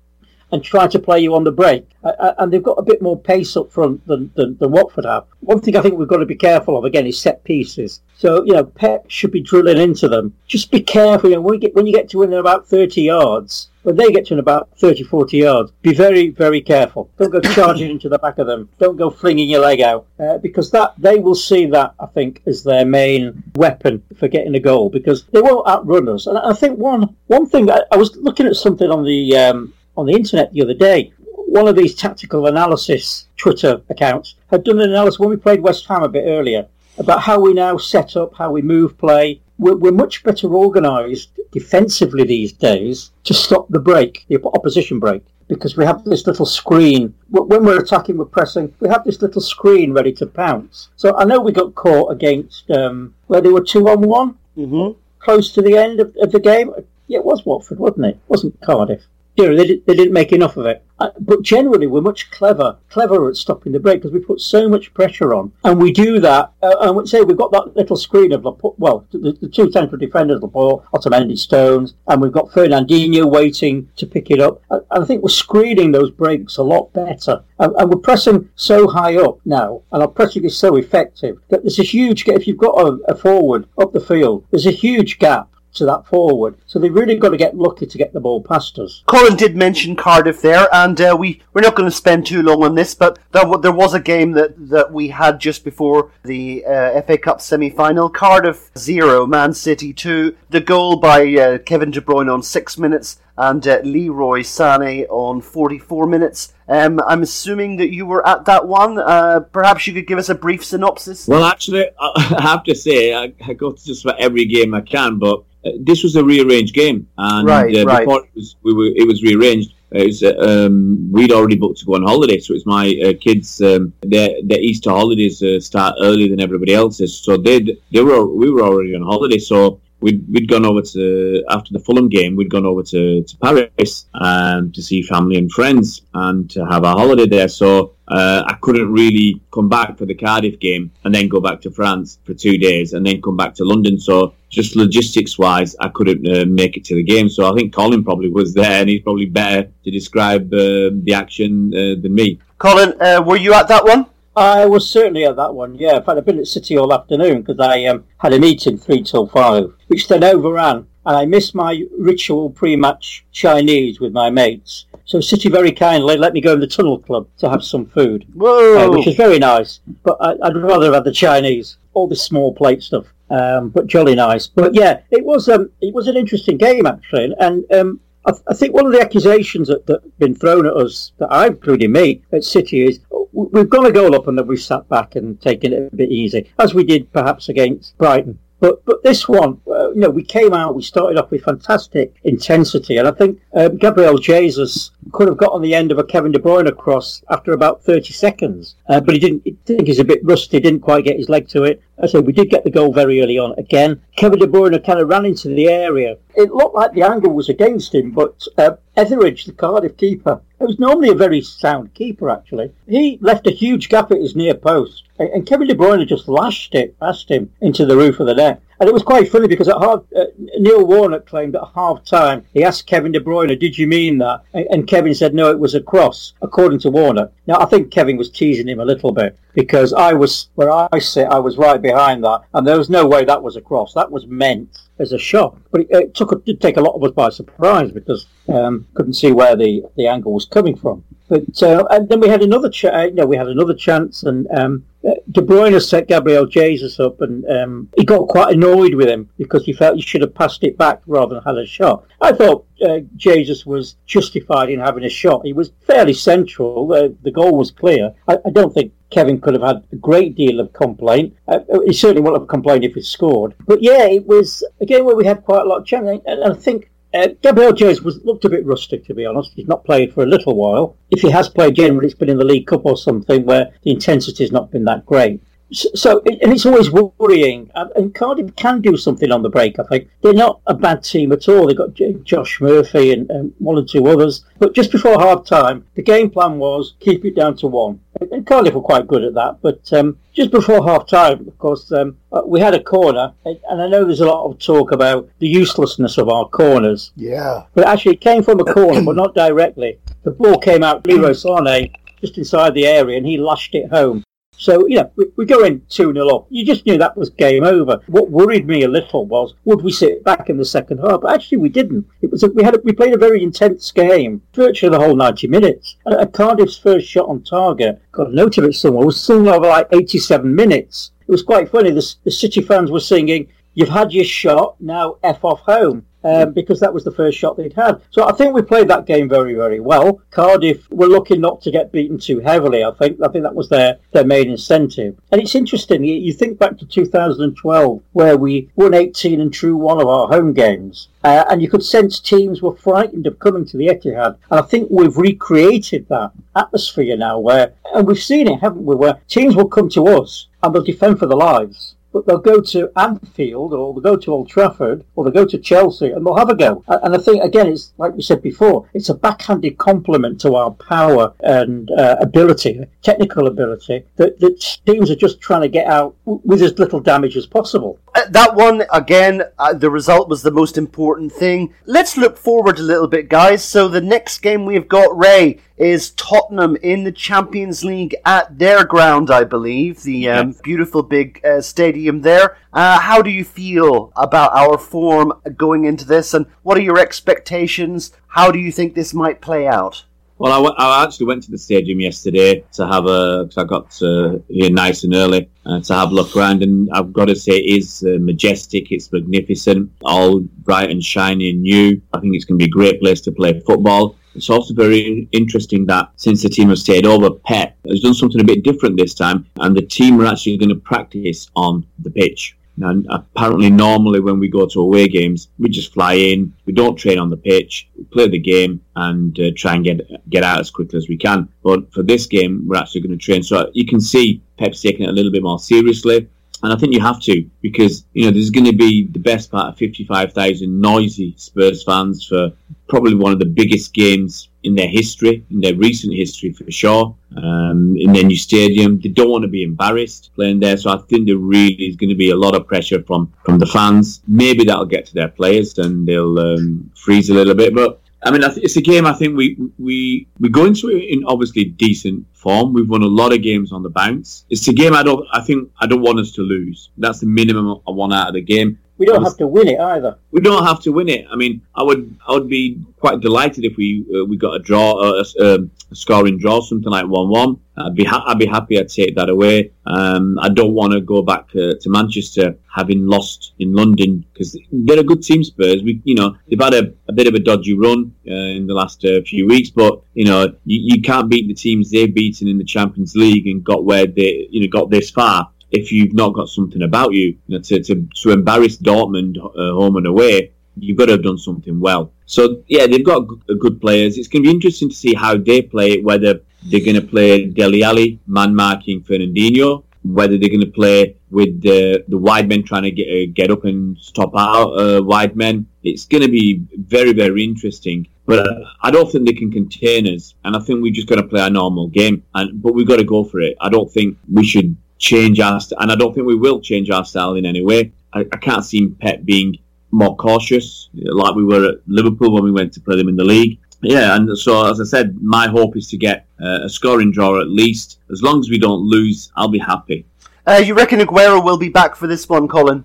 and 0.55 0.63
try 0.63 0.87
to 0.87 1.01
play 1.01 1.19
you 1.19 1.35
on 1.35 1.43
the 1.43 1.51
break. 1.51 1.85
And 2.05 2.53
they've 2.53 2.63
got 2.63 2.79
a 2.79 2.83
bit 2.83 3.03
more 3.03 3.19
pace 3.19 3.57
up 3.57 3.73
front 3.73 4.07
than, 4.07 4.31
than, 4.37 4.57
than 4.59 4.71
Watford 4.71 5.05
have. 5.05 5.27
One 5.41 5.61
thing 5.61 5.77
I 5.77 5.83
think 5.83 5.99
we've 5.99 6.07
got 6.07 6.19
to 6.19 6.27
be 6.27 6.37
careful 6.37 6.79
of 6.79 6.85
again 6.85 7.09
is 7.09 7.21
set 7.21 7.43
pieces. 7.43 8.01
So 8.17 8.45
you 8.45 8.53
know, 8.53 8.65
Pep 8.65 9.07
should 9.09 9.33
be 9.33 9.41
drilling 9.41 9.79
into 9.79 10.09
them. 10.09 10.33
Just 10.47 10.71
be 10.71 10.81
careful. 10.81 11.31
You 11.31 11.37
know, 11.37 11.43
when 11.43 11.55
you 11.55 11.61
get 11.61 11.75
when 11.75 11.87
you 11.87 11.93
get 11.93 12.09
to 12.11 12.19
within 12.19 12.39
about 12.39 12.69
thirty 12.69 13.03
yards, 13.03 13.69
when 13.83 13.97
they 13.97 14.13
get 14.13 14.27
to 14.27 14.35
in 14.35 14.39
about 14.39 14.71
30, 14.79 15.03
40 15.03 15.37
yards, 15.37 15.71
be 15.83 15.93
very, 15.93 16.31
very 16.31 16.63
careful. 16.63 17.11
Don't 17.19 17.31
go 17.31 17.41
charging 17.41 17.91
into 17.91 18.09
the 18.09 18.19
back 18.19 18.39
of 18.39 18.47
them. 18.47 18.69
Don't 18.79 18.97
go 18.97 19.11
flinging 19.11 19.51
your 19.51 19.61
leg 19.61 19.81
out 19.81 20.07
uh, 20.19 20.39
because 20.39 20.71
that 20.71 20.95
they 20.97 21.19
will 21.19 21.35
see 21.35 21.67
that 21.67 21.95
I 22.01 22.07
think 22.07 22.43
as 22.47 22.63
their 22.63 22.87
main 22.87 23.43
weapon 23.57 24.03
for 24.17 24.29
getting 24.29 24.55
a 24.55 24.61
goal 24.61 24.89
because 24.89 25.25
they 25.27 25.43
won't 25.43 25.67
outrun 25.67 26.09
us. 26.09 26.27
And 26.27 26.39
I 26.39 26.55
think 26.55 26.79
one 26.79 27.15
one 27.27 27.47
thing 27.47 27.71
I, 27.71 27.81
I 27.91 27.97
was 27.97 28.17
looking 28.17 28.47
at 28.47 28.57
something 28.57 28.91
on 28.91 29.05
the 29.05 29.37
um, 29.37 29.75
on 29.97 30.07
the 30.07 30.13
internet 30.13 30.53
the 30.53 30.63
other 30.63 30.75
day. 30.75 31.13
One 31.47 31.69
of 31.69 31.77
these 31.77 31.95
tactical 31.95 32.47
analysis 32.47 33.27
Twitter 33.37 33.81
accounts 33.89 34.35
had 34.51 34.65
done 34.65 34.81
an 34.81 34.91
analysis 34.91 35.19
when 35.21 35.31
we 35.31 35.37
played 35.37 35.61
West 35.61 35.87
Ham 35.87 36.03
a 36.03 36.09
bit 36.09 36.25
earlier. 36.27 36.67
about 36.99 37.21
how 37.21 37.41
we 37.41 37.53
now 37.53 37.77
set 37.77 38.17
up, 38.17 38.35
how 38.37 38.51
we 38.53 38.63
move 38.63 38.97
play. 38.99 39.41
We're, 39.59 39.77
we're 39.77 39.93
much 39.93 40.23
better 40.25 40.49
organised 40.55 41.31
defensively 41.53 42.25
these 42.25 42.53
days 42.53 43.11
to 43.25 43.35
stop 43.35 43.69
the 43.69 43.81
break, 43.81 44.25
the 44.29 44.41
opposition 44.45 44.99
break 45.01 45.23
because 45.49 45.77
we 45.77 45.85
have 45.85 46.03
this 46.05 46.27
little 46.27 46.47
screen. 46.47 47.13
When 47.31 47.65
we're 47.65 47.81
attacking, 47.81 48.17
we're 48.17 48.25
pressing, 48.25 48.73
we 48.81 48.89
have 48.89 49.05
this 49.05 49.21
little 49.21 49.43
screen 49.43 49.93
ready 49.93 50.13
to 50.15 50.27
pounce. 50.27 50.89
So 50.97 51.17
I 51.17 51.25
know 51.25 51.41
we 51.41 51.53
got 51.53 51.75
caught 51.75 52.11
against 52.13 52.71
um, 52.71 53.15
where 53.27 53.41
they 53.43 53.51
were 53.51 53.65
two 53.65 53.89
on 53.89 54.01
one, 54.03 54.39
Mm-hmm. 54.57 54.99
close 55.19 55.53
to 55.53 55.63
the 55.63 55.77
end 55.77 55.99
of, 56.01 56.15
of 56.23 56.31
the 56.33 56.39
game. 56.41 56.71
Yeah, 57.09 57.19
it 57.19 57.25
was 57.25 57.45
Watford, 57.45 57.79
wasn't 57.81 58.07
it? 58.07 58.17
It 58.17 58.21
wasn't 58.29 58.61
Cardiff. 58.61 59.03
You 59.37 59.49
know, 59.49 59.57
they, 59.57 59.67
did, 59.67 59.87
they 59.87 59.95
didn't 59.95 60.13
make 60.13 60.33
enough 60.33 60.57
of 60.57 60.67
it. 60.67 60.85
Uh, 61.01 61.11
but 61.19 61.43
generally, 61.43 61.89
we're 61.89 62.01
much 62.01 62.31
clever, 62.31 62.77
cleverer 62.89 63.29
at 63.29 63.37
stopping 63.37 63.73
the 63.73 63.81
break 63.81 64.01
because 64.01 64.13
we 64.13 64.21
put 64.21 64.41
so 64.41 64.69
much 64.69 64.95
pressure 64.95 65.35
on, 65.35 65.53
and 65.65 65.83
we 65.83 65.93
do 65.93 66.21
that. 66.21 66.53
Uh, 66.63 66.77
and 66.83 66.97
we 66.97 67.07
say 67.07 67.21
we've 67.23 67.37
got 67.37 67.51
that 67.51 67.77
little 67.77 67.97
screen 67.97 68.31
of 68.33 68.45
well, 68.79 69.05
the, 69.11 69.33
the 69.41 69.49
two 69.49 69.71
central 69.73 69.99
defenders, 69.99 70.41
Laporte, 70.41 70.85
Otamendi, 70.95 71.37
Stones, 71.37 71.95
and 72.07 72.23
we've 72.23 72.33
got 72.33 72.49
Fernandinho 72.51 73.29
waiting 73.29 73.89
to 73.97 74.07
pick 74.07 74.31
it 74.31 74.41
up. 74.41 74.63
And 74.71 74.83
I 74.91 75.05
think 75.05 75.23
we're 75.23 75.31
screening 75.31 75.91
those 75.91 76.13
breaks 76.13 76.59
a 76.59 76.63
lot 76.63 76.93
better, 76.93 77.43
and, 77.59 77.75
and 77.77 77.91
we're 77.91 77.99
pressing 78.01 78.49
so 78.55 78.87
high 78.87 79.17
up 79.17 79.41
now, 79.45 79.83
and 79.91 80.01
our 80.01 80.09
pressing 80.09 80.45
is 80.45 80.57
so 80.57 80.77
effective 80.77 81.39
that 81.49 81.63
there's 81.63 81.81
a 81.81 81.85
huge 81.85 82.25
gap. 82.25 82.37
If 82.37 82.47
you've 82.47 82.57
got 82.57 82.79
a, 82.81 82.99
a 83.09 83.17
forward 83.17 83.67
up 83.79 83.93
the 83.93 84.01
field, 84.01 84.45
there's 84.53 84.67
a 84.67 84.71
huge 84.71 85.19
gap 85.19 85.49
to 85.75 85.85
that 85.87 86.07
forward. 86.07 86.57
So 86.67 86.79
they've 86.79 86.95
really 86.95 87.17
got 87.17 87.31
to 87.31 87.37
get 87.37 87.57
lucky 87.57 87.87
to 87.87 87.99
get 87.99 88.13
the 88.13 88.21
ball 88.21 88.43
past 88.43 88.79
us. 88.79 89.03
Colin 89.07 89.37
did 89.37 89.57
mention 89.57 89.97
Cardiff 89.97 90.41
there, 90.41 90.69
and 90.73 91.01
uh, 91.01 91.17
we 91.19 91.43
we're 91.53 91.61
not 91.61 91.77
going 91.77 91.89
to 91.89 91.95
spend 91.95 92.27
too 92.27 92.43
long 92.43 92.65
on 92.65 92.75
this, 92.75 92.95
but 92.95 93.19
there, 93.33 93.45
there 93.61 93.73
was 93.73 93.95
a 93.95 94.01
game 94.01 94.33
that, 94.33 94.69
that 94.69 94.93
we 94.93 95.09
had 95.09 95.41
just 95.41 95.65
before 95.65 96.11
the 96.25 96.65
uh, 96.65 97.03
FA 97.03 97.19
Cup 97.19 97.41
semi 97.41 97.71
final. 97.71 98.09
Cardiff 98.09 98.71
zero, 98.77 99.27
Man 99.27 99.53
City 99.53 99.93
two. 99.93 100.37
The 100.51 100.61
goal 100.61 100.97
by 100.97 101.27
uh, 101.35 101.59
Kevin 101.59 101.91
De 101.91 102.01
Bruyne 102.01 102.33
on 102.33 102.43
six 102.43 102.79
minutes, 102.79 103.19
and 103.37 103.67
uh, 103.67 103.81
Leroy 103.85 104.41
Sané 104.41 105.07
on 105.09 105.41
forty 105.41 105.79
four 105.79 106.07
minutes. 106.07 106.53
Um, 106.69 107.01
I'm 107.07 107.23
assuming 107.23 107.77
that 107.77 107.93
you 107.93 108.07
were 108.07 108.27
at 108.27 108.45
that 108.47 108.67
one. 108.67 108.99
Uh, 108.99 109.41
perhaps 109.41 109.87
you 109.87 109.93
could 109.93 110.07
give 110.07 110.19
us 110.19 110.29
a 110.29 110.35
brief 110.35 110.65
synopsis. 110.65 111.29
Well, 111.29 111.45
actually, 111.45 111.87
I 112.01 112.41
have 112.41 112.65
to 112.65 112.75
say 112.75 113.15
I, 113.15 113.33
I 113.47 113.53
go 113.53 113.73
to 113.73 113.85
just 113.85 114.05
about 114.05 114.21
every 114.21 114.47
game 114.47 114.75
I 114.75 114.81
can, 114.81 115.19
but 115.19 115.43
uh, 115.65 115.71
this 115.81 116.03
was 116.03 116.17
a 116.17 116.25
rearranged 116.25 116.75
game, 116.75 117.07
and 117.19 117.47
Right, 117.47 117.77
uh, 117.77 117.85
right. 117.85 118.01
before 118.07 118.25
it 118.25 118.31
was, 118.35 118.57
we 118.63 118.73
were, 118.73 118.91
it 118.95 119.07
was 119.07 119.23
rearranged. 119.23 119.75
It 119.93 120.07
was, 120.07 120.23
uh, 120.25 120.35
um, 120.39 121.09
we'd 121.13 121.31
already 121.31 121.55
booked 121.55 121.79
to 121.81 121.87
go 121.87 121.95
on 121.95 122.03
holiday, 122.03 122.41
so 122.41 122.53
it's 122.55 122.67
my 122.67 122.99
uh, 123.05 123.13
kids. 123.21 123.61
Um, 123.63 123.93
their, 124.03 124.31
their 124.43 124.61
Easter 124.61 124.91
holidays 124.91 125.41
uh, 125.43 125.61
start 125.61 125.95
earlier 126.01 126.29
than 126.29 126.41
everybody 126.41 126.75
else's, 126.75 127.17
so 127.17 127.37
they 127.37 127.61
they 127.93 128.03
were 128.03 128.27
we 128.27 128.51
were 128.51 128.63
already 128.63 128.95
on 128.97 129.03
holiday. 129.03 129.39
So 129.39 129.81
we'd 130.05 130.23
we'd 130.31 130.49
gone 130.49 130.67
over 130.67 130.83
to 130.83 131.43
after 131.49 131.73
the 131.73 131.79
Fulham 131.79 132.09
game, 132.09 132.37
we'd 132.37 132.51
gone 132.51 132.67
over 132.67 132.83
to, 132.83 133.23
to 133.23 133.37
Paris 133.39 134.07
um, 134.15 134.71
to 134.73 134.83
see 134.83 135.01
family 135.03 135.37
and 135.39 135.51
friends 135.51 136.03
and 136.13 136.51
to 136.51 136.61
have 136.67 136.85
our 136.85 136.95
holiday 136.95 137.27
there. 137.27 137.49
So 137.49 137.95
uh, 138.09 138.43
I 138.47 138.55
couldn't 138.61 138.93
really 138.93 139.41
come 139.51 139.71
back 139.71 139.97
for 139.97 140.05
the 140.05 140.15
Cardiff 140.15 140.61
game 140.61 140.93
and 141.05 141.15
then 141.15 141.29
go 141.29 141.41
back 141.41 141.63
to 141.63 141.71
France 141.71 142.19
for 142.25 142.35
two 142.35 142.59
days 142.59 142.93
and 142.93 143.05
then 143.07 143.23
come 143.23 143.37
back 143.37 143.55
to 143.55 143.65
London. 143.65 143.99
So 143.99 144.35
just 144.51 144.77
logistics 144.77 145.39
wise, 145.39 145.75
I 145.81 145.89
couldn't 145.89 146.23
uh, 146.29 146.45
make 146.47 146.77
it 146.77 146.85
to 146.87 146.95
the 146.97 147.03
game. 147.03 147.31
So 147.31 147.51
I 147.51 147.57
think 147.57 147.73
Colin 147.73 148.05
probably 148.05 148.31
was 148.31 148.53
there 148.53 148.81
and 148.81 148.91
he's 148.91 149.01
probably 149.01 149.27
better 149.27 149.71
to 149.85 149.91
describe 149.91 150.53
uh, 150.53 150.93
the 151.07 151.15
action 151.15 151.73
uh, 151.75 152.01
than 152.03 152.15
me. 152.15 152.39
Colin, 152.59 152.93
uh, 153.01 153.23
were 153.27 153.39
you 153.39 153.55
at 153.55 153.69
that 153.69 153.85
one? 153.85 154.05
I 154.37 154.67
was 154.67 154.89
certainly 154.89 155.25
at 155.25 155.37
that 155.37 155.55
one, 155.55 155.77
yeah. 155.77 155.97
In 155.97 156.03
fact, 156.03 156.19
I've 156.19 156.25
been 156.25 156.39
at 156.39 156.49
City 156.49 156.77
all 156.77 156.93
afternoon 156.93 157.43
because 157.43 157.61
I 157.61 157.85
um, 157.85 158.05
had 158.19 158.33
a 158.33 158.39
meeting 158.39 158.77
three 158.77 159.03
till 159.03 159.27
five, 159.29 159.73
which 159.87 160.09
then 160.09 160.25
overran, 160.25 160.87
and 161.07 161.17
I 161.17 161.25
missed 161.25 161.55
my 161.55 161.85
ritual 161.99 162.51
pre-match 162.51 163.25
Chinese 163.31 164.01
with 164.01 164.13
my 164.13 164.31
mates. 164.31 164.87
So 165.05 165.21
City 165.21 165.49
very 165.49 165.71
kindly 165.71 166.17
let 166.17 166.33
me 166.33 166.41
go 166.41 166.55
in 166.55 166.61
the 166.61 166.67
Tunnel 166.67 166.99
Club 166.99 167.29
to 167.39 167.49
have 167.49 167.63
some 167.63 167.87
food, 167.87 168.27
uh, 168.41 168.89
which 168.89 169.07
is 169.07 169.17
very 169.17 169.39
nice. 169.39 169.81
But 170.03 170.17
I, 170.21 170.35
I'd 170.43 170.57
rather 170.57 170.87
have 170.87 170.95
had 170.95 171.05
the 171.05 171.13
Chinese, 171.13 171.77
all 171.93 172.09
this 172.09 172.23
small 172.23 172.55
plate 172.55 172.83
stuff. 172.83 173.07
Um, 173.31 173.71
but 173.71 173.87
jolly 173.87 174.15
nice. 174.15 174.47
But 174.47 174.75
yeah, 174.75 175.01
it 175.11 175.25
was 175.25 175.49
um, 175.49 175.71
it 175.81 175.95
was 175.95 176.09
an 176.09 176.17
interesting 176.17 176.59
game 176.59 176.87
actually, 176.87 177.35
and 177.39 177.65
um, 177.73 178.01
I, 178.27 178.33
th- 178.33 178.43
I 178.49 178.55
think 178.55 178.75
one 178.75 178.87
of 178.87 178.93
the 178.93 179.01
accusations 179.01 179.69
that 179.69 179.87
that 179.87 180.03
have 180.03 180.19
been 180.19 180.35
thrown 180.35 180.67
at 180.67 180.75
us, 180.75 181.13
that 181.19 181.33
I, 181.33 181.47
including 181.47 181.93
me, 181.93 182.23
at 182.33 182.45
City, 182.45 182.87
is 182.87 183.01
we've 183.35 183.69
gone 183.69 183.87
a 183.87 183.93
goal 183.93 184.15
up 184.15 184.29
and 184.29 184.39
then 184.39 184.47
we've 184.47 184.61
sat 184.61 184.89
back 184.89 185.17
and 185.17 185.41
taken 185.41 185.73
it 185.73 185.93
a 185.93 185.97
bit 185.97 186.11
easy, 186.11 186.51
as 186.59 186.75
we 186.75 186.85
did 186.85 187.13
perhaps 187.13 187.49
against 187.49 187.97
Brighton. 187.99 188.39
But 188.61 188.85
but 188.87 189.03
this 189.03 189.29
one, 189.29 189.61
uh, 189.67 189.91
you 189.91 190.01
know, 190.01 190.09
we 190.09 190.25
came 190.25 190.55
out, 190.55 190.75
we 190.75 190.83
started 190.83 191.19
off 191.19 191.31
with 191.31 191.45
fantastic 191.45 192.15
intensity, 192.25 192.97
and 192.97 193.07
I 193.07 193.11
think 193.11 193.41
um, 193.55 193.77
Gabriel 193.77 194.17
Jesus 194.17 194.93
could 195.13 195.29
have 195.29 195.37
got 195.37 195.53
on 195.53 195.61
the 195.61 195.75
end 195.75 195.93
of 195.93 195.99
a 195.99 196.05
Kevin 196.05 196.33
De 196.33 196.39
Bruyne 196.39 196.75
cross 196.75 197.23
after 197.31 197.53
about 197.53 197.83
30 197.83 198.13
seconds, 198.15 198.77
uh, 198.89 199.01
but 199.01 199.15
he 199.15 199.21
didn't. 199.21 199.43
I 199.47 199.55
think 199.67 199.87
he's 199.87 199.99
a 199.99 200.05
bit 200.05 200.25
rusty, 200.25 200.61
didn't 200.61 200.81
quite 200.81 201.05
get 201.05 201.19
his 201.19 201.29
leg 201.29 201.47
to 201.49 201.65
it. 201.65 201.83
I 202.03 202.07
say 202.07 202.19
we 202.19 202.33
did 202.33 202.51
get 202.51 202.65
the 202.65 202.71
goal 202.71 202.93
very 202.93 203.23
early 203.23 203.39
on. 203.39 203.55
Again, 203.57 204.01
Kevin 204.17 204.41
De 204.41 204.47
Bruyne 204.47 204.85
kind 204.85 204.99
of 204.99 205.09
ran 205.09 205.25
into 205.25 205.49
the 205.49 205.69
area. 205.69 206.17
It 206.35 206.53
looked 206.53 206.75
like 206.75 206.93
the 206.93 207.03
angle 207.03 207.33
was 207.33 207.49
against 207.49 207.95
him, 207.95 208.11
but 208.11 208.47
uh, 208.59 208.73
Etheridge, 208.97 209.45
the 209.45 209.53
Cardiff 209.53 209.97
keeper, 209.97 210.41
was 210.59 210.79
normally 210.79 211.11
a 211.11 211.15
very 211.15 211.41
sound 211.41 211.95
keeper 211.95 212.31
actually. 212.31 212.73
He 212.89 213.19
left 213.21 213.47
a 213.47 213.53
huge 213.53 213.89
gap 213.89 214.11
at 214.11 214.21
his 214.21 214.35
near 214.35 214.55
post, 214.55 215.05
and, 215.19 215.29
and 215.31 215.47
Kevin 215.47 215.69
De 215.69 215.75
Bruyne 215.75 216.07
just 216.07 216.29
lashed 216.29 216.75
it 216.75 216.99
past 216.99 217.31
him 217.31 217.53
into 217.61 217.87
the 217.87 217.97
roof 217.97 218.19
of 218.21 218.27
the 218.27 218.35
net. 218.35 218.61
And 218.81 218.89
it 218.89 218.93
was 218.93 219.03
quite 219.03 219.31
funny 219.31 219.47
because 219.47 219.69
at 219.69 219.79
half, 219.79 220.01
uh, 220.17 220.25
Neil 220.59 220.85
Warnock 220.85 221.27
claimed 221.27 221.55
at 221.57 221.63
half 221.75 222.05
time 222.05 222.45
he 222.53 222.65
asked 222.65 222.87
Kevin 222.87 223.13
De 223.13 223.21
Bruyne, 223.21 223.59
"Did 223.59 223.79
you 223.79 223.87
mean 223.87 224.19
that?" 224.19 224.41
And, 224.53 224.87
Kevin 224.87 225.15
said, 225.15 225.35
"No, 225.35 225.51
it 225.51 225.59
was 225.59 225.75
a 225.75 225.81
cross." 225.81 226.33
According 226.43 226.81
to 226.81 226.91
Warnock. 226.91 227.33
Now 227.47 227.61
I 227.61 227.67
think 227.67 227.91
Kevin 227.91 228.17
was 228.17 228.31
teasing 228.31 228.69
him 228.69 228.81
a 228.81 228.85
little 228.85 229.13
bit 229.13 229.37
because 229.55 229.93
I 229.93 230.13
was 230.13 230.49
where 230.57 230.73
I 230.73 230.99
sit, 230.99 231.29
I 231.29 231.39
was 231.39 231.57
right 231.57 231.81
behind 231.81 232.25
that, 232.25 232.41
and 232.53 232.67
there 232.67 232.79
was 232.79 232.91
no 232.91 233.07
way 233.07 233.25
that 233.25 233.43
was 233.43 233.57
a 233.57 233.61
cross. 233.61 233.95
That 233.95 234.11
was 234.11 234.27
meant 234.27 234.69
as 234.99 235.13
a 235.13 235.19
shot, 235.19 235.57
but 235.71 235.83
it, 235.83 235.87
it 235.91 236.15
took 236.15 236.33
a, 236.33 236.37
did 236.37 236.61
take 236.61 236.77
a 236.77 236.81
lot 236.81 236.95
of 236.95 237.03
us 237.03 237.11
by 237.13 237.29
surprise 237.29 237.91
because 237.91 238.27
um, 238.49 238.87
couldn't 238.95 239.15
see 239.15 239.33
where 239.33 239.57
the, 239.57 239.83
the 239.97 240.07
angle 240.07 240.33
was 240.33 240.47
coming 240.47 240.77
from. 240.77 241.05
But 241.29 241.63
uh, 241.63 241.87
and 241.91 242.09
then 242.09 242.21
we 242.21 242.29
had 242.29 242.43
another 242.43 242.69
ch- 242.69 242.85
uh, 242.85 243.07
you 243.09 243.15
know, 243.15 243.27
we 243.27 243.37
had 243.37 243.49
another 243.49 243.75
chance, 243.75 244.25
and 244.25 244.47
um, 244.55 244.85
uh, 245.09 245.15
De 245.33 245.41
Bruyne 245.41 245.81
set 245.81 246.07
Gabriel 246.07 246.45
Jesus 246.47 247.01
up, 247.01 247.23
and 247.23 247.49
um, 247.49 247.89
he 247.97 248.05
got 248.05 248.29
quite 248.29 248.55
annoyed 248.55 248.95
with 248.95 249.09
him 249.09 249.31
because 249.39 249.65
he 249.65 249.73
felt 249.73 249.97
he 249.97 250.03
should 250.03 250.21
have 250.21 250.35
passed 250.35 250.63
it 250.63 250.77
back 250.77 251.01
rather 251.07 251.35
than 251.35 251.45
had 251.45 251.57
a 251.57 251.67
shot. 251.67 252.05
I 252.21 252.33
thought 252.33 252.67
uh, 252.87 252.99
Jesus 253.17 253.65
was 253.65 253.97
justified 254.07 254.69
in 254.69 254.81
having 254.81 255.05
a 255.05 255.09
shot. 255.09 255.41
He 255.45 255.55
was 255.55 255.73
fairly 255.87 256.13
central. 256.13 256.87
The, 256.89 257.17
the 257.23 257.31
goal 257.31 257.57
was 257.57 257.71
clear. 257.71 258.13
I, 258.29 258.37
I 258.45 258.51
don't 258.51 258.75
think 258.75 258.93
Kevin 259.15 259.41
could 259.41 259.55
have 259.55 259.63
had 259.63 259.85
a 259.93 259.97
great 259.97 260.35
deal 260.35 260.59
of 260.59 260.73
complaint. 260.73 261.37
Uh, 261.47 261.61
he 261.87 261.93
certainly 261.93 262.21
wouldn't 262.21 262.43
have 262.43 262.49
complained 262.49 262.85
if 262.85 262.95
he 262.95 263.01
scored. 263.01 263.55
But 263.65 263.81
yeah, 263.81 264.07
it 264.07 264.27
was 264.27 264.67
a 264.81 264.87
game 264.87 265.05
where 265.05 265.15
we 265.15 265.25
had 265.25 265.45
quite 265.45 265.63
a 265.63 265.69
lot 265.69 265.81
of 265.83 265.87
chance, 265.87 266.21
and 266.27 266.45
I 266.45 266.55
think. 266.55 266.91
Uh, 267.15 267.29
Gabriel 267.43 267.73
Jesus 267.73 268.03
was 268.03 268.19
looked 268.25 268.45
a 268.45 268.49
bit 268.49 268.67
rustic, 268.67 269.05
to 269.05 269.15
be 269.15 269.25
honest. 269.25 269.53
He's 269.55 269.69
not 269.69 269.85
played 269.85 270.13
for 270.13 270.25
a 270.25 270.27
little 270.27 270.57
while. 270.57 270.97
If 271.11 271.21
he 271.21 271.31
has 271.31 271.49
played, 271.49 271.77
generally 271.77 272.07
it's 272.07 272.17
been 272.17 272.29
in 272.29 272.39
the 272.39 272.45
League 272.45 272.67
Cup 272.67 272.85
or 272.85 272.97
something 272.97 273.45
where 273.45 273.73
the 273.85 273.93
intensity's 273.93 274.51
not 274.51 274.73
been 274.73 274.85
that 274.87 275.07
great. 275.07 275.41
So, 275.75 276.23
and 276.27 276.53
it's 276.53 276.67
always 276.67 276.91
worrying. 276.91 277.71
And, 277.75 277.91
and 277.97 278.15
Cardiff 278.15 278.55
can 278.57 278.81
do 278.81 278.97
something 278.97 279.31
on 279.33 279.43
the 279.43 279.49
break. 279.51 279.79
I 279.79 279.85
think 279.85 280.09
they're 280.23 280.33
not 280.33 280.61
a 280.67 280.75
bad 280.75 281.03
team 281.03 281.33
at 281.33 281.49
all. 281.49 281.67
They've 281.67 281.77
got 281.77 281.95
Josh 282.25 282.61
Murphy 282.61 283.13
and, 283.13 283.31
and 283.31 283.53
one 283.59 283.77
or 283.77 283.85
two 283.85 284.07
others. 284.07 284.45
But 284.59 284.75
just 284.75 284.93
before 284.93 285.19
half 285.19 285.45
time, 285.45 285.85
the 285.95 286.03
game 286.03 286.31
plan 286.31 286.59
was 286.59 286.95
keep 287.01 287.25
it 287.25 287.37
down 287.37 287.57
to 287.59 287.67
one. 287.67 288.01
And- 288.21 288.47
Cardiff 288.47 288.75
were 288.75 288.81
quite 288.83 289.07
good 289.07 289.25
at 289.25 289.35
that. 289.35 289.59
But 289.63 289.93
um, 289.93 290.19
just 290.33 290.51
before 290.51 290.87
half 290.87 291.07
time, 291.07 291.47
of 291.49 291.59
course, 291.59 291.91
um, 291.93 292.17
uh, 292.33 292.43
we 292.45 292.61
had 292.61 292.75
a 292.75 292.83
corner, 292.83 293.33
and 293.45 293.59
and 293.71 293.81
I 293.81 293.89
know 293.89 294.05
there's 294.05 294.21
a 294.21 294.27
lot 294.27 294.49
of 294.49 294.59
talk 294.59 294.93
about 294.93 295.29
the 295.39 295.49
uselessness 295.49 296.19
of 296.19 296.29
our 296.29 296.49
corners. 296.49 297.13
Yeah. 297.17 297.65
But 297.75 297.87
actually, 297.87 298.15
it 298.15 298.21
came 298.21 298.43
from 298.43 298.61
a 298.61 298.65
corner, 298.65 299.03
but 299.03 299.17
not 299.17 299.35
directly. 299.35 299.99
The 300.25 300.31
ball 300.31 300.59
came 300.59 300.83
out, 300.83 301.07
Leroy 301.07 301.33
Sane, 301.33 301.95
just 302.21 302.39
inside 302.39 302.75
the 302.75 302.87
area, 302.87 303.17
and 303.17 303.27
he 303.27 303.39
lashed 303.39 303.75
it 303.75 303.91
home. 303.91 304.24
So, 304.57 304.87
you 304.87 304.97
know, 304.97 305.11
we, 305.17 305.27
we 305.37 305.47
go 305.47 305.65
in 305.65 305.83
2 305.89 306.13
0 306.13 306.29
up. 306.29 306.47
You 306.51 306.65
just 306.65 306.87
knew 306.87 306.99
that 306.99 307.17
was 307.17 307.31
game 307.31 307.65
over. 307.65 308.01
What 308.07 308.31
worried 308.31 308.67
me 308.67 308.85
a 308.85 308.89
little 308.89 309.27
was, 309.27 309.55
would 309.65 309.83
we 309.83 309.93
sit 309.93 310.25
back 310.25 310.49
in 310.49 310.57
the 310.57 310.65
second 310.65 310.99
half? 310.99 311.23
But 311.23 311.35
actually, 311.35 311.59
we 311.59 311.69
didn't. 311.69 312.07
It 312.23 312.31
was 312.31 312.43
a, 312.43 312.49
we 312.49 312.63
had 312.63 312.77
a, 312.77 312.81
we 312.85 312.93
played 312.93 313.15
a 313.15 313.19
very 313.19 313.43
intense 313.43 313.91
game, 313.91 314.43
virtually 314.55 314.91
the 314.91 315.05
whole 315.05 315.17
90 315.17 315.49
minutes. 315.49 315.97
And 316.07 316.33
Cardiff's 316.33 316.79
first 316.79 317.09
shot 317.09 317.29
on 317.29 317.43
target, 317.43 318.01
got 318.13 318.29
a 318.29 318.35
note 318.35 318.59
of 318.59 318.65
it 318.65 318.75
somewhere, 318.75 319.05
was 319.05 319.23
something 319.23 319.49
over 319.49 319.67
like 319.67 319.89
87 319.93 320.55
minutes. 320.55 321.13
It 321.27 321.31
was 321.31 321.43
quite 321.43 321.71
funny. 321.71 321.91
The, 321.91 322.15
the 322.25 322.31
City 322.31 322.61
fans 322.61 322.91
were 322.91 323.01
singing, 323.01 323.49
You've 323.77 323.89
had 323.89 324.13
your 324.13 324.25
shot, 324.25 324.77
now 324.81 325.17
F 325.25 325.45
off 325.45 325.61
home. 325.61 326.07
Um, 326.25 326.53
because 326.53 326.81
that 326.81 326.93
was 326.93 327.05
the 327.05 327.13
first 327.13 327.39
shot 327.39 327.57
they'd 327.57 327.75
had. 327.75 328.01
So 328.11 328.27
I 328.27 328.33
think 328.33 328.55
we 328.55 328.63
played 328.63 328.89
that 328.89 329.07
game 329.07 329.29
very, 329.29 329.55
very 329.55 329.81
well. 329.81 330.21
Cardiff 330.31 330.91
were 330.91 331.09
lucky 331.09 331.39
not 331.39 331.61
to 331.63 331.71
get 331.71 331.93
beaten 331.93 332.19
too 332.19 332.41
heavily. 332.41 332.83
I 332.83 332.91
think 332.93 333.19
I 333.23 333.29
think 333.29 333.45
that 333.45 333.55
was 333.55 333.69
their, 333.69 333.99
their 334.13 334.25
main 334.25 334.51
incentive. 334.51 335.17
And 335.31 335.41
it's 335.41 335.55
interesting. 335.55 336.05
You, 336.05 336.33
think 336.35 336.59
back 336.59 336.77
to 336.79 336.87
2012, 336.87 338.03
where 338.13 338.37
we 338.37 338.69
won 338.75 338.95
18 338.95 339.41
and 339.41 339.53
drew 339.53 339.77
one 339.77 340.01
of 340.01 340.09
our 340.09 340.27
home 340.29 340.53
games. 340.53 341.09
Uh, 341.23 341.45
and 341.49 341.63
you 341.63 341.71
could 341.71 341.83
sense 341.83 342.19
teams 342.19 342.61
were 342.61 342.75
frightened 342.75 343.27
of 343.27 343.39
coming 343.39 343.65
to 343.65 343.77
the 343.77 343.87
Etihad. 343.87 344.37
And 344.51 344.61
I 344.61 344.63
think 344.63 344.89
we've 344.91 345.17
recreated 345.17 346.09
that 346.09 346.33
atmosphere 346.57 347.17
now 347.17 347.39
where, 347.39 347.73
and 347.95 348.07
we've 348.07 348.23
seen 348.23 348.49
it, 348.49 348.61
haven't 348.61 348.85
we, 348.85 348.97
where 348.97 349.21
teams 349.29 349.55
will 349.55 349.69
come 349.69 349.89
to 349.91 350.07
us 350.09 350.49
and 350.63 350.75
they'll 350.75 350.83
defend 350.83 351.19
for 351.19 351.27
their 351.27 351.39
lives 351.39 351.94
but 352.15 352.27
they'll 352.27 352.39
go 352.39 352.61
to 352.61 352.91
Anfield 352.97 353.75
or 353.75 353.93
they'll 353.93 354.01
go 354.01 354.17
to 354.17 354.33
Old 354.33 354.49
Trafford 354.49 355.05
or 355.17 355.25
they'll 355.25 355.33
go 355.33 355.45
to 355.45 355.59
Chelsea 355.59 356.11
and 356.11 356.25
they'll 356.25 356.37
have 356.37 356.49
a 356.49 356.55
go. 356.55 356.85
And 356.87 357.15
I 357.15 357.19
think, 357.19 357.43
again, 357.43 357.67
it's 357.67 357.93
like 357.99 358.15
we 358.15 358.23
said 358.23 358.41
before, 358.41 358.89
it's 358.95 359.09
a 359.09 359.15
backhanded 359.15 359.77
compliment 359.79 360.41
to 360.43 360.55
our 360.55 360.71
power 360.71 361.35
and 361.41 361.91
uh, 361.91 362.17
ability, 362.21 362.85
technical 363.03 363.49
ability, 363.49 364.05
that, 364.15 364.39
that 364.39 364.79
teams 364.87 365.11
are 365.11 365.17
just 365.17 365.41
trying 365.41 365.63
to 365.63 365.69
get 365.69 365.89
out 365.89 366.15
with 366.25 366.63
as 366.63 366.79
little 366.79 367.01
damage 367.01 367.37
as 367.37 367.47
possible. 367.47 367.99
Uh, 368.25 368.29
that 368.31 368.55
one 368.55 368.85
again 368.93 369.43
uh, 369.59 369.75
the 369.75 369.91
result 369.91 370.29
was 370.29 370.43
the 370.43 370.51
most 370.51 370.79
important 370.79 371.33
thing. 371.33 371.75
Let's 371.85 372.17
look 372.17 372.39
forward 372.39 372.79
a 372.79 372.83
little 372.83 373.07
bit 373.07 373.29
guys. 373.29 373.63
So 373.63 373.89
the 373.89 374.01
next 374.01 374.39
game 374.39 374.65
we've 374.65 374.89
got 374.89 375.17
ray 375.17 375.61
is 375.77 376.11
tottenham 376.13 376.77
in 376.77 377.05
the 377.05 377.13
champions 377.13 377.85
league 377.85 378.15
at 378.25 378.61
their 378.61 378.85
ground 378.85 379.29
i 379.29 379.43
believe 379.43 380.05
the 380.05 380.29
um, 380.29 380.55
beautiful 380.63 381.03
big 381.03 381.45
uh, 381.45 381.61
stadium 381.61 382.23
there. 382.23 382.57
Uh, 382.73 382.99
how 383.01 383.21
do 383.21 383.31
you 383.31 383.45
feel 383.45 384.13
about 384.17 384.55
our 384.55 384.79
form 384.79 385.33
going 385.57 385.85
into 385.85 386.05
this 386.05 386.33
and 386.33 386.47
what 386.63 386.79
are 386.79 386.83
your 386.83 386.99
expectations? 386.99 388.13
How 388.29 388.51
do 388.51 388.59
you 388.59 388.73
think 388.73 388.95
this 388.95 389.13
might 389.13 389.41
play 389.41 389.67
out 389.67 390.05
Well, 390.45 390.53
I, 390.53 390.57
w- 390.57 390.75
I 390.77 391.05
actually 391.05 391.25
went 391.25 391.43
to 391.45 391.51
the 391.51 391.57
stadium 391.57 392.01
yesterday 392.01 392.67
to 392.73 392.87
have 392.87 393.07
a. 393.07 393.47
Cause 393.47 393.57
I 393.57 393.65
got 393.65 394.03
uh, 394.03 394.41
here 394.51 394.71
nice 394.71 395.03
and 395.03 395.15
early 395.15 395.49
uh, 395.65 395.81
to 395.81 395.95
have 395.95 396.11
a 396.11 396.15
look 396.15 396.37
around, 396.37 396.63
and 396.63 396.87
I've 396.93 397.15
got 397.15 397.29
to 397.29 397.35
say, 397.35 397.53
it 397.53 397.79
is 397.79 398.05
uh, 398.07 398.19
majestic. 398.21 398.93
It's 398.93 399.11
magnificent, 399.11 399.91
all 400.05 400.41
bright 400.41 400.91
and 400.91 401.03
shiny 401.03 401.49
and 401.49 401.63
new. 401.63 401.99
I 402.13 402.21
think 402.21 402.35
it's 402.35 402.45
going 402.45 402.59
to 402.59 402.63
be 402.63 402.71
a 402.71 402.79
great 402.79 403.01
place 403.01 403.23
to 403.23 403.33
play 403.33 403.59
football. 403.61 404.17
It's 404.35 404.51
also 404.51 404.75
very 404.75 405.27
interesting 405.33 405.87
that 405.87 406.11
since 406.17 406.43
the 406.43 406.51
team 406.51 406.69
has 406.69 406.81
stayed 406.81 407.07
over, 407.07 407.31
Pep 407.31 407.79
has 407.89 408.01
done 408.01 408.13
something 408.13 408.43
a 408.43 408.45
bit 408.45 408.65
different 408.65 408.99
this 408.99 409.15
time, 409.15 409.47
and 409.61 409.75
the 409.75 409.87
team 409.87 410.21
are 410.21 410.27
actually 410.27 410.59
going 410.59 410.69
to 410.69 410.75
practice 410.75 411.51
on 411.57 411.87
the 412.01 412.11
pitch. 412.11 412.55
Now, 412.77 412.95
apparently, 413.09 413.71
normally 413.71 414.21
when 414.21 414.41
we 414.41 414.49
go 414.49 414.67
to 414.67 414.81
away 414.81 415.07
games, 415.07 415.49
we 415.59 415.69
just 415.69 415.93
fly 415.93 416.15
in. 416.15 416.53
We 416.67 416.73
don't 416.73 416.97
train 416.97 417.19
on 417.19 417.31
the 417.31 417.37
pitch. 417.37 417.89
We 417.97 418.05
play 418.05 418.29
the 418.29 418.39
game 418.39 418.81
and 418.97 419.39
uh, 419.39 419.51
try 419.57 419.75
and 419.75 419.85
get 419.85 420.01
get 420.29 420.43
out 420.43 420.61
as 420.61 420.71
quickly 420.71 420.97
as 420.97 421.09
we 421.09 421.17
can. 421.17 421.49
But 421.63 421.93
for 421.93 422.03
this 422.03 422.27
game, 422.27 422.65
we're 422.67 422.79
actually 422.79 423.03
going 423.03 423.19
to 423.19 423.25
train. 423.25 423.43
So 423.43 423.71
you 423.75 423.87
can 423.87 424.01
see 424.01 424.43
Pep's 424.59 424.81
taking 424.81 425.05
it 425.07 425.11
a 425.11 425.13
little 425.13 425.33
bit 425.33 425.43
more 425.43 425.59
seriously. 425.59 426.29
And 426.63 426.73
I 426.73 426.77
think 426.77 426.95
you 426.95 427.01
have 427.01 427.21
to 427.23 427.49
because 427.61 428.05
you 428.13 428.25
know 428.25 428.31
there's 428.31 428.51
going 428.51 428.65
to 428.65 428.77
be 428.77 429.07
the 429.09 429.19
best 429.19 429.51
part 429.51 429.73
of 429.73 429.79
55,000 429.79 430.81
noisy 430.81 431.35
Spurs 431.37 431.83
fans 431.83 432.27
for 432.27 432.53
probably 432.89 433.15
one 433.15 433.33
of 433.33 433.39
the 433.39 433.47
biggest 433.47 433.93
games 433.93 434.49
in 434.63 434.75
their 434.75 434.89
history, 434.89 435.45
in 435.51 435.61
their 435.61 435.75
recent 435.75 436.15
history 436.15 436.53
for 436.53 436.71
sure. 436.71 437.15
Um, 437.37 437.97
in 437.99 438.13
their 438.13 438.25
new 438.25 438.37
stadium, 438.37 439.01
they 439.01 439.09
don't 439.09 439.31
want 439.31 439.43
to 439.43 439.49
be 439.49 439.63
embarrassed 439.63 440.31
playing 440.35 440.61
there. 440.61 440.77
So 440.77 440.91
I 440.91 440.99
think 441.09 441.27
there 441.27 441.37
really 441.37 441.75
is 441.75 441.97
going 441.97 442.11
to 442.11 442.15
be 442.15 442.31
a 442.31 442.37
lot 442.37 442.55
of 442.55 442.67
pressure 442.67 443.03
from 443.03 443.33
from 443.45 443.59
the 443.59 443.67
fans. 443.67 444.23
Maybe 444.27 444.65
that'll 444.65 444.87
get 444.87 445.07
to 445.07 445.15
their 445.15 445.29
players 445.29 445.77
and 445.79 446.07
they'll 446.07 446.39
um, 446.39 446.91
freeze 446.95 447.31
a 447.31 447.35
little 447.35 447.55
bit, 447.55 447.75
but. 447.75 448.01
I 448.25 448.31
mean, 448.31 448.41
it's 448.43 448.77
a 448.77 448.81
game. 448.81 449.07
I 449.07 449.13
think 449.13 449.37
we 449.37 449.57
we 449.79 450.27
we 450.41 450.49
go 450.49 450.65
into 450.65 450.89
it 450.89 451.05
in 451.11 451.25
obviously 451.27 451.65
decent 451.65 452.27
form. 452.33 452.73
We've 452.73 452.89
won 452.89 453.03
a 453.03 453.07
lot 453.07 453.33
of 453.35 453.43
games 453.43 453.71
on 453.71 453.83
the 453.83 453.91
bounce. 453.91 454.47
It's 454.49 454.67
a 454.69 454.73
game 454.73 454.95
I 454.95 455.03
don't. 455.03 455.27
I 455.33 455.43
think 455.43 455.71
I 455.79 455.87
don't 455.87 456.01
want 456.01 456.19
us 456.21 456.33
to 456.33 456.43
lose. 456.43 456.91
That's 456.97 457.21
the 457.21 457.27
minimum 457.27 457.81
I 457.87 457.91
want 457.91 458.15
out 458.15 458.29
of 458.29 458.35
the 458.35 458.41
game. 458.41 458.79
We 458.97 459.07
don't 459.07 459.25
have 459.25 459.37
to 459.39 459.47
win 459.47 459.69
it 459.69 459.81
either. 459.81 460.19
We 460.31 460.41
don't 460.41 460.65
have 460.65 460.81
to 460.83 460.93
win 460.93 461.09
it. 461.09 461.27
I 461.31 461.37
mean, 461.37 461.63
I 461.75 461.83
would 461.83 462.17
I 462.29 462.33
would 462.33 462.49
be 462.49 462.81
quite 462.97 463.21
delighted 463.21 463.65
if 463.65 463.77
we 463.77 464.05
uh, 464.15 464.25
we 464.25 464.37
got 464.37 464.55
a 464.55 464.61
draw, 464.61 464.93
uh, 464.93 465.25
a, 465.41 465.55
um, 465.55 465.71
a 465.91 465.97
scoring 465.97 466.39
draw, 466.39 466.61
something 466.61 466.91
like 466.91 467.07
one 467.07 467.29
one. 467.29 467.61
I'd 467.77 467.97
be 467.97 468.05
ha- 468.05 468.25
I'd 468.27 468.39
be 468.39 468.47
happy. 468.47 468.79
I'd 468.79 468.89
take 468.89 469.17
that 469.17 469.29
away. 469.29 469.73
Um, 469.85 470.39
I 470.39 470.49
don't 470.49 470.75
want 470.75 470.93
to 470.93 471.01
go 471.01 471.23
back 471.23 471.47
uh, 471.57 471.75
to 471.81 471.91
Manchester 471.91 472.57
having 472.73 473.05
lost 473.07 473.55
in 473.59 473.73
London 473.73 474.25
because 474.33 474.57
they're 474.71 475.01
a 475.01 475.05
good 475.05 475.23
team. 475.23 475.43
Spurs. 475.43 475.83
We 475.83 476.01
you 476.05 476.15
know 476.15 476.37
they've 476.49 476.61
had 476.61 476.75
a, 476.75 476.95
a 477.09 477.13
bit 477.13 477.27
of 477.27 477.35
a 477.35 477.41
dodgy 477.41 477.77
run 477.77 478.15
uh, 478.29 478.33
in 478.33 478.69
the 478.69 478.75
last 478.75 479.05
uh, 479.05 479.23
few 479.23 479.49
weeks, 479.49 479.71
but 479.71 480.03
you 480.15 480.25
know 480.25 480.45
you, 480.65 480.95
you 480.95 481.03
can't 481.03 481.29
beat 481.29 481.49
the 481.49 481.55
teams 481.55 481.91
they've 481.91 482.15
beaten 482.15 482.47
in 482.47 482.59
the 482.59 482.65
Champions 482.65 483.17
League 483.17 483.49
and 483.49 483.65
got 483.65 483.85
where 483.85 484.07
they 484.07 484.47
you 484.51 484.61
know 484.61 484.69
got 484.69 484.91
this 484.91 485.11
far 485.11 485.51
if 485.75 485.91
you've 485.93 486.15
not 486.15 486.35
got 486.35 486.49
something 486.49 486.83
about 486.83 487.13
you, 487.13 487.27
you 487.47 487.53
know, 487.57 487.61
to, 487.61 487.83
to, 487.83 488.09
to 488.23 488.31
embarrass 488.31 488.79
Dortmund 488.79 489.37
uh, 489.39 489.75
home 489.81 489.97
and 489.97 490.07
away, 490.07 490.53
you've 490.77 490.97
got 490.97 491.07
to 491.07 491.13
have 491.13 491.23
done 491.23 491.39
something 491.39 491.81
well. 491.81 492.13
So 492.27 492.63
yeah, 492.69 492.87
they've 492.87 493.05
got 493.05 493.29
g- 493.29 493.55
good 493.59 493.81
players. 493.81 494.17
It's 494.17 494.29
going 494.29 494.43
to 494.43 494.49
be 494.49 494.55
interesting 494.55 494.89
to 494.89 494.95
see 494.95 495.15
how 495.15 495.37
they 495.37 495.63
play. 495.63 496.01
Whether 496.01 496.41
they're 496.71 496.87
going 496.89 497.01
to 497.01 497.07
play 497.15 497.47
Dele 497.47 497.83
Alli 497.83 498.21
man 498.27 498.55
marking 498.55 499.03
Fernandinho, 499.03 499.85
whether 500.05 500.39
they're 500.39 500.49
going 500.49 500.61
to 500.61 500.79
play 500.83 501.17
with 501.31 501.61
the 501.61 502.05
the 502.09 502.19
wide 502.19 502.49
men 502.49 502.63
trying 502.63 502.85
to 502.85 502.91
get 502.91 503.09
uh, 503.09 503.31
get 503.35 503.51
up 503.51 503.65
and 503.65 503.99
stop 503.99 504.33
out 504.37 504.71
uh, 504.73 505.03
wide 505.03 505.37
men. 505.37 505.67
It's 505.83 506.07
going 506.07 506.23
to 506.23 506.31
be 506.31 506.63
very 506.97 507.13
very 507.13 507.45
interesting. 507.45 508.07
But 508.27 508.39
uh, 508.49 508.65
I 508.81 508.91
don't 508.91 509.11
think 509.11 509.27
they 509.27 509.35
can 509.35 509.51
contain 509.51 510.07
us, 510.09 510.35
and 510.45 510.57
I 510.57 510.61
think 510.61 510.81
we're 510.81 510.95
just 510.95 511.09
got 511.09 511.17
to 511.17 511.25
play 511.25 511.43
our 511.43 511.51
normal 511.51 511.89
game. 511.89 512.23
And 512.35 512.63
but 512.63 512.75
we've 512.75 512.87
got 512.87 512.97
to 512.97 513.05
go 513.05 513.23
for 513.25 513.41
it. 513.41 513.55
I 513.61 513.69
don't 513.69 513.91
think 513.93 514.17
we 514.33 514.45
should 514.45 514.77
change 515.05 515.39
our 515.39 515.61
st- 515.61 515.81
and 515.81 515.93
I 515.93 515.97
don't 515.97 516.15
think 516.15 516.27
we 516.27 516.35
will 516.35 516.61
change 516.61 516.89
our 516.91 517.05
style 517.05 517.35
in 517.35 517.45
any 517.45 517.63
way. 517.63 517.93
I, 518.13 518.21
I 518.21 518.39
can't 518.39 518.65
see 518.65 518.89
Pep 518.89 519.25
being 519.25 519.59
more 519.91 520.17
cautious, 520.17 520.89
like 520.95 521.35
we 521.35 521.45
were 521.45 521.65
at 521.73 521.79
Liverpool 521.87 522.33
when 522.33 522.45
we 522.45 522.51
went 522.51 522.73
to 522.75 522.81
play 522.81 522.97
them 522.97 523.09
in 523.09 523.17
the 523.17 523.25
league. 523.25 523.59
Yeah, 523.83 524.17
and 524.17 524.37
so 524.39 524.71
as 524.71 524.81
I 524.81 524.85
said, 524.85 525.17
my 525.21 525.47
hope 525.47 525.77
is 525.77 525.89
to 525.91 525.99
get 525.99 526.27
uh, 526.43 526.61
a 526.65 526.69
scoring 526.69 527.13
draw 527.13 527.39
at 527.41 527.49
least. 527.49 527.99
As 528.11 528.23
long 528.23 528.41
as 528.41 528.49
we 528.49 528.59
don't 528.59 528.81
lose, 528.81 529.31
I'll 529.37 529.49
be 529.49 529.59
happy. 529.59 530.07
Uh, 530.47 530.63
you 530.65 530.75
reckon 530.75 531.01
Aguero 531.01 531.45
will 531.45 531.59
be 531.59 531.69
back 531.69 531.95
for 531.97 532.07
this 532.07 532.27
one, 532.29 532.49
Colin? 532.49 532.85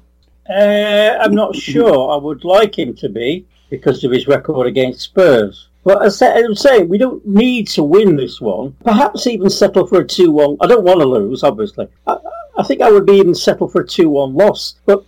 Uh, 0.49 1.17
I'm 1.21 1.33
not 1.33 1.55
sure. 1.55 2.11
I 2.11 2.17
would 2.17 2.43
like 2.43 2.77
him 2.77 2.95
to 2.97 3.07
be 3.07 3.47
because 3.69 4.03
of 4.03 4.11
his 4.11 4.27
record 4.27 4.67
against 4.67 4.99
Spurs. 5.01 5.68
But 5.83 6.03
as 6.03 6.21
I 6.21 6.41
was 6.41 6.61
saying, 6.61 6.89
we 6.89 6.97
don't 6.97 7.25
need 7.25 7.67
to 7.69 7.83
win 7.83 8.15
this 8.15 8.41
one. 8.41 8.75
Perhaps 8.83 9.27
even 9.27 9.49
settle 9.49 9.87
for 9.87 10.01
a 10.01 10.07
2 10.07 10.31
1. 10.31 10.57
I 10.61 10.67
don't 10.67 10.83
want 10.83 10.99
to 10.99 11.05
lose, 11.05 11.43
obviously. 11.43 11.87
I, 12.05 12.17
I 12.57 12.63
think 12.63 12.81
I 12.81 12.91
would 12.91 13.05
be 13.05 13.13
even 13.13 13.33
settle 13.33 13.67
for 13.69 13.81
a 13.81 13.87
2 13.87 14.09
1 14.09 14.35
loss. 14.35 14.75
But, 14.85 15.03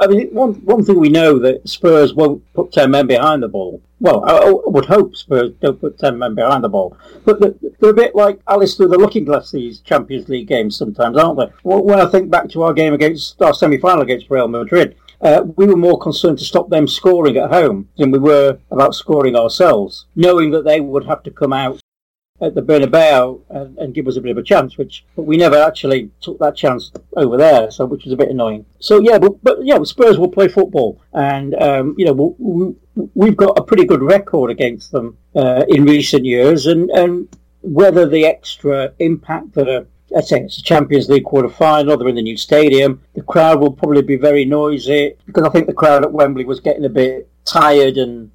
I 0.00 0.08
mean, 0.08 0.28
one, 0.34 0.54
one 0.64 0.84
thing 0.84 0.98
we 0.98 1.08
know 1.08 1.38
that 1.38 1.68
Spurs 1.68 2.14
won't 2.14 2.42
put 2.54 2.72
10 2.72 2.90
men 2.90 3.06
behind 3.06 3.42
the 3.42 3.48
ball. 3.48 3.80
Well, 4.00 4.24
I, 4.24 4.48
I 4.48 4.52
would 4.66 4.86
hope 4.86 5.16
Spurs 5.16 5.52
don't 5.60 5.80
put 5.80 5.98
10 5.98 6.18
men 6.18 6.34
behind 6.34 6.64
the 6.64 6.68
ball. 6.68 6.96
But 7.24 7.40
they're, 7.40 7.54
they're 7.80 7.90
a 7.90 7.94
bit 7.94 8.14
like 8.16 8.40
Alice 8.48 8.74
through 8.74 8.88
the 8.88 8.98
looking 8.98 9.24
glass, 9.24 9.52
these 9.52 9.80
Champions 9.80 10.28
League 10.28 10.48
games 10.48 10.76
sometimes, 10.76 11.16
aren't 11.16 11.38
they? 11.38 11.52
When 11.62 12.00
I 12.00 12.06
think 12.06 12.30
back 12.30 12.48
to 12.50 12.62
our 12.62 12.72
game 12.72 12.94
against, 12.94 13.40
our 13.40 13.54
semi 13.54 13.78
final 13.78 14.02
against 14.02 14.30
Real 14.30 14.48
Madrid, 14.48 14.96
uh, 15.20 15.42
we 15.56 15.66
were 15.66 15.76
more 15.76 15.98
concerned 15.98 16.38
to 16.38 16.44
stop 16.44 16.70
them 16.70 16.86
scoring 16.86 17.36
at 17.36 17.50
home 17.50 17.88
than 17.96 18.10
we 18.10 18.18
were 18.18 18.58
about 18.70 18.94
scoring 18.94 19.36
ourselves, 19.36 20.06
knowing 20.14 20.50
that 20.50 20.64
they 20.64 20.80
would 20.80 21.04
have 21.06 21.22
to 21.24 21.30
come 21.30 21.52
out 21.52 21.80
at 22.40 22.54
the 22.54 22.62
Bernabeu 22.62 23.40
and, 23.48 23.76
and 23.78 23.94
give 23.94 24.06
us 24.06 24.16
a 24.16 24.20
bit 24.20 24.30
of 24.30 24.38
a 24.38 24.42
chance, 24.42 24.78
which 24.78 25.04
but 25.16 25.22
we 25.22 25.36
never 25.36 25.56
actually 25.56 26.10
took 26.20 26.38
that 26.38 26.56
chance 26.56 26.92
over 27.16 27.36
there, 27.36 27.70
so 27.70 27.84
which 27.84 28.04
was 28.04 28.12
a 28.12 28.16
bit 28.16 28.30
annoying. 28.30 28.64
So 28.78 29.00
yeah, 29.00 29.18
but, 29.18 29.42
but 29.42 29.64
yeah, 29.64 29.82
Spurs 29.82 30.18
will 30.18 30.30
play 30.30 30.48
football, 30.48 31.00
and 31.12 31.54
um, 31.56 31.94
you 31.98 32.06
know 32.06 32.36
we, 32.38 33.08
we've 33.14 33.36
got 33.36 33.58
a 33.58 33.64
pretty 33.64 33.84
good 33.84 34.02
record 34.02 34.50
against 34.50 34.92
them 34.92 35.16
uh, 35.34 35.64
in 35.68 35.84
recent 35.84 36.24
years, 36.24 36.66
and 36.66 36.90
and 36.90 37.28
whether 37.62 38.06
the 38.06 38.24
extra 38.24 38.92
impact 39.00 39.54
that 39.54 39.68
a 39.68 39.86
I 40.16 40.20
say 40.20 40.40
it's 40.40 40.58
a 40.58 40.62
Champions 40.62 41.08
League 41.08 41.24
quarter 41.24 41.48
final. 41.48 41.96
They're 41.96 42.08
in 42.08 42.14
the 42.14 42.22
new 42.22 42.36
stadium. 42.36 43.02
The 43.14 43.22
crowd 43.22 43.60
will 43.60 43.72
probably 43.72 44.02
be 44.02 44.16
very 44.16 44.44
noisy 44.44 45.14
because 45.26 45.44
I 45.44 45.50
think 45.50 45.66
the 45.66 45.74
crowd 45.74 46.04
at 46.04 46.12
Wembley 46.12 46.44
was 46.44 46.60
getting 46.60 46.84
a 46.84 46.90
bit 46.90 47.28
tired 47.44 47.96
and 47.96 48.30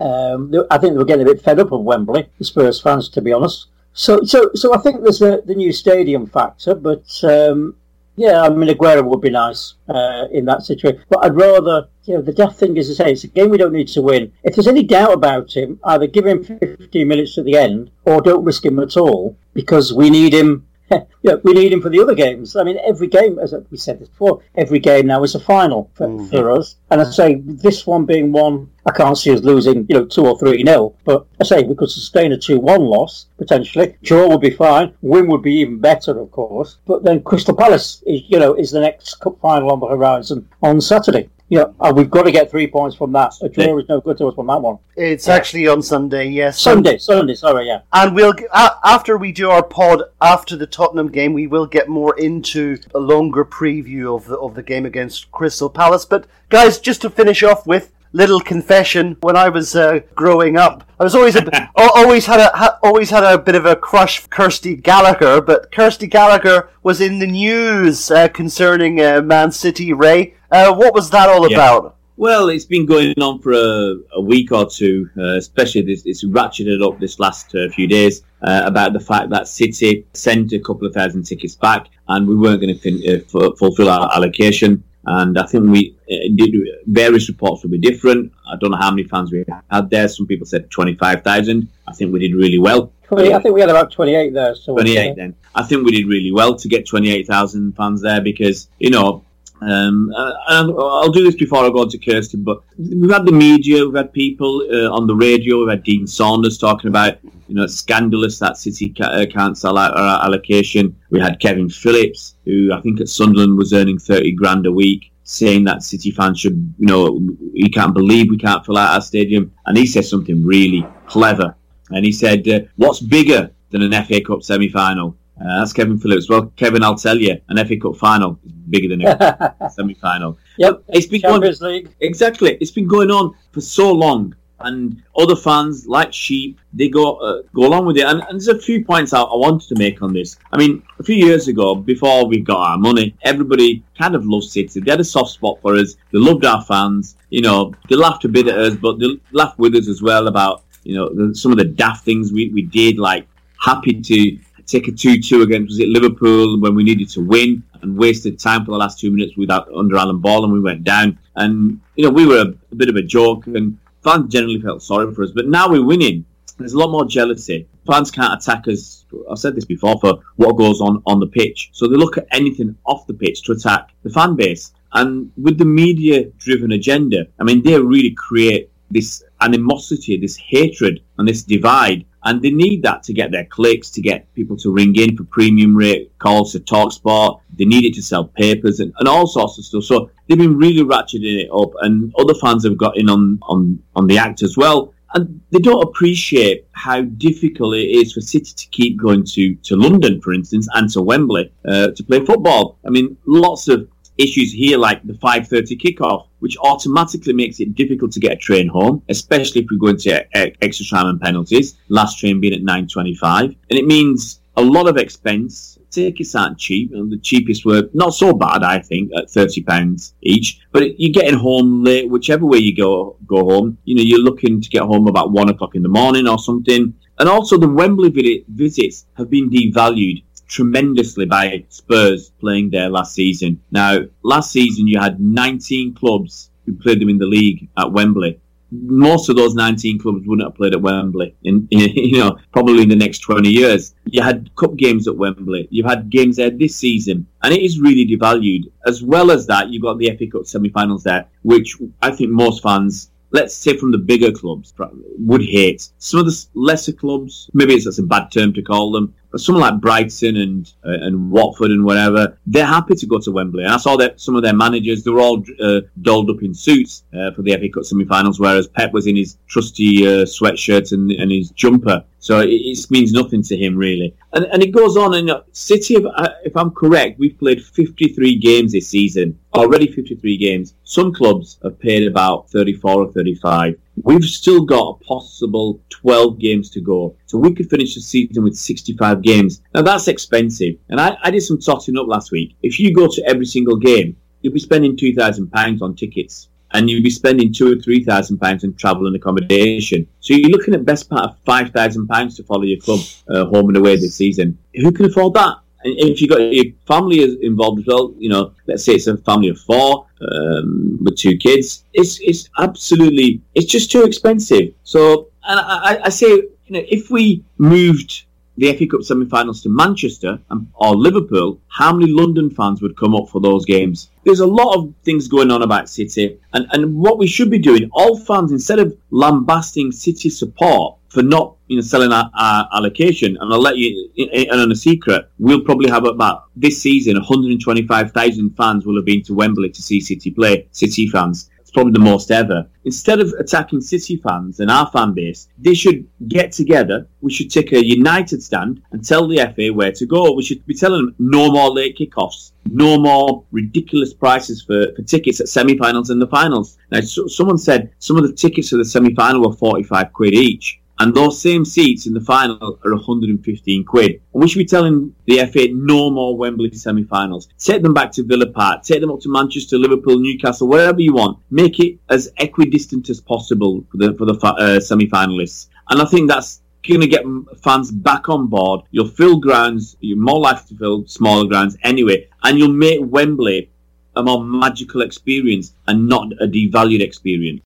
um, 0.00 0.54
I 0.70 0.78
think 0.78 0.92
they 0.92 0.98
were 0.98 1.04
getting 1.04 1.26
a 1.26 1.30
bit 1.32 1.42
fed 1.42 1.58
up 1.58 1.72
of 1.72 1.82
Wembley, 1.82 2.28
the 2.38 2.44
Spurs 2.44 2.80
fans, 2.80 3.08
to 3.10 3.20
be 3.20 3.32
honest. 3.32 3.66
So, 3.92 4.22
so, 4.22 4.50
so 4.54 4.74
I 4.74 4.78
think 4.78 5.02
there's 5.02 5.22
a, 5.22 5.40
the 5.44 5.56
new 5.56 5.72
stadium 5.72 6.26
factor, 6.26 6.74
but 6.74 7.04
um, 7.24 7.74
yeah, 8.14 8.42
I 8.42 8.48
mean 8.48 8.68
Aguero 8.68 9.04
would 9.04 9.20
be 9.20 9.30
nice 9.30 9.74
uh, 9.88 10.26
in 10.30 10.44
that 10.44 10.62
situation. 10.62 11.02
But 11.08 11.24
I'd 11.24 11.34
rather, 11.34 11.88
you 12.04 12.14
know, 12.14 12.22
the 12.22 12.32
death 12.32 12.58
thing 12.58 12.76
is 12.76 12.88
to 12.88 12.94
say 12.94 13.12
it's 13.12 13.24
a 13.24 13.28
game 13.28 13.50
we 13.50 13.58
don't 13.58 13.72
need 13.72 13.88
to 13.88 14.02
win. 14.02 14.32
If 14.44 14.54
there's 14.54 14.68
any 14.68 14.84
doubt 14.84 15.12
about 15.12 15.56
him, 15.56 15.80
either 15.84 16.06
give 16.06 16.26
him 16.26 16.44
15 16.44 17.08
minutes 17.08 17.38
at 17.38 17.44
the 17.44 17.56
end 17.56 17.90
or 18.04 18.20
don't 18.20 18.44
risk 18.44 18.64
him 18.64 18.78
at 18.78 18.96
all 18.96 19.36
because 19.52 19.92
we 19.92 20.10
need 20.10 20.32
him 20.32 20.67
yeah, 21.22 21.34
we 21.42 21.52
need 21.52 21.72
him 21.72 21.80
for 21.82 21.88
the 21.90 22.00
other 22.00 22.14
games. 22.14 22.56
I 22.56 22.62
mean, 22.62 22.78
every 22.86 23.06
game, 23.08 23.38
as 23.38 23.54
we 23.70 23.76
said 23.76 23.98
this 23.98 24.08
before, 24.08 24.40
every 24.56 24.78
game 24.78 25.06
now 25.06 25.22
is 25.22 25.34
a 25.34 25.40
final 25.40 25.90
for, 25.94 26.08
Mm. 26.08 26.30
for 26.30 26.50
us. 26.50 26.76
And 26.90 27.00
I 27.00 27.04
say 27.04 27.42
this 27.44 27.86
one 27.86 28.04
being 28.06 28.32
one, 28.32 28.70
I 28.86 28.92
can't 28.92 29.18
see 29.18 29.32
us 29.32 29.42
losing, 29.42 29.86
you 29.88 29.96
know, 29.96 30.04
two 30.06 30.26
or 30.26 30.38
three 30.38 30.62
nil. 30.62 30.94
But 31.04 31.26
I 31.40 31.44
say 31.44 31.62
we 31.64 31.74
could 31.74 31.90
sustain 31.90 32.32
a 32.32 32.38
two-one 32.38 32.82
loss 32.82 33.26
potentially. 33.36 33.96
Draw 34.02 34.28
would 34.28 34.40
be 34.40 34.50
fine. 34.50 34.94
Win 35.02 35.26
would 35.28 35.42
be 35.42 35.54
even 35.54 35.78
better, 35.78 36.18
of 36.18 36.30
course. 36.30 36.78
But 36.86 37.04
then 37.04 37.22
Crystal 37.22 37.54
Palace, 37.54 38.02
is, 38.06 38.22
you 38.28 38.38
know, 38.38 38.54
is 38.54 38.70
the 38.70 38.80
next 38.80 39.16
cup 39.20 39.38
final 39.40 39.70
on 39.70 39.80
the 39.80 39.86
horizon 39.88 40.48
on 40.62 40.80
Saturday. 40.80 41.28
You 41.50 41.58
know, 41.60 41.74
and 41.80 41.96
we've 41.96 42.10
got 42.10 42.24
to 42.24 42.30
get 42.30 42.50
three 42.50 42.66
points 42.66 42.94
from 42.94 43.12
that. 43.12 43.32
A 43.40 43.48
draw 43.48 43.78
is 43.78 43.88
no 43.88 44.00
good 44.02 44.18
to 44.18 44.26
us 44.26 44.34
from 44.34 44.48
that 44.48 44.60
one. 44.60 44.78
It's 44.96 45.28
actually 45.28 45.66
on 45.66 45.80
Sunday, 45.80 46.28
yes. 46.28 46.60
Sunday, 46.60 46.98
Sunday, 46.98 47.34
sorry, 47.34 47.66
yeah. 47.66 47.80
And 47.92 48.14
we'll 48.14 48.34
after 48.52 49.16
we 49.16 49.32
do 49.32 49.48
our 49.48 49.62
pod 49.62 50.02
after 50.20 50.56
the 50.56 50.66
Tottenham 50.66 51.08
game, 51.10 51.32
we 51.32 51.46
will 51.46 51.66
get 51.66 51.88
more 51.88 52.18
into 52.18 52.76
a 52.94 52.98
longer 52.98 53.46
preview 53.46 54.14
of 54.14 54.26
the 54.26 54.36
of 54.36 54.54
the 54.56 54.62
game 54.62 54.84
against 54.84 55.30
Crystal 55.32 55.70
Palace. 55.70 56.04
But 56.04 56.26
guys, 56.50 56.78
just 56.78 57.00
to 57.02 57.10
finish 57.10 57.42
off 57.42 57.66
with 57.66 57.92
little 58.12 58.40
confession, 58.40 59.16
when 59.20 59.36
I 59.36 59.48
was 59.48 59.74
uh, 59.76 60.00
growing 60.14 60.56
up, 60.56 60.84
I 60.98 61.04
was 61.04 61.14
always 61.14 61.36
a, 61.36 61.42
b- 61.42 61.50
al- 61.76 61.92
always 61.94 62.26
had 62.26 62.40
a 62.40 62.50
ha- 62.56 62.78
always 62.82 63.10
had 63.10 63.24
a 63.24 63.38
bit 63.38 63.54
of 63.54 63.64
a 63.66 63.76
crush 63.76 64.18
for 64.18 64.28
Kirsty 64.28 64.76
Gallagher. 64.76 65.40
But 65.40 65.72
Kirsty 65.72 66.06
Gallagher 66.08 66.68
was 66.82 67.00
in 67.00 67.18
the 67.20 67.26
news 67.26 68.10
uh, 68.10 68.28
concerning 68.28 69.00
uh, 69.00 69.22
Man 69.22 69.50
City. 69.52 69.92
Ray, 69.92 70.34
uh, 70.50 70.74
what 70.74 70.94
was 70.94 71.10
that 71.10 71.28
all 71.28 71.48
Yeah. 71.50 71.56
about? 71.56 71.94
Well, 72.16 72.48
it's 72.48 72.64
been 72.64 72.84
going 72.84 73.14
on 73.20 73.38
for 73.40 73.52
a, 73.52 73.94
a 74.14 74.20
week 74.20 74.50
or 74.50 74.68
two, 74.68 75.08
uh, 75.16 75.36
especially 75.36 75.82
this, 75.82 76.02
it's 76.04 76.24
ratcheted 76.24 76.84
up 76.84 76.98
this 76.98 77.20
last 77.20 77.54
uh, 77.54 77.68
few 77.70 77.86
days 77.86 78.22
uh, 78.42 78.62
about 78.64 78.92
the 78.92 78.98
fact 78.98 79.30
that 79.30 79.46
City 79.46 80.04
sent 80.14 80.52
a 80.52 80.58
couple 80.58 80.84
of 80.88 80.92
thousand 80.94 81.22
tickets 81.24 81.54
back 81.54 81.86
and 82.08 82.26
we 82.26 82.34
weren't 82.34 82.60
going 82.60 82.74
to 82.74 82.80
fin- 82.80 83.02
uh, 83.08 83.22
f- 83.46 83.56
fulfill 83.56 83.88
our 83.88 84.12
allocation. 84.16 84.82
And 85.06 85.38
I 85.38 85.46
think 85.46 85.70
we 85.70 85.96
uh, 86.10 86.16
did 86.34 86.54
various 86.88 87.28
reports 87.28 87.62
will 87.62 87.70
be 87.70 87.78
different. 87.78 88.32
I 88.50 88.56
don't 88.56 88.72
know 88.72 88.76
how 88.78 88.90
many 88.90 89.04
fans 89.04 89.30
we 89.30 89.44
had 89.70 89.88
there. 89.88 90.08
Some 90.08 90.26
people 90.26 90.44
said 90.44 90.68
25,000. 90.72 91.68
I 91.86 91.92
think 91.92 92.12
we 92.12 92.18
did 92.18 92.34
really 92.34 92.58
well. 92.58 92.92
20, 93.04 93.32
I 93.32 93.38
think 93.40 93.54
we 93.54 93.60
had 93.60 93.70
about 93.70 93.92
28 93.92 94.34
there. 94.34 94.54
So 94.56 94.72
28 94.74 95.14
then. 95.16 95.36
I 95.54 95.62
think 95.62 95.86
we 95.86 95.92
did 95.92 96.06
really 96.08 96.32
well 96.32 96.56
to 96.56 96.68
get 96.68 96.84
28,000 96.86 97.72
fans 97.76 98.02
there 98.02 98.20
because, 98.20 98.68
you 98.80 98.90
know, 98.90 99.24
um, 99.60 100.12
and 100.48 100.72
I'll 100.78 101.10
do 101.10 101.24
this 101.24 101.34
before 101.34 101.64
I 101.64 101.70
go 101.70 101.80
on 101.80 101.88
to 101.90 101.98
Kirsten, 101.98 102.44
but 102.44 102.62
we've 102.78 103.10
had 103.10 103.26
the 103.26 103.32
media, 103.32 103.84
we've 103.84 103.96
had 103.96 104.12
people 104.12 104.62
uh, 104.70 104.90
on 104.92 105.06
the 105.06 105.14
radio, 105.14 105.58
we've 105.58 105.70
had 105.70 105.82
Dean 105.82 106.06
Saunders 106.06 106.58
talking 106.58 106.88
about, 106.88 107.18
you 107.48 107.54
know, 107.54 107.66
scandalous 107.66 108.38
that 108.38 108.56
City 108.56 108.90
ca- 108.90 109.26
can't 109.26 109.58
sell 109.58 109.76
out 109.76 109.96
our 109.98 110.24
allocation. 110.24 110.94
We 111.10 111.20
had 111.20 111.40
Kevin 111.40 111.68
Phillips, 111.68 112.36
who 112.44 112.72
I 112.72 112.80
think 112.80 113.00
at 113.00 113.08
Sunderland 113.08 113.58
was 113.58 113.72
earning 113.72 113.98
30 113.98 114.32
grand 114.32 114.66
a 114.66 114.72
week, 114.72 115.10
saying 115.24 115.64
that 115.64 115.82
City 115.82 116.12
fans 116.12 116.38
should, 116.38 116.74
you 116.78 116.86
know, 116.86 117.20
he 117.54 117.68
can't 117.68 117.94
believe 117.94 118.30
we 118.30 118.38
can't 118.38 118.64
fill 118.64 118.78
out 118.78 118.94
our 118.94 119.00
stadium. 119.00 119.52
And 119.66 119.76
he 119.76 119.86
said 119.86 120.04
something 120.04 120.44
really 120.44 120.86
clever. 121.06 121.54
And 121.90 122.04
he 122.04 122.12
said, 122.12 122.46
uh, 122.48 122.60
what's 122.76 123.00
bigger 123.00 123.50
than 123.70 123.82
an 123.82 124.04
FA 124.04 124.20
Cup 124.20 124.42
semi-final? 124.42 125.16
Uh, 125.40 125.60
that's 125.60 125.72
Kevin 125.72 125.98
Phillips. 125.98 126.28
Well, 126.28 126.52
Kevin, 126.56 126.82
I'll 126.82 126.96
tell 126.96 127.16
you, 127.16 127.40
an 127.48 127.64
FA 127.66 127.76
Cup 127.76 127.96
final 127.96 128.38
is 128.44 128.52
bigger 128.52 128.88
than 128.88 129.02
a 129.06 129.70
semi-final. 129.72 130.38
Yep. 130.58 130.82
It's 130.88 131.06
been 131.06 131.20
going, 131.20 131.54
League. 131.60 131.94
exactly. 132.00 132.56
It's 132.60 132.72
been 132.72 132.88
going 132.88 133.10
on 133.10 133.34
for 133.52 133.60
so 133.60 133.92
long, 133.92 134.34
and 134.60 135.00
other 135.16 135.36
fans, 135.36 135.86
like 135.86 136.12
sheep, 136.12 136.60
they 136.72 136.88
go 136.88 137.16
uh, 137.16 137.42
go 137.54 137.66
along 137.66 137.86
with 137.86 137.96
it. 137.96 138.04
And, 138.04 138.20
and 138.22 138.32
there's 138.32 138.48
a 138.48 138.58
few 138.58 138.84
points 138.84 139.12
I, 139.12 139.20
I 139.20 139.36
wanted 139.36 139.68
to 139.68 139.76
make 139.76 140.02
on 140.02 140.12
this. 140.12 140.36
I 140.52 140.58
mean, 140.58 140.82
a 140.98 141.02
few 141.02 141.14
years 141.14 141.46
ago, 141.48 141.76
before 141.76 142.26
we 142.26 142.40
got 142.40 142.58
our 142.70 142.78
money, 142.78 143.14
everybody 143.22 143.84
kind 143.96 144.14
of 144.14 144.26
loved 144.26 144.46
City. 144.46 144.80
They 144.80 144.90
had 144.90 145.00
a 145.00 145.04
soft 145.04 145.30
spot 145.30 145.60
for 145.62 145.76
us. 145.76 145.94
They 146.12 146.18
loved 146.18 146.44
our 146.44 146.64
fans. 146.64 147.16
You 147.30 147.42
know, 147.42 147.72
they 147.88 147.96
laughed 147.96 148.24
a 148.24 148.28
bit 148.28 148.48
at 148.48 148.58
us, 148.58 148.74
but 148.74 148.98
they 148.98 149.20
laughed 149.32 149.58
with 149.58 149.76
us 149.76 149.88
as 149.88 150.02
well 150.02 150.26
about 150.26 150.64
you 150.82 150.96
know 150.96 151.08
the, 151.08 151.34
some 151.34 151.52
of 151.52 151.58
the 151.58 151.64
daft 151.64 152.04
things 152.04 152.32
we, 152.32 152.48
we 152.48 152.62
did, 152.62 152.98
like 152.98 153.28
happy 153.60 154.00
to 154.00 154.38
take 154.68 154.86
a 154.86 154.92
2-2 154.92 155.42
against 155.42 155.70
was 155.70 155.80
it 155.80 155.88
Liverpool 155.88 156.60
when 156.60 156.74
we 156.74 156.84
needed 156.84 157.08
to 157.08 157.22
win 157.22 157.62
and 157.82 157.96
wasted 157.96 158.38
time 158.38 158.64
for 158.64 158.72
the 158.72 158.76
last 158.76 159.00
two 159.00 159.10
minutes 159.10 159.36
without 159.36 159.66
under 159.74 159.96
Alan 159.96 160.18
Ball 160.18 160.44
and 160.44 160.52
we 160.52 160.60
went 160.60 160.84
down. 160.84 161.18
And 161.36 161.80
you 161.96 162.04
know 162.04 162.10
we 162.10 162.26
were 162.26 162.42
a, 162.42 162.54
a 162.70 162.74
bit 162.76 162.90
of 162.90 162.96
a 162.96 163.02
joke 163.02 163.46
and 163.46 163.78
fans 164.04 164.30
generally 164.30 164.60
felt 164.60 164.82
sorry 164.82 165.12
for 165.14 165.24
us 165.24 165.30
but 165.34 165.48
now 165.48 165.68
we're 165.68 165.84
winning. 165.84 166.24
There's 166.58 166.74
a 166.74 166.78
lot 166.78 166.90
more 166.90 167.06
jealousy. 167.06 167.66
Fans 167.86 168.10
can't 168.10 168.34
attack 168.34 168.68
us. 168.68 169.06
I've 169.30 169.38
said 169.38 169.54
this 169.54 169.64
before 169.64 169.98
for 170.00 170.20
what 170.36 170.56
goes 170.56 170.80
on 170.80 171.02
on 171.06 171.20
the 171.20 171.28
pitch. 171.28 171.70
So 171.72 171.86
they 171.86 171.96
look 171.96 172.18
at 172.18 172.26
anything 172.32 172.76
off 172.84 173.06
the 173.06 173.14
pitch 173.14 173.42
to 173.44 173.52
attack 173.52 173.90
the 174.02 174.10
fan 174.10 174.36
base. 174.36 174.72
And 174.92 175.32
with 175.36 175.56
the 175.58 175.64
media 175.64 176.24
driven 176.38 176.72
agenda 176.72 177.26
I 177.40 177.44
mean 177.44 177.62
they 177.62 177.80
really 177.80 178.12
create 178.12 178.70
this 178.90 179.22
animosity 179.40 180.16
this 180.16 180.36
hatred 180.36 181.00
and 181.18 181.28
this 181.28 181.42
divide 181.42 182.04
and 182.24 182.42
they 182.42 182.50
need 182.50 182.82
that 182.82 183.02
to 183.04 183.12
get 183.12 183.30
their 183.30 183.44
clicks, 183.44 183.90
to 183.90 184.00
get 184.00 184.32
people 184.34 184.56
to 184.58 184.72
ring 184.72 184.94
in 184.96 185.16
for 185.16 185.24
premium 185.24 185.76
rate 185.76 186.12
calls 186.18 186.52
to 186.52 186.60
Talksport. 186.60 187.40
They 187.56 187.64
need 187.64 187.84
it 187.84 187.94
to 187.94 188.02
sell 188.02 188.24
papers 188.24 188.80
and, 188.80 188.92
and 188.98 189.08
all 189.08 189.26
sorts 189.26 189.58
of 189.58 189.64
stuff. 189.64 189.84
So 189.84 190.10
they've 190.26 190.38
been 190.38 190.58
really 190.58 190.82
ratcheting 190.82 191.44
it 191.44 191.50
up, 191.52 191.70
and 191.80 192.12
other 192.18 192.34
fans 192.34 192.64
have 192.64 192.76
got 192.76 192.96
in 192.96 193.08
on, 193.08 193.38
on, 193.42 193.82
on 193.94 194.06
the 194.06 194.18
act 194.18 194.42
as 194.42 194.56
well. 194.56 194.94
And 195.14 195.40
they 195.50 195.58
don't 195.58 195.82
appreciate 195.82 196.66
how 196.72 197.00
difficult 197.00 197.76
it 197.76 197.88
is 197.88 198.12
for 198.12 198.20
City 198.20 198.52
to 198.54 198.68
keep 198.68 199.00
going 199.00 199.24
to, 199.24 199.54
to 199.54 199.74
London, 199.76 200.20
for 200.20 200.34
instance, 200.34 200.68
and 200.74 200.90
to 200.90 201.00
Wembley 201.00 201.50
uh, 201.66 201.88
to 201.96 202.04
play 202.04 202.22
football. 202.26 202.78
I 202.86 202.90
mean, 202.90 203.16
lots 203.24 203.68
of 203.68 203.88
issues 204.18 204.52
here 204.52 204.78
like 204.78 205.02
the 205.06 205.14
5.30 205.14 205.80
kickoff 205.80 206.28
which 206.40 206.56
automatically 206.58 207.32
makes 207.32 207.60
it 207.60 207.74
difficult 207.74 208.12
to 208.12 208.20
get 208.20 208.32
a 208.32 208.36
train 208.36 208.68
home 208.68 209.02
especially 209.08 209.62
if 209.62 209.68
we 209.70 209.78
go 209.78 209.88
into 209.88 210.26
extra 210.62 210.86
time 210.86 211.06
and 211.06 211.20
penalties 211.20 211.76
last 211.88 212.18
train 212.18 212.40
being 212.40 212.54
at 212.54 212.62
9.25 212.62 213.56
and 213.70 213.78
it 213.78 213.86
means 213.86 214.40
a 214.58 214.62
lot 214.62 214.88
of 214.88 214.96
expense. 214.96 215.78
Tickets 215.90 216.34
aren't 216.34 216.58
cheap 216.58 216.92
and 216.92 217.10
the 217.10 217.18
cheapest 217.18 217.64
were 217.64 217.88
not 217.94 218.12
so 218.12 218.34
bad 218.34 218.62
i 218.62 218.78
think 218.78 219.10
at 219.16 219.30
30 219.30 219.62
pounds 219.62 220.14
each. 220.20 220.60
But 220.72 221.00
you're 221.00 221.12
getting 221.12 221.38
home 221.38 221.84
late 221.84 222.10
whichever 222.10 222.44
way 222.44 222.58
you 222.58 222.76
go 222.76 223.16
go 223.26 223.44
home. 223.44 223.78
You 223.84 223.94
know 223.94 224.02
you're 224.02 224.18
looking 224.18 224.60
to 224.60 224.68
get 224.68 224.82
home 224.82 225.06
about 225.06 225.30
one 225.30 225.48
o'clock 225.48 225.76
in 225.76 225.82
the 225.82 225.88
morning 225.88 226.26
or 226.28 226.38
something. 226.38 226.92
And 227.20 227.28
also 227.28 227.56
the 227.56 227.68
wembley 227.68 228.44
visits 228.48 229.06
have 229.16 229.30
been 229.30 229.48
devalued 229.48 230.22
tremendously 230.48 231.26
by 231.26 231.64
Spurs 231.68 232.30
playing 232.40 232.70
there 232.70 232.88
last 232.88 233.14
season. 233.14 233.60
Now, 233.70 234.00
last 234.22 234.50
season 234.50 234.86
you 234.86 234.98
had 234.98 235.20
19 235.20 235.94
clubs 235.94 236.50
who 236.66 236.74
played 236.74 237.00
them 237.00 237.08
in 237.08 237.18
the 237.18 237.26
league 237.26 237.68
at 237.76 237.92
Wembley. 237.92 238.40
Most 238.70 239.30
of 239.30 239.36
those 239.36 239.54
19 239.54 239.98
clubs 239.98 240.26
wouldn't 240.26 240.46
have 240.46 240.54
played 240.54 240.74
at 240.74 240.82
Wembley 240.82 241.34
in, 241.44 241.66
in 241.70 241.78
you 241.94 242.18
know 242.18 242.38
probably 242.52 242.82
in 242.82 242.88
the 242.88 242.96
next 242.96 243.20
20 243.20 243.48
years. 243.48 243.94
You 244.06 244.22
had 244.22 244.54
cup 244.56 244.76
games 244.76 245.08
at 245.08 245.16
Wembley. 245.16 245.68
You've 245.70 245.86
had 245.86 246.10
games 246.10 246.36
there 246.36 246.50
this 246.50 246.76
season, 246.76 247.26
and 247.42 247.54
it 247.54 247.62
is 247.62 247.80
really 247.80 248.06
devalued. 248.06 248.64
As 248.86 249.02
well 249.02 249.30
as 249.30 249.46
that, 249.46 249.68
you've 249.68 249.82
got 249.82 249.98
the 249.98 250.14
FA 250.16 250.26
Cup 250.26 250.46
semi-finals 250.46 251.04
there, 251.04 251.26
which 251.42 251.76
I 252.02 252.10
think 252.10 252.30
most 252.30 252.62
fans 252.62 253.10
let's 253.30 253.54
say 253.54 253.76
from 253.76 253.90
the 253.90 253.98
bigger 253.98 254.32
clubs 254.32 254.72
would 255.18 255.42
hate. 255.42 255.88
Some 255.98 256.20
of 256.20 256.26
the 256.26 256.46
lesser 256.54 256.92
clubs, 256.92 257.50
maybe 257.52 257.74
it's 257.74 257.84
that's 257.84 257.98
a 257.98 258.02
bad 258.02 258.30
term 258.32 258.52
to 258.54 258.62
call 258.62 258.90
them, 258.90 259.14
but 259.30 259.40
someone 259.40 259.62
like 259.62 259.80
Brighton 259.80 260.36
and 260.36 260.72
uh, 260.84 261.04
and 261.06 261.30
Watford 261.30 261.70
and 261.70 261.84
whatever, 261.84 262.38
they're 262.46 262.66
happy 262.66 262.94
to 262.94 263.06
go 263.06 263.18
to 263.18 263.30
Wembley. 263.30 263.64
And 263.64 263.72
I 263.72 263.76
saw 263.76 263.96
that 263.96 264.20
some 264.20 264.36
of 264.36 264.42
their 264.42 264.54
managers, 264.54 265.04
they 265.04 265.10
were 265.10 265.20
all 265.20 265.44
uh, 265.60 265.80
dolled 266.02 266.30
up 266.30 266.42
in 266.42 266.54
suits 266.54 267.04
uh, 267.12 267.32
for 267.32 267.42
the 267.42 267.52
FA 267.52 267.68
Cup 267.68 267.84
semi-finals, 267.84 268.40
whereas 268.40 268.68
Pep 268.68 268.92
was 268.92 269.06
in 269.06 269.16
his 269.16 269.38
trusty 269.48 270.06
uh, 270.06 270.24
sweatshirt 270.24 270.92
and, 270.92 271.10
and 271.12 271.30
his 271.30 271.50
jumper. 271.50 272.04
So 272.20 272.40
it, 272.40 272.48
it, 272.48 272.90
means 272.90 273.12
nothing 273.12 273.42
to 273.44 273.56
him 273.56 273.76
really. 273.76 274.16
And, 274.32 274.44
and 274.46 274.62
it 274.62 274.72
goes 274.72 274.96
on. 274.96 275.14
And 275.14 275.30
uh, 275.30 275.42
City, 275.52 275.94
if, 275.94 276.04
if 276.44 276.56
I'm 276.56 276.70
correct, 276.70 277.18
we've 277.18 277.38
played 277.38 277.62
53 277.62 278.38
games 278.38 278.72
this 278.72 278.88
season. 278.88 279.38
Already 279.54 279.90
53 279.90 280.36
games. 280.36 280.74
Some 280.84 281.12
clubs 281.12 281.58
have 281.62 281.78
paid 281.78 282.06
about 282.06 282.50
34 282.50 282.92
or 282.94 283.12
35. 283.12 283.78
We've 284.04 284.24
still 284.24 284.64
got 284.64 284.88
a 285.00 285.04
possible 285.04 285.80
12 285.90 286.38
games 286.38 286.70
to 286.70 286.80
go. 286.80 287.16
So 287.26 287.38
we 287.38 287.54
could 287.54 287.70
finish 287.70 287.94
the 287.94 288.00
season 288.00 288.44
with 288.44 288.56
65 288.56 289.22
games. 289.22 289.62
Now 289.74 289.82
that's 289.82 290.08
expensive. 290.08 290.74
And 290.88 291.00
I, 291.00 291.16
I 291.22 291.30
did 291.30 291.42
some 291.42 291.58
totting 291.58 291.96
up 291.98 292.06
last 292.06 292.30
week. 292.30 292.56
If 292.62 292.78
you 292.78 292.94
go 292.94 293.06
to 293.08 293.22
every 293.26 293.46
single 293.46 293.76
game, 293.76 294.16
you'll 294.40 294.52
be 294.54 294.60
spending 294.60 294.96
£2,000 294.96 295.82
on 295.82 295.96
tickets. 295.96 296.48
And 296.72 296.90
you'll 296.90 297.02
be 297.02 297.10
spending 297.10 297.50
two 297.50 297.72
or 297.72 297.76
three 297.76 298.04
thousand 298.04 298.40
pounds 298.40 298.62
on 298.62 298.74
travel 298.74 299.06
and 299.06 299.16
accommodation. 299.16 300.06
So 300.20 300.34
you're 300.34 300.50
looking 300.50 300.74
at 300.74 300.84
best 300.84 301.08
part 301.08 301.30
of 301.30 301.36
five 301.46 301.70
thousand 301.70 302.08
pounds 302.08 302.36
to 302.36 302.42
follow 302.44 302.64
your 302.64 302.78
club 302.78 303.00
uh, 303.30 303.46
home 303.46 303.68
and 303.68 303.78
away 303.78 303.96
this 303.96 304.16
season. 304.16 304.58
Who 304.74 304.92
can 304.92 305.06
afford 305.06 305.32
that? 305.32 305.56
And 305.84 305.94
if 305.96 306.20
you 306.20 306.28
got 306.28 306.40
your 306.40 306.66
family 306.86 307.22
involved 307.42 307.80
as 307.80 307.86
well, 307.86 308.12
you 308.18 308.28
know, 308.28 308.52
let's 308.66 308.84
say 308.84 308.94
it's 308.94 309.06
a 309.06 309.16
family 309.18 309.48
of 309.48 309.60
four 309.60 310.06
um, 310.20 310.98
with 311.02 311.16
two 311.16 311.36
kids, 311.36 311.84
it's 311.92 312.18
it's 312.20 312.48
absolutely 312.58 313.40
it's 313.54 313.70
just 313.70 313.90
too 313.90 314.02
expensive. 314.02 314.74
So, 314.82 315.28
and 315.44 315.60
I, 315.60 316.00
I 316.04 316.08
say, 316.08 316.26
you 316.28 316.70
know, 316.70 316.82
if 316.88 317.10
we 317.10 317.44
moved 317.58 318.24
the 318.58 318.76
FA 318.76 318.86
Cup 318.88 319.02
semi-finals 319.02 319.62
to 319.62 319.68
Manchester 319.68 320.40
or 320.74 320.96
Liverpool, 320.96 321.60
how 321.68 321.92
many 321.92 322.10
London 322.10 322.50
fans 322.50 322.82
would 322.82 322.96
come 322.96 323.14
up 323.14 323.28
for 323.28 323.40
those 323.40 323.64
games? 323.64 324.10
There's 324.24 324.40
a 324.40 324.46
lot 324.46 324.74
of 324.76 324.92
things 325.04 325.28
going 325.28 325.52
on 325.52 325.62
about 325.62 325.88
City, 325.88 326.40
and, 326.52 326.66
and 326.72 326.96
what 326.96 327.18
we 327.18 327.28
should 327.28 327.50
be 327.50 327.58
doing, 327.58 327.88
all 327.92 328.18
fans, 328.18 328.50
instead 328.50 328.80
of 328.80 328.96
lambasting 329.10 329.92
City 329.92 330.28
support 330.28 330.97
for 331.08 331.22
not 331.22 331.56
you 331.66 331.76
know 331.76 331.82
selling 331.82 332.12
our, 332.12 332.30
our 332.34 332.68
allocation, 332.74 333.36
and 333.40 333.52
I'll 333.52 333.60
let 333.60 333.76
you 333.76 334.10
in 334.16 334.50
on 334.50 334.70
a 334.70 334.76
secret, 334.76 335.30
we'll 335.38 335.62
probably 335.62 335.90
have 335.90 336.04
about 336.04 336.44
this 336.56 336.80
season 336.80 337.14
125,000 337.14 338.56
fans 338.56 338.86
will 338.86 338.96
have 338.96 339.04
been 339.04 339.22
to 339.24 339.34
Wembley 339.34 339.70
to 339.70 339.82
see 339.82 340.00
City 340.00 340.30
play. 340.30 340.68
City 340.72 341.08
fans. 341.08 341.50
It's 341.68 341.74
probably 341.74 341.92
the 341.92 341.98
most 341.98 342.30
ever. 342.30 342.66
Instead 342.86 343.20
of 343.20 343.34
attacking 343.38 343.82
City 343.82 344.16
fans 344.16 344.58
and 344.58 344.70
our 344.70 344.90
fan 344.90 345.12
base, 345.12 345.48
they 345.58 345.74
should 345.74 346.08
get 346.26 346.50
together. 346.50 347.06
We 347.20 347.30
should 347.30 347.50
take 347.50 347.72
a 347.72 347.84
united 347.84 348.42
stand 348.42 348.80
and 348.90 349.04
tell 349.04 349.28
the 349.28 349.36
FA 349.54 349.70
where 349.74 349.92
to 349.92 350.06
go. 350.06 350.32
We 350.32 350.42
should 350.42 350.64
be 350.64 350.72
telling 350.72 351.04
them 351.04 351.14
no 351.18 351.50
more 351.50 351.70
late 351.70 351.98
kickoffs, 351.98 352.52
no 352.64 352.98
more 352.98 353.44
ridiculous 353.52 354.14
prices 354.14 354.62
for, 354.62 354.94
for 354.96 355.02
tickets 355.02 355.42
at 355.42 355.48
semi-finals 355.48 356.08
and 356.08 356.22
the 356.22 356.26
finals. 356.28 356.78
Now, 356.90 357.00
so, 357.00 357.26
someone 357.26 357.58
said 357.58 357.92
some 357.98 358.16
of 358.16 358.22
the 358.22 358.32
tickets 358.32 358.70
for 358.70 358.78
the 358.78 358.84
semi-final 358.86 359.46
were 359.46 359.54
45 359.54 360.14
quid 360.14 360.32
each. 360.32 360.80
And 361.00 361.14
those 361.14 361.40
same 361.40 361.64
seats 361.64 362.06
in 362.06 362.14
the 362.14 362.20
final 362.20 362.80
are 362.84 362.94
115 362.94 363.84
quid. 363.84 364.20
And 364.34 364.42
we 364.42 364.48
should 364.48 364.58
be 364.58 364.64
telling 364.64 365.14
the 365.26 365.46
FA 365.46 365.68
no 365.72 366.10
more 366.10 366.36
Wembley 366.36 366.72
semi-finals. 366.72 367.48
Take 367.58 367.82
them 367.82 367.94
back 367.94 368.10
to 368.12 368.24
Villa 368.24 368.50
Park. 368.50 368.82
Take 368.82 369.00
them 369.00 369.10
up 369.10 369.20
to 369.20 369.28
Manchester, 369.30 369.78
Liverpool, 369.78 370.18
Newcastle, 370.18 370.66
wherever 370.66 371.00
you 371.00 371.14
want. 371.14 371.38
Make 371.50 371.78
it 371.78 371.98
as 372.10 372.30
equidistant 372.38 373.08
as 373.10 373.20
possible 373.20 373.84
for 373.90 373.98
the 373.98 374.14
for 374.14 374.24
the 374.24 374.34
uh, 374.34 374.80
semi-finalists. 374.80 375.68
And 375.90 376.02
I 376.02 376.04
think 376.04 376.28
that's 376.28 376.62
going 376.86 377.00
to 377.00 377.06
get 377.06 377.24
fans 377.62 377.90
back 377.90 378.28
on 378.28 378.48
board. 378.48 378.82
You'll 378.90 379.08
fill 379.08 379.38
grounds. 379.38 379.96
You're 380.00 380.18
more 380.18 380.40
likely 380.40 380.74
to 380.74 380.78
fill 380.78 381.06
smaller 381.06 381.46
grounds 381.46 381.76
anyway, 381.84 382.28
and 382.42 382.58
you'll 382.58 382.72
make 382.72 383.00
Wembley 383.02 383.70
a 384.16 384.22
more 384.22 384.42
magical 384.42 385.02
experience 385.02 385.74
and 385.86 386.08
not 386.08 386.32
a 386.40 386.46
devalued 386.46 387.00
experience. 387.00 387.62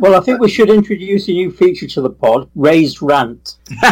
Well, 0.00 0.14
I 0.14 0.20
think 0.20 0.40
we 0.40 0.48
should 0.48 0.70
introduce 0.70 1.28
a 1.28 1.32
new 1.32 1.50
feature 1.50 1.86
to 1.86 2.00
the 2.00 2.10
pod: 2.10 2.48
Ray's 2.54 3.02
Rant. 3.02 3.56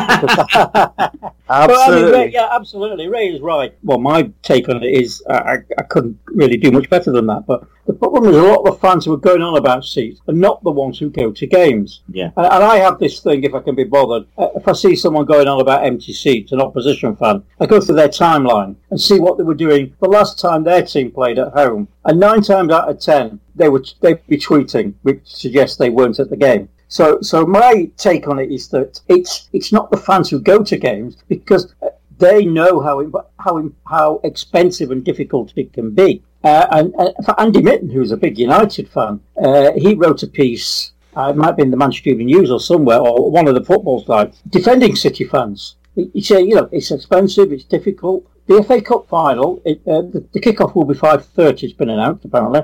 Absolutely. 1.48 2.18
I 2.18 2.24
mean, 2.24 2.32
yeah, 2.32 2.48
absolutely. 2.50 3.08
Ray 3.08 3.28
is 3.28 3.40
right. 3.40 3.72
Well, 3.84 3.98
my 3.98 4.30
take 4.42 4.68
on 4.68 4.82
it 4.82 4.86
is 4.86 5.22
I, 5.28 5.58
I 5.78 5.82
couldn't 5.84 6.18
really 6.26 6.56
do 6.56 6.72
much 6.72 6.90
better 6.90 7.12
than 7.12 7.26
that. 7.26 7.44
But 7.46 7.64
the 7.86 7.92
problem 7.92 8.26
is 8.26 8.36
a 8.36 8.42
lot 8.42 8.58
of 8.58 8.64
the 8.64 8.80
fans 8.80 9.04
who 9.04 9.14
are 9.14 9.18
going 9.18 9.42
on 9.42 9.56
about 9.56 9.84
seats 9.84 10.20
are 10.28 10.34
not 10.34 10.62
the 10.62 10.70
ones 10.70 10.98
who 10.98 11.08
go 11.08 11.30
to 11.30 11.46
games. 11.46 12.02
Yeah. 12.08 12.30
And, 12.36 12.46
and 12.46 12.64
I 12.64 12.76
have 12.78 12.98
this 12.98 13.20
thing, 13.20 13.44
if 13.44 13.54
I 13.54 13.60
can 13.60 13.74
be 13.74 13.84
bothered, 13.84 14.26
uh, 14.36 14.48
if 14.56 14.66
I 14.66 14.72
see 14.72 14.96
someone 14.96 15.24
going 15.24 15.48
on 15.48 15.60
about 15.60 15.84
empty 15.84 16.12
seats, 16.12 16.52
an 16.52 16.60
opposition 16.60 17.14
fan, 17.16 17.44
I 17.60 17.66
go 17.66 17.80
through 17.80 17.96
their 17.96 18.08
timeline 18.08 18.76
and 18.90 19.00
see 19.00 19.20
what 19.20 19.38
they 19.38 19.44
were 19.44 19.54
doing 19.54 19.94
the 20.00 20.08
last 20.08 20.38
time 20.38 20.64
their 20.64 20.82
team 20.82 21.12
played 21.12 21.38
at 21.38 21.52
home. 21.52 21.88
And 22.04 22.20
nine 22.20 22.42
times 22.42 22.72
out 22.72 22.90
of 22.90 23.00
ten, 23.00 23.40
they 23.54 23.68
would 23.68 23.88
they'd 24.00 24.26
be 24.26 24.36
tweeting, 24.36 24.94
which 25.02 25.20
suggests 25.24 25.76
they 25.76 25.90
weren't 25.90 26.18
at 26.18 26.30
the 26.30 26.36
game. 26.36 26.68
So, 26.88 27.20
so 27.20 27.44
my 27.44 27.90
take 27.96 28.28
on 28.28 28.38
it 28.38 28.52
is 28.52 28.68
that 28.68 29.00
it's 29.08 29.48
it's 29.52 29.72
not 29.72 29.90
the 29.90 29.96
fans 29.96 30.30
who 30.30 30.38
go 30.40 30.62
to 30.62 30.76
games 30.76 31.16
because 31.28 31.74
uh, 31.82 31.88
they 32.18 32.44
know 32.44 32.80
how 32.80 33.10
how 33.38 33.70
how 33.86 34.20
expensive 34.24 34.90
and 34.90 35.04
difficult 35.04 35.52
it 35.56 35.72
can 35.72 35.90
be. 35.90 36.22
Uh, 36.44 36.66
and, 36.70 36.94
and 36.94 37.12
for 37.24 37.38
Andy 37.40 37.60
Mitten, 37.60 37.90
who's 37.90 38.12
a 38.12 38.16
big 38.16 38.38
United 38.38 38.88
fan, 38.88 39.20
uh, 39.42 39.72
he 39.76 39.94
wrote 39.94 40.22
a 40.22 40.26
piece. 40.28 40.92
Uh, 41.16 41.30
it 41.30 41.36
might 41.36 41.56
be 41.56 41.62
in 41.62 41.70
the 41.70 41.76
Manchester 41.76 42.10
Evening 42.10 42.26
News 42.26 42.50
or 42.50 42.60
somewhere, 42.60 42.98
or 42.98 43.30
one 43.30 43.48
of 43.48 43.54
the 43.54 43.64
football 43.64 44.04
sites, 44.04 44.42
defending 44.50 44.94
City 44.94 45.24
fans. 45.24 45.76
He, 45.94 46.20
said, 46.20 46.40
you 46.40 46.54
know, 46.54 46.68
it's 46.72 46.90
expensive, 46.90 47.52
it's 47.52 47.64
difficult. 47.64 48.30
The 48.46 48.62
FA 48.62 48.82
Cup 48.82 49.08
final, 49.08 49.62
it, 49.64 49.80
uh, 49.88 50.02
the, 50.02 50.24
the 50.32 50.40
kickoff 50.40 50.74
will 50.74 50.84
be 50.84 50.94
five 50.94 51.24
thirty. 51.24 51.66
It's 51.66 51.74
been 51.74 51.88
announced 51.88 52.26
apparently. 52.26 52.62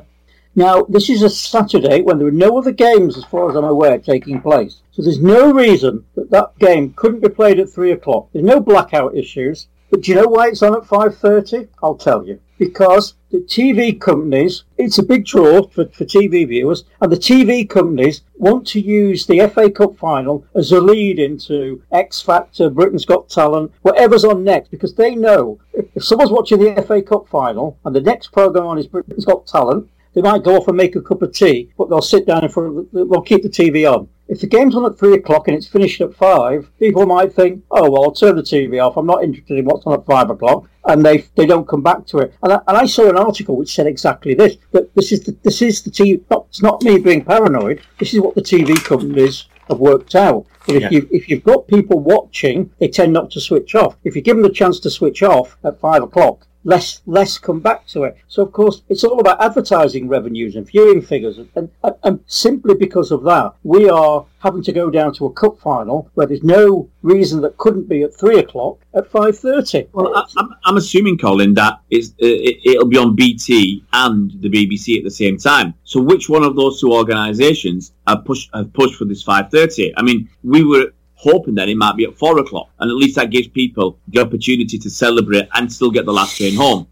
Now, 0.55 0.83
this 0.83 1.09
is 1.09 1.23
a 1.23 1.31
Saturday 1.31 2.03
when 2.03 2.19
there 2.19 2.29
are 2.29 2.33
no 2.33 2.59
other 2.59 2.73
games, 2.73 3.17
as 3.17 3.25
far 3.25 3.49
as 3.49 3.57
I'm 3.57 3.65
aware, 3.65 3.99
taking 3.99 4.41
place. 4.41 4.83
So 4.91 5.03
there's 5.03 5.21
no 5.21 5.53
reason 5.53 6.05
that 6.15 6.31
that 6.31 6.59
game 6.59 6.93
couldn't 6.95 7.21
be 7.21 7.31
played 7.31 7.59
at 7.59 7.71
3 7.71 7.93
o'clock. 7.93 8.29
There's 8.33 8.45
no 8.45 8.61
blackout 8.61 9.17
issues. 9.17 9.69
But 9.93 10.01
do 10.01 10.11
you 10.11 10.17
know 10.17 10.29
why 10.29 10.49
it's 10.49 10.63
on 10.63 10.75
at 10.75 10.85
5.30? 10.85 11.69
I'll 11.83 11.97
tell 11.97 12.27
you. 12.27 12.41
Because 12.59 13.15
the 13.31 13.41
TV 13.41 14.01
companies, 14.01 14.65
it's 14.79 14.99
a 14.99 15.03
big 15.03 15.27
draw 15.27 15.67
for, 15.69 15.87
for 15.89 16.05
TV 16.05 16.49
viewers, 16.49 16.85
and 17.01 17.13
the 17.13 17.17
TV 17.17 17.69
companies 17.69 18.23
want 18.35 18.67
to 18.69 18.81
use 18.81 19.27
the 19.27 19.47
FA 19.49 19.71
Cup 19.71 19.97
final 19.97 20.47
as 20.55 20.73
a 20.73 20.81
lead 20.81 21.19
into 21.19 21.83
X 21.93 22.23
Factor, 22.23 22.71
Britain's 22.71 23.05
Got 23.05 23.29
Talent, 23.29 23.73
whatever's 23.83 24.25
on 24.25 24.45
next, 24.45 24.71
because 24.71 24.95
they 24.95 25.15
know 25.15 25.59
if, 25.75 25.87
if 25.95 26.05
someone's 26.05 26.31
watching 26.31 26.59
the 26.59 26.83
FA 26.83 27.03
Cup 27.03 27.29
final 27.29 27.79
and 27.85 27.95
the 27.95 28.01
next 28.01 28.29
programme 28.33 28.67
on 28.67 28.79
is 28.79 28.87
Britain's 28.87 29.25
Got 29.25 29.47
Talent, 29.47 29.91
they 30.15 30.23
might 30.23 30.43
go 30.45 30.57
off 30.57 30.69
and 30.69 30.77
make 30.77 30.97
a 30.97 31.01
cup 31.01 31.23
of 31.23 31.33
tea, 31.33 31.71
but 31.79 31.89
they'll 31.89 32.03
sit 32.03 32.27
down 32.27 32.45
in 32.45 32.51
front 32.51 32.69
of 32.69 32.91
the, 32.93 33.05
they'll 33.05 33.21
keep 33.23 33.43
the 33.43 33.49
TV 33.49 33.91
on. 33.91 34.09
If 34.29 34.41
the 34.41 34.47
game's 34.47 34.75
on 34.75 34.87
at 34.87 34.99
three 34.99 35.15
o'clock 35.15 35.49
and 35.49 35.57
it's 35.57 35.67
finished 35.67 36.01
at 36.01 36.15
five, 36.15 36.71
people 36.79 37.05
might 37.07 37.35
think, 37.35 37.63
"Oh 37.71 37.91
well, 37.91 38.05
I'll 38.05 38.13
turn 38.13 38.37
the 38.37 38.43
TV 38.43 38.83
off. 38.83 38.97
I'm 38.97 39.07
not 39.07 39.23
interested 39.25 39.59
in 39.59 39.65
what's 39.67 39.87
on 39.87 39.93
at 39.95 40.07
five 40.07 40.31
o'clock," 40.31 40.69
and 40.87 41.05
they 41.05 41.25
they 41.37 41.45
don't 41.45 41.69
come 41.69 41.83
back 41.83 42.07
to 42.07 42.19
it. 42.19 42.33
And 42.43 42.53
I, 42.55 42.61
and 42.67 42.77
I 42.79 42.87
saw 42.87 43.11
an 43.11 43.19
article 43.19 43.57
which 43.57 43.75
said 43.75 43.87
exactly 43.87 44.33
this: 44.35 44.57
that 44.71 44.95
this 44.95 45.13
is 45.13 45.21
the 45.25 45.37
this 45.43 45.61
is 45.61 45.83
the 45.83 45.91
TV. 45.91 46.23
Not, 46.31 46.47
it's 46.49 46.63
not 46.63 46.83
me 46.83 46.99
being 46.99 47.25
paranoid. 47.25 47.83
This 47.99 48.15
is 48.15 48.21
what 48.21 48.35
the 48.35 48.41
TV 48.43 48.75
companies 48.83 49.47
have 49.69 49.81
worked 49.81 50.15
out. 50.15 50.47
But 50.67 50.77
if 50.77 50.83
Yeah. 50.83 50.91
you 50.93 51.09
if 51.11 51.29
you've 51.29 51.45
got 51.45 51.67
people 51.67 51.99
watching, 51.99 52.71
they 52.79 52.89
tend 52.89 53.13
not 53.13 53.31
to 53.33 53.41
switch 53.41 53.75
off. 53.75 53.97
If 54.05 54.17
you 54.17 54.23
give 54.23 54.37
them 54.37 54.45
the 54.45 54.51
chance 54.51 54.81
to 54.81 54.91
switch 54.91 55.23
off 55.23 55.59
at 55.65 55.79
five 55.81 56.03
o'clock, 56.03 56.47
less 56.65 57.03
less 57.07 57.39
come 57.39 57.61
back 57.61 57.87
to 57.89 58.05
it. 58.05 58.17
So 58.29 58.43
of 58.43 58.53
course 58.53 58.83
it's 58.89 59.05
all 59.05 59.21
about 59.21 59.43
advertising 59.43 60.09
revenues 60.09 60.57
and 60.57 60.67
viewing 60.67 61.03
figures, 61.03 61.39
and, 61.39 61.49
and, 61.83 61.95
and 62.03 62.21
simply 62.27 62.75
because 62.75 63.11
of 63.11 63.23
that, 63.25 63.55
we 63.63 63.89
are 63.89 64.27
having 64.39 64.63
to 64.63 64.73
go 64.73 64.91
down 64.91 65.15
to 65.15 65.27
a 65.27 65.33
cup 65.33 65.59
final 65.61 66.11
where 66.15 66.27
there's 66.27 66.43
no 66.43 66.89
reason 67.03 67.41
that 67.41 67.57
couldn't 67.59 67.89
be 67.89 68.03
at 68.03 68.15
three 68.15 68.39
o'clock 68.39 68.79
at 68.95 69.11
five 69.11 69.39
thirty. 69.39 69.89
Well, 69.93 70.15
I, 70.17 70.25
I'm, 70.37 70.49
I'm 70.65 70.77
assuming, 70.77 71.19
Colin, 71.19 71.55
that 71.55 71.81
it's, 71.91 72.11
uh, 72.11 72.15
it, 72.21 72.59
it'll 72.65 72.89
be 72.89 72.99
on 72.99 73.15
BT 73.15 73.85
and 73.93 74.33
the 74.41 74.49
BBC 74.49 74.99
at 74.99 75.05
the 75.05 75.11
same 75.11 75.39
time. 75.39 75.75
So, 75.85 76.01
which 76.01 76.29
one 76.29 76.43
of 76.43 76.57
those 76.57 76.81
two 76.81 76.93
organisations 76.93 77.93
have 78.07 78.25
pushed 78.25 78.51
have 78.55 78.73
pushed 78.73 78.97
for 78.97 79.05
this 79.05 79.25
5:30? 79.25 79.93
I 79.97 80.03
mean, 80.03 80.29
we 80.43 80.65
were 80.65 80.93
hoping 81.23 81.55
that 81.55 81.69
it 81.69 81.77
might 81.77 81.97
be 81.97 82.05
at 82.05 82.17
four 82.19 82.39
o'clock, 82.41 82.69
and 82.81 82.91
at 82.91 82.97
least 82.97 83.15
that 83.17 83.31
gives 83.31 83.47
people 83.49 83.97
the 84.09 84.21
opportunity 84.21 84.77
to 84.79 84.91
celebrate 84.91 85.49
and 85.55 85.73
still 85.73 85.91
get 85.91 86.05
the 86.05 86.13
last 86.13 86.37
train 86.37 86.55
home. 86.57 86.87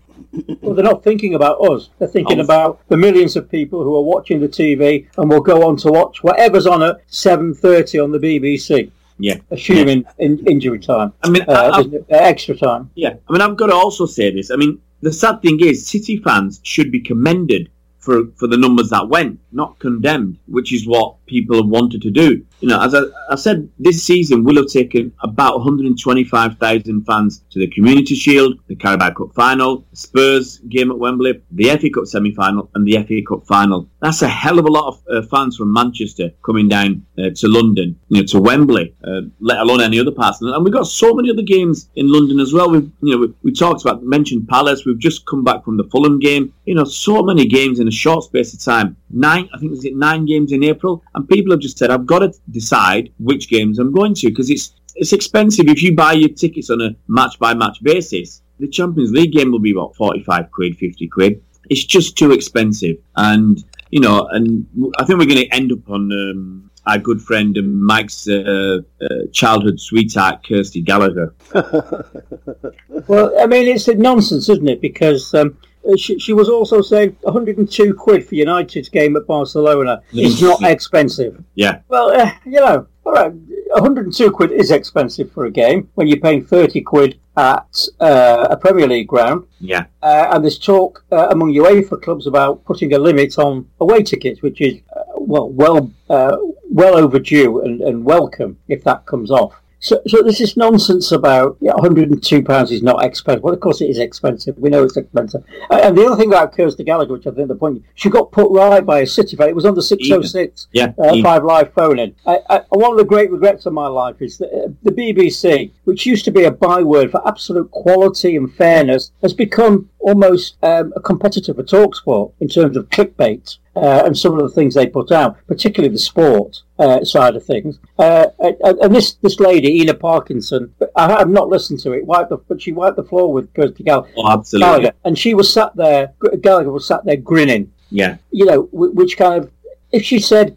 Well, 0.61 0.75
they're 0.75 0.85
not 0.85 1.03
thinking 1.03 1.35
about 1.35 1.61
us. 1.61 1.89
They're 1.99 2.07
thinking 2.17 2.39
Oh. 2.39 2.45
about 2.45 2.81
the 2.89 2.97
millions 2.97 3.35
of 3.37 3.51
people 3.51 3.83
who 3.83 3.97
are 3.97 4.03
watching 4.03 4.39
the 4.41 4.49
TV 4.49 5.07
and 5.19 5.29
will 5.29 5.41
go 5.41 5.67
on 5.67 5.77
to 5.79 5.89
watch 5.91 6.23
whatever's 6.23 6.67
on 6.67 6.83
at 6.83 6.99
seven 7.09 7.55
thirty 7.55 7.99
on 7.99 8.13
the 8.13 8.19
BBC, 8.21 8.91
Yeah, 9.19 9.39
assuming 9.51 10.05
in, 10.19 10.39
injury 10.47 10.79
time, 10.79 11.13
I 11.25 11.29
mean, 11.31 11.43
uh, 11.49 11.53
uh, 11.53 11.85
extra 12.11 12.55
time. 12.57 12.91
Yeah, 12.95 13.15
I 13.29 13.33
mean, 13.33 13.41
I've 13.43 13.57
got 13.57 13.67
to 13.69 13.75
also 13.75 14.07
say 14.07 14.31
this. 14.31 14.51
I 14.53 14.57
mean, 14.57 14.79
the 15.03 15.13
sad 15.13 15.43
thing 15.43 15.59
is, 15.61 15.87
City 15.87 16.19
fans 16.19 16.61
should 16.63 16.93
be 16.93 17.01
commended 17.01 17.69
for 17.99 18.17
for 18.37 18.47
the 18.47 18.57
numbers 18.57 18.91
that 18.91 19.09
went, 19.09 19.41
not 19.51 19.79
condemned, 19.81 20.39
which 20.47 20.73
is 20.73 20.87
what 20.87 21.09
people 21.27 21.57
have 21.57 21.67
wanted 21.79 22.03
to 22.03 22.11
do. 22.11 22.31
You 22.61 22.69
know, 22.69 22.81
as 22.81 22.95
I, 22.95 23.03
I 23.31 23.37
said, 23.37 23.71
this 23.79 24.05
season 24.05 24.45
will 24.45 24.57
have 24.57 24.67
taken 24.67 25.13
about 25.21 25.57
125,000 25.57 27.05
fans 27.05 27.43
to 27.51 27.59
the 27.59 27.67
Community 27.69 28.15
Shield, 28.15 28.59
the 28.69 28.77
Carabao 28.77 29.15
Cup 29.15 29.35
final, 29.35 29.87
Spurs 29.95 30.59
game 30.69 30.91
at 30.91 30.99
Wembley, 30.99 31.43
the 31.51 31.71
FA 31.79 31.89
Cup 31.89 32.07
semi-final, 32.07 32.71
and 32.75 32.87
the 32.87 33.03
FA 33.05 33.23
Cup 33.27 33.47
final. 33.47 33.89
That's 34.01 34.21
a 34.23 34.29
hell 34.29 34.59
of 34.59 34.67
a 34.67 34.71
lot 34.71 34.89
of 34.89 35.03
uh, 35.11 35.27
fans 35.29 35.57
from 35.57 35.73
Manchester 35.73 36.31
coming 36.45 36.69
down 36.69 37.07
uh, 37.19 37.31
to 37.37 37.49
London, 37.49 37.99
you 38.09 38.21
know, 38.21 38.27
to 38.27 38.41
Wembley, 38.41 38.95
uh, 39.05 39.23
let 39.41 39.59
alone 39.59 39.81
any 39.81 39.99
other 39.99 40.13
parts. 40.13 40.43
And 40.43 40.65
we've 40.65 40.73
got 40.73 40.87
so 40.87 41.15
many 41.15 41.31
other 41.31 41.43
games 41.43 41.89
in 41.97 42.13
London 42.13 42.41
as 42.41 42.53
well. 42.53 42.71
We've, 42.71 42.91
you 43.03 43.13
know, 43.15 43.19
we, 43.19 43.35
we 43.43 43.53
talked 43.53 43.83
about 43.83 44.03
mentioned 44.03 44.49
Palace. 44.49 44.85
We've 44.85 44.99
just 44.99 45.25
come 45.25 45.45
back 45.45 45.65
from 45.65 45.79
the 45.79 45.85
Fulham 45.85 46.19
game. 46.19 46.53
You 46.67 46.75
know, 46.75 46.85
so 46.85 47.23
many 47.23 47.47
games 47.47 47.81
in 47.81 47.89
a 47.89 47.93
short 47.93 48.25
space 48.25 48.53
of 48.53 48.63
time. 48.63 48.97
Nine, 49.09 49.49
I 49.55 49.59
think, 49.59 49.71
was 49.71 49.85
it 49.85 49.97
nine 49.97 50.27
games 50.27 50.53
in 50.53 50.63
April? 50.63 51.03
And 51.15 51.29
people 51.29 51.53
have 51.53 51.61
just 51.61 51.79
said, 51.79 51.91
I've 51.91 52.07
got 52.07 52.21
to 52.21 52.33
decide 52.51 53.13
which 53.19 53.49
games 53.49 53.79
I'm 53.79 53.93
going 53.93 54.15
to 54.15 54.29
because 54.29 54.51
it's 54.51 54.75
it's 54.97 55.13
expensive 55.13 55.69
if 55.69 55.83
you 55.83 55.95
buy 55.95 56.13
your 56.13 56.31
tickets 56.31 56.71
on 56.71 56.81
a 56.81 56.91
match 57.09 57.39
by 57.39 57.55
match 57.55 57.83
basis. 57.83 58.43
The 58.59 58.69
Champions 58.69 59.13
League 59.13 59.33
game 59.33 59.51
will 59.51 59.61
be 59.61 59.73
about 59.73 59.97
45 59.97 60.51
quid, 60.51 60.77
50 60.77 61.09
quid. 61.09 61.43
It's 61.71 61.85
just 61.85 62.19
too 62.19 62.33
expensive. 62.33 62.97
And, 63.17 63.65
you 63.91 64.01
know, 64.01 64.27
and 64.33 64.67
I 64.99 65.05
think 65.05 65.19
we're 65.19 65.27
going 65.27 65.39
to 65.39 65.55
end 65.55 65.73
up 65.73 65.89
on 65.89 66.13
um, 66.13 66.71
our 66.87 66.99
good 66.99 67.23
friend 67.23 67.57
um, 67.57 67.83
Mike's 67.83 68.29
uh, 68.29 68.81
uh, 69.01 69.07
childhood 69.33 69.81
sweetheart, 69.81 70.45
Kirsty 70.47 70.83
Gallagher. 70.83 71.35
Well, 73.07 73.33
I 73.41 73.47
mean, 73.47 73.67
it's 73.67 73.89
a 73.89 73.95
nonsense, 73.95 74.49
isn't 74.49 74.69
it? 74.69 74.81
Because 74.81 75.35
um, 75.35 75.57
she, 75.97 76.19
she 76.19 76.33
was 76.33 76.49
also 76.49 76.81
saying 76.81 77.17
102 77.23 77.95
quid 77.95 78.27
for 78.27 78.35
United's 78.35 78.89
game 78.89 79.17
at 79.17 79.27
Barcelona. 79.27 80.03
It's 80.13 80.41
not 80.43 80.63
expensive. 80.63 81.43
Yeah. 81.55 81.81
Well, 81.89 82.11
uh, 82.11 82.33
you 82.45 82.61
know, 82.61 82.87
all 83.05 83.13
right. 83.13 83.33
102 83.73 84.31
quid 84.33 84.51
is 84.51 84.71
expensive 84.71 85.31
for 85.33 85.45
a 85.45 85.51
game 85.51 85.89
when 85.95 86.09
you're 86.09 86.21
paying 86.21 86.45
30 86.45 86.81
quid 86.81 87.19
at 87.37 87.87
uh, 88.01 88.49
a 88.51 88.57
Premier 88.57 88.87
League 88.87 89.07
ground. 89.07 89.47
Yeah. 89.61 89.85
Uh, 90.03 90.29
and 90.33 90.45
there's 90.45 90.59
talk 90.59 91.05
uh, 91.13 91.29
among 91.31 91.53
UEFA 91.53 92.03
clubs 92.03 92.27
about 92.27 92.65
putting 92.65 92.93
a 92.95 92.99
limit 92.99 93.39
on 93.39 93.69
away 93.81 94.03
tickets, 94.03 94.43
which 94.43 94.61
is 94.61 94.81
uh, 94.97 95.03
well, 95.17 95.49
well, 95.49 95.91
uh, 96.09 96.37
well 96.71 96.97
overdue 96.97 97.61
and, 97.61 97.81
and 97.81 98.05
welcome 98.05 98.59
if 98.69 98.83
that 98.85 99.07
comes 99.07 99.31
off. 99.31 99.55
So, 99.83 100.01
so 100.07 100.23
this 100.23 100.41
is 100.43 100.59
nonsense 100.59 101.11
about 101.11 101.57
yeah, 101.61 101.73
102 101.73 102.43
pounds 102.43 102.71
is 102.71 102.83
not 102.83 103.03
expensive. 103.03 103.43
Well, 103.43 103.55
of 103.55 103.61
course 103.61 103.81
it 103.81 103.87
is 103.87 103.99
expensive. 103.99 104.57
We 104.59 104.69
know 104.69 104.85
it's 104.85 104.99
expensive. 104.99 105.43
And 105.71 105.97
the 105.97 106.05
other 106.05 106.17
thing 106.17 106.29
about 106.29 106.55
Kirsty 106.55 106.85
Gallagher, 106.85 107.15
which 107.15 107.27
I 107.27 107.31
think 107.31 107.49
the 107.49 107.55
point, 107.55 107.83
she 107.95 108.11
got 108.11 108.31
put 108.31 108.51
right 108.53 108.85
by 108.85 109.01
a 109.01 109.07
City 109.07 109.37
fan. 109.37 109.49
It 109.49 109.55
was 109.55 109.65
on 109.65 109.75
the 109.75 109.83
606 109.83 110.69
Yeah. 110.73 110.93
uh, 110.99 111.23
five 111.23 111.45
live 111.45 111.73
phone 111.73 111.99
in. 111.99 112.15
I, 112.27 112.41
I, 112.51 112.61
one 112.69 112.93
of 112.93 112.99
the 112.99 113.05
great 113.05 113.31
regrets 113.31 113.65
of 113.65 113.73
my 113.73 113.87
life 113.87 114.21
is 114.21 114.37
that 114.39 114.53
uh, 114.53 114.69
the 114.83 114.93
BBC, 114.93 115.71
which 115.85 116.05
used 116.05 116.27
to 116.27 116.31
be 116.31 116.45
a 116.45 116.51
byword 116.51 117.11
for 117.11 117.27
absolute 117.27 117.71
quality 117.71 118.37
and 118.37 118.53
fairness, 118.55 119.13
has 119.23 119.33
become 119.33 119.89
almost 120.01 120.57
um, 120.63 120.93
a 120.95 121.01
competitor 121.01 121.55
for 121.55 121.63
Talksport 121.63 122.33
in 122.41 122.49
terms 122.49 122.77
of 122.77 122.91
clickbait. 122.91 123.57
Uh, 123.77 124.03
and 124.05 124.19
some 124.19 124.33
of 124.37 124.41
the 124.41 124.49
things 124.55 124.75
they 124.75 124.87
put 124.87 125.13
out, 125.13 125.37
particularly 125.47 125.93
the 125.93 125.99
sport 125.99 126.61
uh, 126.81 127.05
side 127.05 127.37
of 127.37 127.45
things. 127.45 127.79
Uh, 127.99 128.27
and, 128.41 128.93
this 128.95 129.13
this 129.23 129.39
lady, 129.39 129.81
Ena 129.81 129.95
Parkinson, 129.95 130.75
I 130.97 131.09
have 131.09 131.31
not 131.31 131.49
listened 131.49 131.79
to 131.81 131.93
it, 131.93 132.05
wiped 132.05 132.31
the, 132.31 132.39
but 132.39 132.61
she 132.61 132.73
wiped 132.73 132.97
the 132.97 133.05
floor 133.05 133.33
with 133.33 133.55
Kirsty 133.55 133.85
Gall- 133.85 134.09
Oh, 134.17 134.29
absolutely. 134.29 134.67
Gallagher, 134.69 134.97
and 135.05 135.17
she 135.17 135.35
was 135.35 135.53
sat 135.53 135.77
there. 135.77 136.13
Gallagher 136.41 136.73
was 136.73 136.85
sat 136.85 137.05
there 137.05 137.17
grinning 137.17 137.71
Yeah. 137.91 138.17
you 138.33 138.45
know, 138.45 138.69
which 138.73 139.17
kind 139.17 139.45
of, 139.45 139.51
if 139.93 140.03
she 140.03 140.19
said, 140.19 140.57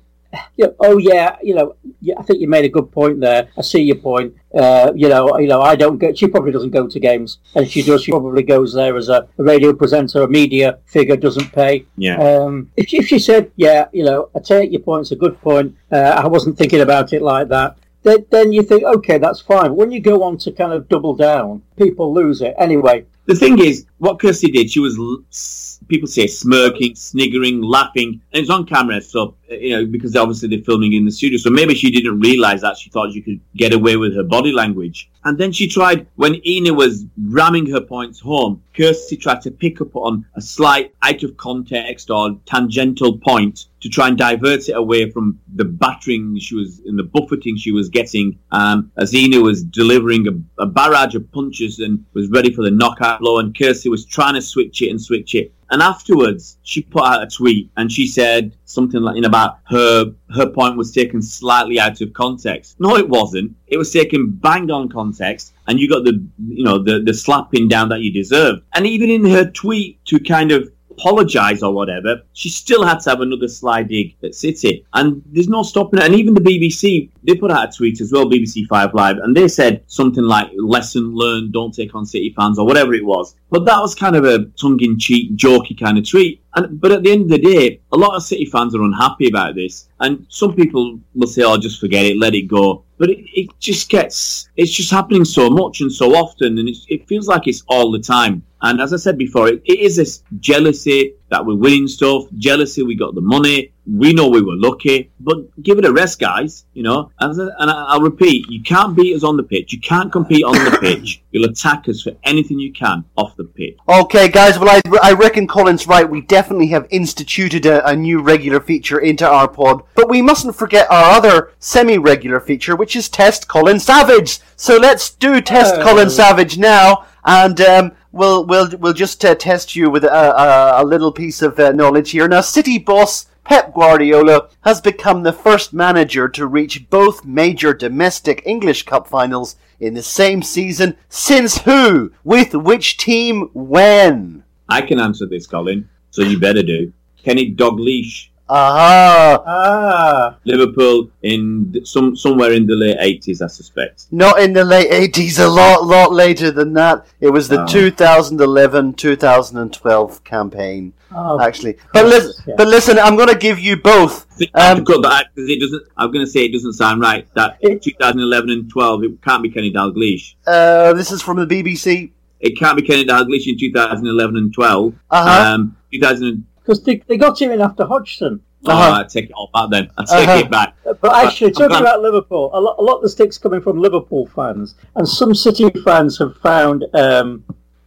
you 0.56 0.68
know, 0.68 0.76
oh 0.80 0.98
yeah, 0.98 1.38
you 1.42 1.56
know, 1.56 1.76
yeah, 2.02 2.16
I 2.18 2.24
think 2.24 2.40
you 2.42 2.48
made 2.48 2.66
a 2.66 2.70
good 2.70 2.92
point 2.92 3.20
there. 3.20 3.50
I 3.58 3.62
see 3.62 3.82
your 3.82 3.98
point. 3.98 4.36
Uh, 4.54 4.92
you 4.96 5.10
know, 5.10 5.38
you 5.40 5.48
know, 5.48 5.62
I 5.62 5.76
don't 5.76 5.98
get. 5.98 6.18
She 6.18 6.28
probably 6.28 6.52
doesn't 6.52 6.72
go 6.72 6.88
to 6.88 7.00
games, 7.00 7.40
and 7.56 7.66
if 7.66 7.72
she 7.72 7.82
does. 7.82 8.04
She 8.04 8.12
probably 8.12 8.44
goes 8.44 8.74
there 8.74 8.96
as 8.98 9.10
a, 9.10 9.28
radio 9.38 9.74
presenter, 9.74 10.22
a 10.24 10.28
media 10.28 10.80
figure, 10.86 11.16
doesn't 11.16 11.52
pay. 11.52 11.86
Yeah. 11.98 12.18
Um, 12.18 12.72
if, 12.78 12.90
she, 12.90 12.98
if 12.98 13.08
she 13.08 13.20
said, 13.20 13.52
yeah, 13.56 13.88
you 13.92 14.04
know, 14.04 14.30
I 14.36 14.40
take 14.40 14.72
your 14.72 14.82
point. 14.82 15.02
It's 15.02 15.12
a 15.12 15.16
good 15.16 15.40
point. 15.42 15.76
Uh, 15.92 16.22
I 16.24 16.28
wasn't 16.28 16.58
thinking 16.58 16.82
about 16.82 17.14
it 17.14 17.22
like 17.22 17.48
that. 17.50 17.78
Then, 18.04 18.26
then 18.30 18.52
you 18.52 18.64
think, 18.64 18.84
okay, 18.84 19.18
that's 19.18 19.40
fine. 19.40 19.70
But 19.70 19.76
when 19.76 19.92
you 19.92 20.02
go 20.02 20.24
on 20.24 20.38
to 20.40 20.52
kind 20.52 20.74
of 20.74 20.90
double 20.90 21.16
down, 21.16 21.64
people 21.78 22.14
lose 22.14 22.42
it 22.42 22.54
anyway. 22.58 23.06
The 23.26 23.36
thing 23.36 23.60
is, 23.60 23.86
what 24.00 24.20
Kirsty 24.20 24.52
did, 24.52 24.70
she 24.70 24.82
was, 24.82 25.72
people 25.88 26.08
say, 26.08 26.28
smirking, 26.28 26.96
sniggering, 26.96 27.62
laughing, 27.62 28.22
and 28.32 28.42
it's 28.42 28.50
on 28.50 28.66
camera, 28.66 29.02
so, 29.02 29.36
uh, 29.52 29.56
you 29.56 29.76
know, 29.76 29.86
because 29.86 30.16
obviously 30.16 30.50
they're 30.50 30.64
filming 30.64 30.94
in 30.94 31.06
the 31.06 31.12
studio, 31.12 31.38
so 31.38 31.50
maybe 31.50 31.74
she 31.76 31.92
didn't 31.92 32.20
realize 32.20 32.62
that. 32.62 32.78
She 32.78 32.90
thought 32.90 33.14
she 33.14 33.22
could 33.22 33.40
get 33.56 33.74
away 33.74 33.98
with 33.98 34.16
her 34.16 34.24
body 34.24 34.52
language. 34.52 35.10
And 35.26 35.38
then 35.38 35.52
she 35.52 35.68
tried, 35.68 36.08
when 36.16 36.42
Ena 36.46 36.74
was 36.74 37.06
ramming 37.18 37.70
her 37.72 37.82
points 37.82 38.20
home, 38.20 38.62
Kirsty 38.76 39.16
tried 39.16 39.42
to 39.42 39.52
pick 39.52 39.80
up 39.82 39.96
on 39.96 40.26
a 40.36 40.42
slight 40.42 40.94
out 41.02 41.24
of 41.24 41.38
context 41.38 42.10
or 42.10 42.38
tangential 42.46 43.18
point 43.18 43.68
to 43.82 43.90
try 43.90 44.08
and 44.08 44.18
divert 44.18 44.70
it 44.70 44.74
away 44.74 45.10
from 45.12 45.40
the 45.56 45.66
battering 45.66 46.40
she 46.40 46.56
was 46.56 46.80
in 46.86 46.96
the 46.96 47.04
buffeting 47.04 47.58
she 47.58 47.72
was 47.72 47.90
getting 47.90 48.40
um, 48.52 48.92
as 48.98 49.14
Ena 49.14 49.40
was 49.42 49.64
delivering 49.64 50.26
a, 50.28 50.64
a 50.64 50.66
barrage 50.66 51.16
of 51.16 51.30
punches 51.32 51.80
and 51.80 52.04
was 52.14 52.30
ready 52.30 52.52
for 52.52 52.64
the 52.64 52.72
knockout 52.72 53.20
blow 53.20 53.40
and 53.40 53.58
Kirsty 53.58 53.90
was 53.90 54.06
trying 54.06 54.36
to 54.36 54.42
switch 54.42 54.82
it 54.82 54.90
and 54.90 55.02
switch 55.02 55.36
it 55.36 55.54
and 55.74 55.82
afterwards 55.82 56.59
she 56.61 56.84
put 56.84 57.03
out 57.03 57.24
a 57.24 57.28
tweet 57.28 57.69
and 57.78 57.91
she 57.91 58.07
said 58.07 58.55
something 58.65 59.01
like 59.01 59.15
you 59.15 59.21
know, 59.21 59.28
about 59.28 59.57
her 59.65 60.13
her 60.36 60.47
point 60.47 60.78
was 60.78 60.91
taken 60.91 61.21
slightly 61.21 61.80
out 61.80 61.99
of 61.99 62.13
context. 62.13 62.80
No 62.80 62.95
it 62.95 63.09
wasn't. 63.09 63.55
It 63.67 63.78
was 63.78 63.91
taken 63.91 64.30
bang 64.30 64.69
on 64.69 64.88
context 64.88 65.53
and 65.67 65.80
you 65.80 65.89
got 65.89 66.03
the 66.03 66.24
you 66.47 66.63
know 66.63 66.78
the 66.78 66.99
the 66.99 67.13
slapping 67.13 67.67
down 67.67 67.89
that 67.89 68.01
you 68.01 68.13
deserved. 68.13 68.61
And 68.76 68.86
even 68.86 69.09
in 69.09 69.26
her 69.26 69.49
tweet 69.49 70.03
to 70.05 70.19
kind 70.19 70.51
of 70.51 70.71
apologise 70.98 71.64
or 71.64 71.74
whatever, 71.74 72.22
she 72.34 72.50
still 72.50 72.84
had 72.84 73.00
to 73.02 73.10
have 73.10 73.22
another 73.22 73.48
sly 73.48 73.84
dig 73.84 74.16
at 74.24 74.36
City. 74.36 74.86
And 74.94 75.22
there's 75.28 75.50
no 75.50 75.64
stopping 75.64 76.00
it. 76.00 76.06
And 76.06 76.16
even 76.16 76.34
the 76.34 76.41
BBC, 76.41 77.10
they 77.24 77.36
put 77.36 77.52
out 77.52 77.70
a 77.70 77.72
tweet 77.72 78.02
as 78.02 78.12
well, 78.12 78.26
BBC 78.26 78.66
Five 78.68 78.94
Live, 78.94 79.18
and 79.18 79.36
they 79.36 79.48
said 79.48 79.84
something 79.88 80.24
like, 80.24 80.50
lesson 80.58 81.14
learned, 81.14 81.54
don't 81.54 81.74
take 81.74 81.96
on 81.96 82.06
City 82.06 82.34
fans, 82.38 82.60
or 82.60 82.66
whatever 82.66 82.94
it 82.94 83.06
was. 83.06 83.36
But 83.50 83.66
that 83.66 83.80
was 83.80 83.96
kind 83.96 84.16
of 84.16 84.26
a 84.26 84.46
tongue 84.60 84.80
in 84.82 84.98
cheek, 85.00 85.36
jokey 85.36 85.80
kind 85.80 85.98
of 85.98 86.10
tweet. 86.10 86.41
And, 86.56 86.80
but 86.80 86.91
at 86.91 87.04
the 87.04 87.12
end 87.12 87.24
of 87.24 87.30
the 87.30 87.39
day, 87.39 87.82
a 87.91 87.98
lot 87.98 88.16
of 88.16 88.24
City 88.24 88.46
fans 88.46 88.76
are 88.76 88.84
unhappy 88.84 89.28
about 89.28 89.56
this. 89.56 89.89
And 90.00 90.26
some 90.30 90.56
people 90.56 91.00
will 91.16 91.28
say, 91.28 91.44
oh, 91.44 91.58
just 91.58 91.80
forget 91.80 92.06
it, 92.06 92.18
let 92.18 92.36
it 92.36 92.48
go. 92.48 92.84
But 92.98 93.10
it, 93.10 93.26
it 93.34 93.50
just 93.60 93.89
gets, 93.89 94.50
it's 94.56 94.72
just 94.72 94.91
happening 94.91 95.26
so 95.26 95.50
much 95.50 95.82
and 95.82 95.91
so 95.91 96.16
often, 96.16 96.58
and 96.58 96.70
it 96.88 97.08
feels 97.08 97.28
like 97.28 97.48
it's 97.48 97.64
all 97.68 97.91
the 97.91 98.00
time. 98.00 98.44
And 98.64 98.82
as 98.82 98.93
I 98.93 98.97
said 98.97 99.18
before, 99.18 99.49
it, 99.49 99.61
it 99.66 99.80
is 99.80 99.95
this 99.97 100.24
jealousy 100.39 101.16
that 101.30 101.45
we're 101.45 101.55
winning 101.55 101.88
stuff, 101.88 102.24
jealousy 102.38 102.84
we 102.84 102.95
got 102.95 103.14
the 103.16 103.22
money, 103.22 103.72
we 103.91 104.14
know 104.14 104.30
we 104.30 104.41
were 104.41 104.55
lucky, 104.55 105.11
but 105.20 105.38
give 105.64 105.78
it 105.80 105.86
a 105.86 105.91
rest, 105.91 106.20
guys. 106.20 106.66
You 106.74 106.84
know, 106.84 107.11
and, 107.20 107.38
and 107.39 107.70
I- 107.72 107.86
I'll 107.89 108.01
repeat, 108.01 108.45
you 108.49 108.61
can't 108.64 108.95
beat 108.95 109.16
us 109.16 109.24
on 109.24 109.36
the 109.36 109.43
pitch, 109.43 109.74
you 109.74 109.80
can't 109.82 110.11
compete 110.11 110.43
on 110.45 110.53
the 110.53 110.78
pitch. 110.82 111.22
You'll 111.32 111.49
attack 111.49 111.89
us 111.89 112.01
for 112.03 112.11
anything 112.24 112.59
you 112.59 112.72
can 112.72 113.03
off 113.18 113.36
the 113.36 113.43
pitch. 113.45 113.76
Okay, 113.89 114.30
guys, 114.30 114.57
well, 114.59 114.70
I, 114.70 114.82
I 115.01 115.14
reckon 115.14 115.47
Colin's 115.47 115.88
right. 115.88 116.07
We 116.09 116.22
definitely 116.22 116.68
have 116.68 116.88
instituted 116.91 117.66
a, 117.66 117.86
a 117.88 117.95
new 117.95 118.22
regular 118.22 118.59
feature 118.61 118.99
into 118.99 119.28
our 119.28 119.47
pod, 119.47 119.84
but 119.95 120.09
we 120.09 120.22
mustn't 120.22 120.55
forget 120.55 120.89
our 120.91 121.16
other 121.18 121.51
semi 121.59 121.97
regular 121.97 122.39
feature, 122.39 122.76
which 122.76 122.95
is 122.95 123.09
Test 123.09 123.47
Colin 123.47 123.80
Savage. 123.80 124.39
So 124.55 124.78
let's 124.78 125.09
do 125.09 125.41
Test 125.41 125.76
Oh. 125.78 125.84
Colin 125.84 126.09
Savage 126.09 126.57
now, 126.57 127.05
and 127.26 127.59
um, 127.59 127.91
we'll, 128.14 128.45
we'll, 128.45 128.70
we'll 128.78 128.93
just 128.93 129.26
uh, 129.26 129.36
test 129.36 129.76
you 129.76 129.89
with 129.89 130.05
a, 130.05 130.09
a, 130.09 130.82
a 130.82 130.86
little 130.86 131.11
piece 131.11 131.41
of 131.41 131.59
uh, 131.59 131.74
knowledge 131.74 132.11
here. 132.11 132.30
Now, 132.30 132.39
City 132.39 132.78
boss 132.78 133.26
Pep 133.43 133.74
Guardiola 133.74 134.47
has 134.61 134.80
become 134.80 135.24
the 135.24 135.34
first 135.34 135.74
manager 135.74 136.30
to 136.30 136.47
reach 136.47 136.89
both 136.89 137.26
major 137.26 137.74
domestic 137.74 138.41
English 138.45 138.84
Cup 138.84 139.07
finals 139.07 139.57
in 139.82 139.95
the 139.95 140.01
same 140.01 140.41
season 140.41 140.95
since 141.09 141.57
who? 141.59 142.14
With 142.24 142.53
which 142.53 142.95
team 142.95 143.49
when? 143.53 144.43
I 144.70 144.82
can 144.82 144.99
answer 144.99 145.26
this, 145.26 145.45
Colin, 145.45 145.89
so 146.11 146.22
you 146.22 146.39
better 146.39 146.64
do. 146.64 146.93
Kenny 147.22 147.53
Dalglish, 147.53 148.30
Aha! 148.50 149.44
Ah, 149.46 150.36
Liverpool 150.46 151.10
in 151.22 151.74
some 151.86 152.16
somewhere 152.16 152.52
in 152.52 152.66
the 152.68 152.76
late 152.76 152.98
eighties, 153.00 153.41
I 153.41 153.48
suspect. 153.48 154.06
Not 154.12 154.39
in 154.39 154.54
the 154.54 154.64
late 154.66 154.91
80s, 154.91 155.39
a 155.44 155.48
lot, 155.48 155.86
lot 155.86 156.12
later 156.12 156.52
than 156.52 156.74
that. 156.74 157.06
It 157.22 157.30
was 157.30 157.48
the 157.48 157.62
Oh. 157.64 157.68
2011 157.68 158.94
2012 158.94 160.24
campaign, 160.24 160.94
oh, 161.16 161.39
actually. 161.39 161.78
But, 161.94 162.06
listen, 162.06 162.44
yeah. 162.48 162.56
but 162.58 162.68
listen, 162.68 163.00
I'm 163.00 163.16
going 163.16 163.30
to 163.30 163.38
give 163.38 163.60
you 163.60 163.78
both. 163.78 164.26
I 164.54 164.64
have 164.64 164.78
Um, 164.80 164.86
to 164.86 164.94
cut 164.94 165.02
that 165.04 165.12
out 165.14 165.26
because 165.34 165.50
it 165.50 165.60
doesn't. 165.60 165.84
I'm 165.98 166.12
going 166.12 166.26
to 166.26 166.32
say 166.32 166.41
it 166.46 166.52
doesn't 166.52 166.74
sound 166.74 167.02
right. 167.02 167.26
That 167.36 167.58
It- 167.62 167.82
2011 167.82 168.50
and 168.50 168.70
12, 168.70 169.04
it 169.06 169.22
can't 169.22 169.41
be 169.41 169.50
Kenny 169.50 169.72
Dalglish. 169.72 170.36
Uh, 170.46 170.94
this 170.94 171.12
is 171.12 171.22
from 171.22 171.38
the 171.38 171.48
BBC. 171.48 172.12
It 172.39 172.58
can't 172.60 172.76
be 172.76 172.84
Kenny 172.84 173.06
Dalglish 173.06 173.48
in 173.48 173.58
2011 173.58 174.36
and 174.36 174.54
12. 174.54 174.94
Uh-huh. 175.10 175.54
Um, 175.56 175.78
2000. 175.94 176.46
Because 176.64 176.84
they, 176.84 176.95
they 177.07 177.18
got 177.18 177.39
him 177.41 177.51
in 177.51 177.61
after 177.61 177.86
Hodgson. 177.86 178.41
Oh, 178.66 178.72
Uh-huh. 178.72 179.01
I 179.01 179.03
take 179.03 179.26
it 179.26 179.32
all 179.34 179.49
back 179.53 179.70
then. 179.72 179.89
I 179.97 180.05
take 180.05 180.28
Uh-huh. 180.30 180.39
it 180.39 180.49
back. 180.51 180.76
But 181.01 181.14
actually, 181.14 181.47
I'm 181.47 181.53
talking 181.53 181.70
glad- 181.70 181.82
about 181.82 182.01
Liverpool, 182.01 182.49
a 182.53 182.61
lot, 182.61 182.76
a 182.80 182.82
lot 182.82 182.95
of 182.97 183.01
the 183.01 183.09
sticks 183.09 183.38
coming 183.38 183.61
from 183.61 183.80
Liverpool 183.80 184.28
fans, 184.28 184.76
and 184.95 185.07
some 185.07 185.36
City 185.36 185.70
fans 185.84 186.18
have 186.20 186.38
found 186.38 186.86
um, 186.93 187.43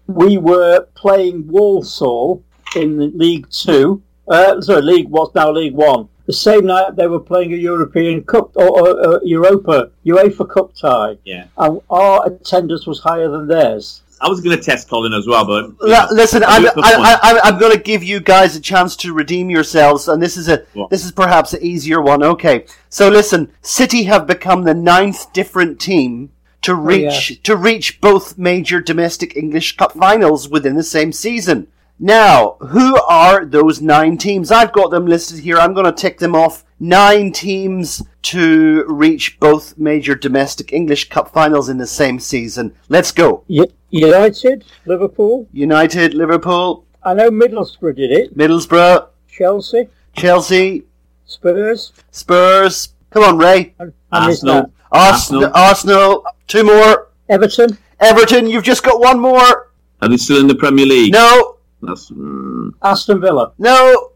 we 0.06 0.36
were 0.36 0.86
playing 0.94 1.46
Walsall 1.48 2.42
in 2.74 3.16
League 3.18 3.48
Two, 3.50 4.02
uh, 4.28 4.60
sorry, 4.60 4.82
League 4.82 5.08
what's 5.08 5.34
now 5.34 5.50
League 5.50 5.74
One. 5.74 6.08
The 6.26 6.32
same 6.32 6.66
night 6.66 6.96
they 6.96 7.06
were 7.06 7.20
playing 7.20 7.52
a 7.54 7.56
European 7.56 8.22
Cup 8.24 8.50
or, 8.56 8.68
or 8.80 8.88
uh, 9.14 9.18
Europa 9.22 9.90
UEFA 10.04 10.46
Cup 10.48 10.74
tie, 10.74 11.16
Yeah. 11.24 11.44
and 11.56 11.80
our 11.88 12.26
attendance 12.26 12.84
was 12.86 12.98
higher 13.00 13.28
than 13.30 13.46
theirs. 13.46 14.02
I 14.20 14.28
was 14.28 14.40
going 14.40 14.56
to 14.56 14.62
test 14.62 14.88
Colin 14.88 15.12
as 15.12 15.26
well, 15.26 15.44
but 15.44 15.64
L- 15.86 16.08
listen, 16.14 16.42
I 16.42 16.56
I'm, 16.56 16.62
do 16.62 16.68
have 16.68 16.76
a 16.78 16.80
I, 16.80 16.94
point. 16.94 17.06
I, 17.06 17.18
I, 17.22 17.40
I'm 17.44 17.58
going 17.58 17.76
to 17.76 17.82
give 17.82 18.02
you 18.02 18.20
guys 18.20 18.56
a 18.56 18.60
chance 18.60 18.96
to 18.96 19.12
redeem 19.12 19.50
yourselves, 19.50 20.08
and 20.08 20.22
this 20.22 20.36
is 20.36 20.48
a 20.48 20.64
What? 20.72 20.90
this 20.90 21.04
is 21.04 21.12
perhaps 21.12 21.52
an 21.52 21.62
easier 21.62 22.00
one. 22.00 22.22
Okay, 22.22 22.66
so 22.88 23.08
listen, 23.08 23.52
City 23.60 24.04
have 24.04 24.26
become 24.26 24.64
the 24.64 24.74
ninth 24.74 25.32
different 25.32 25.80
team 25.80 26.30
to 26.62 26.72
oh, 26.72 26.76
reach 26.76 27.42
to 27.42 27.56
reach 27.56 28.00
both 28.00 28.38
major 28.38 28.80
domestic 28.80 29.36
English 29.36 29.76
Cup 29.76 29.92
finals 29.92 30.48
within 30.48 30.76
the 30.76 30.82
same 30.82 31.12
season. 31.12 31.68
Now, 31.98 32.56
who 32.60 32.96
are 33.02 33.44
those 33.44 33.80
nine 33.80 34.18
teams? 34.18 34.50
I've 34.50 34.72
got 34.72 34.90
them 34.90 35.06
listed 35.06 35.40
here. 35.40 35.58
I'm 35.58 35.72
going 35.72 35.86
to 35.86 35.92
tick 35.92 36.18
them 36.18 36.34
off. 36.34 36.64
Nine 36.78 37.32
teams 37.32 38.02
to 38.22 38.84
reach 38.88 39.38
both 39.40 39.78
major 39.78 40.14
domestic 40.14 40.72
English 40.72 41.08
Cup 41.08 41.32
finals 41.32 41.68
in 41.68 41.78
the 41.78 41.86
same 41.86 42.18
season. 42.18 42.74
Let's 42.88 43.12
go. 43.12 43.44
United, 43.90 44.64
Liverpool. 44.84 45.48
United, 45.52 46.12
Liverpool, 46.14 46.84
I 47.02 47.14
know 47.14 47.30
Middlesbrough 47.30 47.96
did 47.96 48.10
it. 48.10 48.36
Middlesbrough, 48.36 49.06
Chelsea, 49.28 49.88
Chelsea, 50.12 50.82
Spurs, 51.24 51.92
Spurs, 52.10 52.88
Come 53.16 53.24
on, 53.24 53.38
Ray. 53.38 53.74
Arsenal. 54.12 54.70
Arsenal. 54.92 55.50
Arsenal. 55.54 56.24
Two 56.48 56.64
more. 56.64 57.08
Everton. 57.30 57.78
Everton. 57.98 58.46
You've 58.46 58.62
just 58.62 58.82
got 58.82 59.00
one 59.00 59.18
more. 59.18 59.70
Are 60.02 60.08
they 60.08 60.18
still 60.18 60.38
in 60.38 60.46
the 60.48 60.54
Premier 60.54 60.84
League? 60.84 61.14
No. 61.14 61.56
That's, 61.80 62.10
mm, 62.10 62.72
Aston 62.82 63.22
Villa. 63.22 63.52
No. 63.56 64.10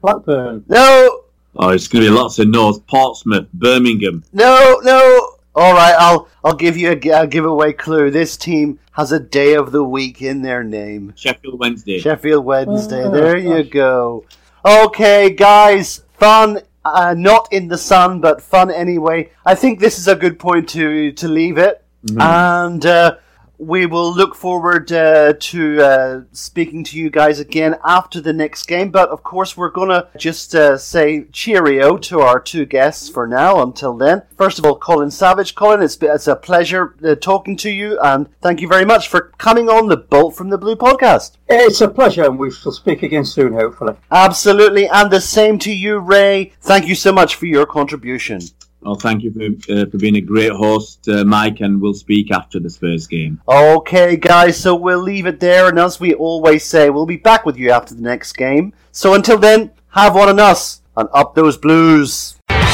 Blackburn. 0.00 0.64
No. 0.66 1.21
Oh, 1.56 1.68
it's 1.70 1.88
going 1.88 2.04
to 2.04 2.10
be 2.10 2.14
lots 2.14 2.38
of 2.38 2.48
North. 2.48 2.86
Portsmouth, 2.86 3.46
Birmingham. 3.52 4.22
No. 4.32 4.80
No. 4.82 5.28
All 5.54 5.72
right. 5.74 5.94
I'll 5.98 6.28
I'll 6.44 6.56
give 6.56 6.76
you 6.76 6.90
a, 6.92 6.96
gi- 6.96 7.10
a 7.10 7.26
giveaway 7.26 7.72
clue. 7.72 8.10
This 8.10 8.36
team 8.36 8.78
has 8.92 9.12
a 9.12 9.20
day 9.20 9.54
of 9.54 9.72
the 9.72 9.84
week 9.84 10.20
in 10.22 10.42
their 10.42 10.62
name. 10.64 11.12
Sheffield 11.16 11.58
Wednesday. 11.58 11.98
Sheffield 11.98 12.44
Wednesday. 12.44 13.04
Oh, 13.04 13.10
there 13.10 13.36
you 13.36 13.62
go. 13.64 14.24
Okay, 14.64 15.30
guys, 15.30 16.02
fun. 16.18 16.60
Uh, 16.84 17.14
not 17.16 17.46
in 17.52 17.68
the 17.68 17.78
sun, 17.78 18.20
but 18.20 18.42
fun 18.42 18.70
anyway. 18.70 19.30
I 19.46 19.54
think 19.54 19.78
this 19.78 19.98
is 19.98 20.08
a 20.08 20.16
good 20.16 20.38
point 20.38 20.68
to 20.70 21.12
to 21.12 21.28
leave 21.28 21.56
it, 21.58 21.84
and 22.18 22.84
uh, 22.84 23.16
we 23.62 23.86
will 23.86 24.12
look 24.12 24.34
forward 24.34 24.90
uh, 24.90 25.34
to 25.38 25.80
uh, 25.80 26.20
speaking 26.32 26.82
to 26.82 26.98
you 26.98 27.08
guys 27.10 27.38
again 27.38 27.76
after 27.84 28.20
the 28.20 28.32
next 28.32 28.66
game. 28.66 28.90
But 28.90 29.08
of 29.10 29.22
course, 29.22 29.56
we're 29.56 29.70
gonna 29.70 30.08
just 30.16 30.54
uh, 30.54 30.76
say 30.76 31.24
cheerio 31.32 31.96
to 31.98 32.20
our 32.20 32.40
two 32.40 32.66
guests 32.66 33.08
for 33.08 33.26
now. 33.28 33.62
Until 33.62 33.96
then, 33.96 34.22
first 34.36 34.58
of 34.58 34.66
all, 34.66 34.76
Colin 34.76 35.12
Savage. 35.12 35.54
Colin, 35.54 35.82
it's, 35.82 35.96
it's 36.00 36.26
a 36.26 36.34
pleasure 36.34 36.96
uh, 37.04 37.14
talking 37.14 37.56
to 37.58 37.70
you, 37.70 38.00
and 38.00 38.28
thank 38.40 38.60
you 38.60 38.66
very 38.66 38.84
much 38.84 39.08
for 39.08 39.32
coming 39.38 39.68
on 39.68 39.88
the 39.88 39.96
Bolt 39.96 40.34
from 40.34 40.50
the 40.50 40.58
Blue 40.58 40.76
podcast. 40.76 41.36
It's 41.48 41.80
a 41.80 41.88
pleasure, 41.88 42.24
and 42.24 42.38
we 42.38 42.50
shall 42.50 42.72
speak 42.72 43.04
again 43.04 43.24
soon, 43.24 43.52
hopefully. 43.52 43.94
Absolutely, 44.10 44.88
and 44.88 45.10
the 45.10 45.20
same 45.20 45.58
to 45.60 45.72
you, 45.72 45.98
Ray. 45.98 46.52
Thank 46.60 46.88
you 46.88 46.96
so 46.96 47.12
much 47.12 47.36
for 47.36 47.46
your 47.46 47.66
contribution. 47.66 48.40
Oh, 48.84 48.96
thank 48.96 49.22
you 49.22 49.30
for, 49.30 49.44
uh, 49.72 49.86
for 49.86 49.96
being 49.98 50.16
a 50.16 50.20
great 50.20 50.50
host, 50.50 51.08
uh, 51.08 51.24
Mike, 51.24 51.60
and 51.60 51.80
we'll 51.80 51.94
speak 51.94 52.32
after 52.32 52.58
the 52.58 52.68
Spurs 52.68 53.06
game. 53.06 53.40
Okay, 53.46 54.16
guys, 54.16 54.56
so 54.56 54.74
we'll 54.74 55.02
leave 55.02 55.26
it 55.26 55.38
there, 55.38 55.68
and 55.68 55.78
as 55.78 56.00
we 56.00 56.14
always 56.14 56.64
say, 56.64 56.90
we'll 56.90 57.06
be 57.06 57.16
back 57.16 57.46
with 57.46 57.56
you 57.56 57.70
after 57.70 57.94
the 57.94 58.02
next 58.02 58.32
game. 58.32 58.72
So 58.90 59.14
until 59.14 59.38
then, 59.38 59.70
have 59.90 60.16
one 60.16 60.28
on 60.28 60.40
us, 60.40 60.82
and 60.96 61.08
up 61.14 61.36
those 61.36 61.56
blues. 61.56 62.34
finished 62.48 62.64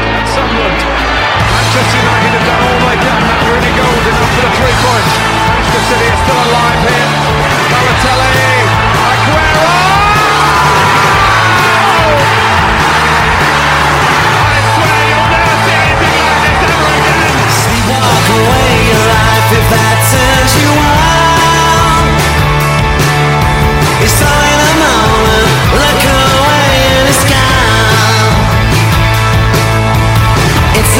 at 0.00 0.24
Sunderland. 0.32 0.80
Manchester 0.80 2.00
United 2.00 2.32
have 2.32 2.46
done 2.48 2.62
all 2.64 2.80
they 2.88 2.96
can. 3.04 3.20
That 3.20 3.52
really 3.52 3.72
gold 3.76 4.04
enough 4.08 4.32
for 4.32 4.48
the 4.48 4.52
three 4.56 4.76
points. 4.80 5.12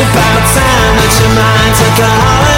about 0.02 0.42
time 0.50 0.94
that 0.98 1.12
your 1.20 1.30
mind 1.38 1.74
took 1.78 1.98
a 2.02 2.10
holiday. 2.10 2.51